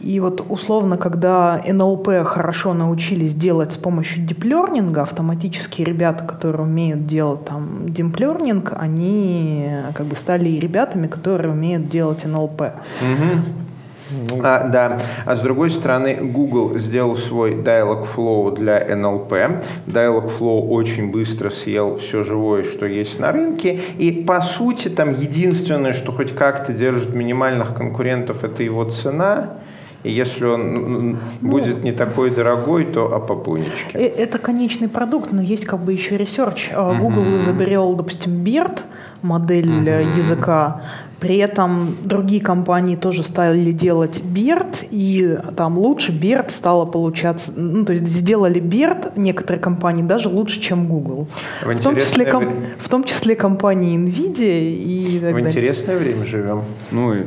И 0.00 0.18
вот 0.18 0.44
условно, 0.48 0.96
когда 0.96 1.60
НЛП 1.66 2.24
хорошо 2.24 2.72
научились 2.72 3.34
делать 3.34 3.72
с 3.72 3.76
помощью 3.76 4.24
диплернинга, 4.24 5.02
автоматически 5.02 5.82
ребята, 5.82 6.24
которые 6.24 6.62
умеют 6.62 7.06
делать 7.06 7.44
там 7.44 7.84
deep 7.86 8.12
learning, 8.12 8.74
они 8.78 9.68
как 9.94 10.06
бы 10.06 10.16
стали 10.16 10.48
ребятами, 10.50 11.06
которые 11.06 11.52
умеют 11.52 11.90
делать 11.90 12.24
НЛП. 12.24 12.62
Угу. 12.62 13.69
Ну. 14.10 14.40
А, 14.42 14.68
да. 14.68 15.00
А 15.24 15.36
с 15.36 15.40
другой 15.40 15.70
стороны, 15.70 16.16
Google 16.20 16.78
сделал 16.78 17.16
свой 17.16 17.54
Dialogflow 17.54 18.56
для 18.56 18.80
NLP. 18.80 19.62
Dialogflow 19.86 20.68
очень 20.68 21.10
быстро 21.10 21.50
съел 21.50 21.96
все 21.96 22.24
живое, 22.24 22.64
что 22.64 22.86
есть 22.86 23.18
на 23.18 23.32
рынке. 23.32 23.80
И 23.98 24.10
по 24.12 24.40
сути, 24.40 24.88
там 24.88 25.12
единственное, 25.12 25.92
что 25.92 26.12
хоть 26.12 26.34
как-то 26.34 26.72
держит 26.72 27.14
минимальных 27.14 27.74
конкурентов, 27.74 28.44
это 28.44 28.62
его 28.62 28.84
цена. 28.84 29.60
И 30.02 30.10
если 30.10 30.46
он 30.46 30.72
ну, 30.72 31.16
будет 31.40 31.84
не 31.84 31.92
такой 31.92 32.30
дорогой, 32.30 32.84
то 32.84 33.14
о 33.14 33.20
попунечке. 33.20 33.98
Э, 33.98 34.06
это 34.06 34.38
конечный 34.38 34.88
продукт, 34.88 35.32
но 35.32 35.42
есть 35.42 35.66
как 35.66 35.80
бы 35.80 35.92
еще 35.92 36.16
research. 36.16 36.70
Google 36.74 37.24
uh-huh. 37.24 37.38
изобрел, 37.38 37.94
допустим, 37.94 38.42
BERT, 38.42 38.80
модель 39.22 39.68
uh-huh. 39.68 40.16
языка, 40.16 40.82
при 41.20 41.36
этом 41.36 41.96
другие 42.02 42.40
компании 42.40 42.96
тоже 42.96 43.22
стали 43.22 43.72
делать 43.72 44.20
BERT, 44.20 44.88
и 44.90 45.38
там 45.54 45.78
лучше 45.78 46.12
BERT 46.12 46.48
стало 46.48 46.86
получаться, 46.86 47.52
ну, 47.54 47.84
то 47.84 47.92
есть 47.92 48.08
сделали 48.08 48.60
BERT 48.60 49.12
некоторые 49.16 49.60
компании 49.60 50.02
даже 50.02 50.30
лучше, 50.30 50.60
чем 50.60 50.88
Google. 50.88 51.28
В, 51.62 51.74
в, 51.74 51.82
том, 51.82 51.96
числе, 51.96 52.24
ком, 52.24 52.54
в 52.78 52.88
том 52.88 53.04
числе 53.04 53.36
компании 53.36 53.98
NVIDIA 53.98 54.74
и 54.74 55.20
так 55.20 55.32
В 55.32 55.34
далее. 55.34 55.50
интересное 55.50 55.98
время 55.98 56.24
живем. 56.24 56.62
Ну, 56.90 57.12
и 57.12 57.24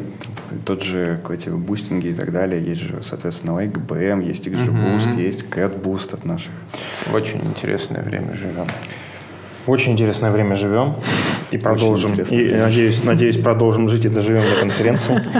тот 0.65 0.83
же 0.83 1.19
эти 1.29 1.49
бустинги 1.49 2.07
и 2.07 2.13
так 2.13 2.31
далее, 2.31 2.63
есть 2.63 2.81
же, 2.81 3.01
соответственно, 3.03 3.59
IGBM, 3.59 4.23
есть 4.25 4.47
XGBoost, 4.47 5.15
uh-huh. 5.15 5.21
есть 5.21 5.45
CatBoost 5.49 6.13
от 6.13 6.25
наших. 6.25 6.51
Очень 7.13 7.41
интересное 7.41 8.01
время 8.01 8.33
живем. 8.33 8.67
Очень 9.65 9.93
интересное 9.93 10.29
время 10.31 10.55
живем 10.55 10.95
и 11.51 11.57
продолжим. 11.57 12.13
И 12.15 12.51
надеюсь, 12.51 13.03
надеюсь, 13.03 13.37
продолжим 13.37 13.87
жить 13.87 14.05
и 14.05 14.09
доживем 14.09 14.41
до 14.41 14.59
конференции. 14.59 15.21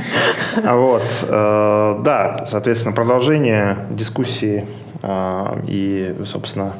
А 0.64 0.76
вот, 0.76 1.03
э, 1.24 2.01
да, 2.03 2.45
соответственно, 2.45 2.93
продолжение 2.93 3.88
дискуссии 3.89 4.66
э, 5.01 5.61
и, 5.68 6.16
собственно, 6.26 6.74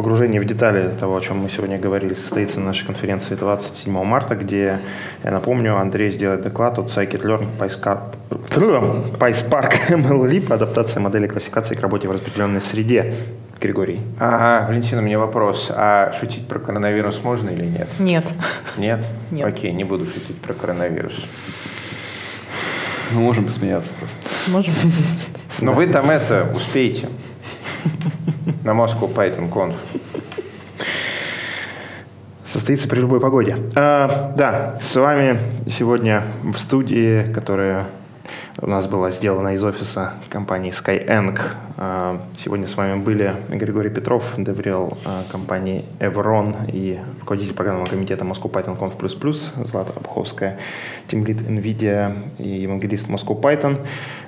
погружение 0.00 0.40
в 0.40 0.46
детали 0.46 0.90
того, 0.98 1.18
о 1.18 1.20
чем 1.20 1.40
мы 1.40 1.50
сегодня 1.50 1.78
говорили, 1.78 2.14
состоится 2.14 2.58
на 2.58 2.68
нашей 2.68 2.86
конференции 2.86 3.34
27 3.34 4.02
марта, 4.02 4.34
где, 4.34 4.78
я 5.22 5.30
напомню, 5.30 5.76
Андрей 5.76 6.10
сделает 6.10 6.40
доклад 6.40 6.78
от 6.78 6.86
Scikit-Learn 6.86 7.48
PySpark 7.58 8.14
MLLib, 9.90 10.54
адаптация 10.54 11.00
модели 11.00 11.26
классификации 11.26 11.74
к 11.74 11.82
работе 11.82 12.08
в 12.08 12.12
распределенной 12.12 12.62
среде. 12.62 13.12
Григорий. 13.60 14.00
Ага, 14.18 14.68
Валентина, 14.68 15.02
у 15.02 15.04
меня 15.04 15.18
вопрос. 15.18 15.66
А 15.68 16.14
шутить 16.18 16.48
про 16.48 16.58
коронавирус 16.58 17.22
можно 17.22 17.50
или 17.50 17.66
нет? 17.66 17.88
Нет. 17.98 18.24
Нет? 18.78 19.04
Нет. 19.30 19.46
Окей, 19.46 19.72
не 19.72 19.84
буду 19.84 20.06
шутить 20.06 20.40
про 20.40 20.54
коронавирус. 20.54 21.12
Мы 23.12 23.20
можем 23.20 23.44
посмеяться 23.44 23.92
просто. 23.98 24.50
Можем 24.50 24.72
посмеяться. 24.72 25.26
Но 25.60 25.72
вы 25.72 25.88
там 25.88 26.08
это 26.08 26.50
успеете. 26.56 27.10
На 28.64 28.70
Moscow 28.70 29.12
Python 29.12 29.50
Conf. 29.50 29.74
Состоится 32.46 32.88
при 32.88 33.00
любой 33.00 33.20
погоде. 33.20 33.56
А, 33.76 34.32
да, 34.36 34.78
с 34.80 34.96
вами 34.96 35.38
сегодня 35.68 36.24
в 36.42 36.58
студии, 36.58 37.32
которая 37.32 37.86
у 38.60 38.68
нас 38.68 38.86
была 38.86 39.10
сделана 39.10 39.54
из 39.54 39.64
офиса 39.64 40.14
компании 40.28 40.70
Skyeng. 40.70 41.38
А, 41.76 42.20
сегодня 42.36 42.66
с 42.66 42.76
вами 42.76 43.00
были 43.00 43.34
Григорий 43.48 43.90
Петров, 43.90 44.34
деврел 44.36 44.98
а, 45.04 45.24
компании 45.30 45.84
Evron 45.98 46.70
и 46.70 46.98
руководитель 47.20 47.54
программного 47.54 47.88
комитета 47.88 48.24
Moscow 48.24 48.50
Python 48.50 48.78
Conf++, 48.78 49.64
Злата 49.64 49.92
Обховская, 49.96 50.58
тимлид 51.08 51.40
NVIDIA 51.40 52.16
и 52.38 52.48
евангелист 52.62 53.08
Moscow 53.08 53.40
Python. 53.40 53.78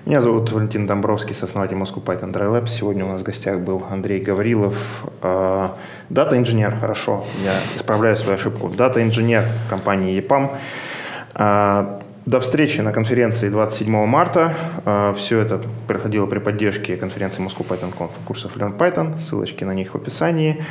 Меня 0.07 0.20
зовут 0.20 0.50
Валентин 0.50 0.86
Домбровский, 0.86 1.34
сооснователь 1.34 1.76
Moscow 1.76 2.03
Python 2.03 2.32
Dry 2.32 2.50
Labs. 2.50 2.68
Сегодня 2.68 3.05
у 3.05 3.09
нас 3.09 3.20
в 3.20 3.24
гостях 3.24 3.61
был 3.61 3.84
Андрей 3.90 4.20
Гаврилов, 4.20 5.07
дата-инженер, 5.20 6.76
хорошо, 6.76 7.24
я 7.44 7.53
исправляю 7.76 8.16
свою 8.16 8.34
ошибку, 8.34 8.68
дата-инженер 8.68 9.44
компании 9.68 10.18
EPAM, 10.18 12.01
до 12.26 12.40
встречи 12.40 12.80
на 12.80 12.92
конференции 12.92 13.48
27 13.48 14.06
марта. 14.06 14.54
А, 14.84 15.12
Все 15.14 15.40
это 15.40 15.60
проходило 15.86 16.26
при 16.26 16.38
поддержке 16.38 16.96
конференции 16.96 17.44
Moscow 17.44 17.66
Python 17.66 17.92
Conf 17.96 18.10
курсов 18.24 18.56
Learn 18.56 18.76
Python. 18.76 19.20
Ссылочки 19.20 19.64
на 19.64 19.74
них 19.74 19.94
в 19.94 19.96
описании. 19.96 20.64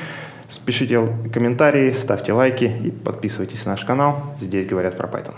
Пишите 0.65 1.07
комментарии, 1.33 1.91
ставьте 1.93 2.33
лайки 2.33 2.65
и 2.65 2.91
подписывайтесь 2.91 3.65
на 3.65 3.71
наш 3.71 3.85
канал. 3.85 4.35
Здесь 4.41 4.65
говорят 4.65 4.97
про 4.97 5.07
Python. 5.07 5.35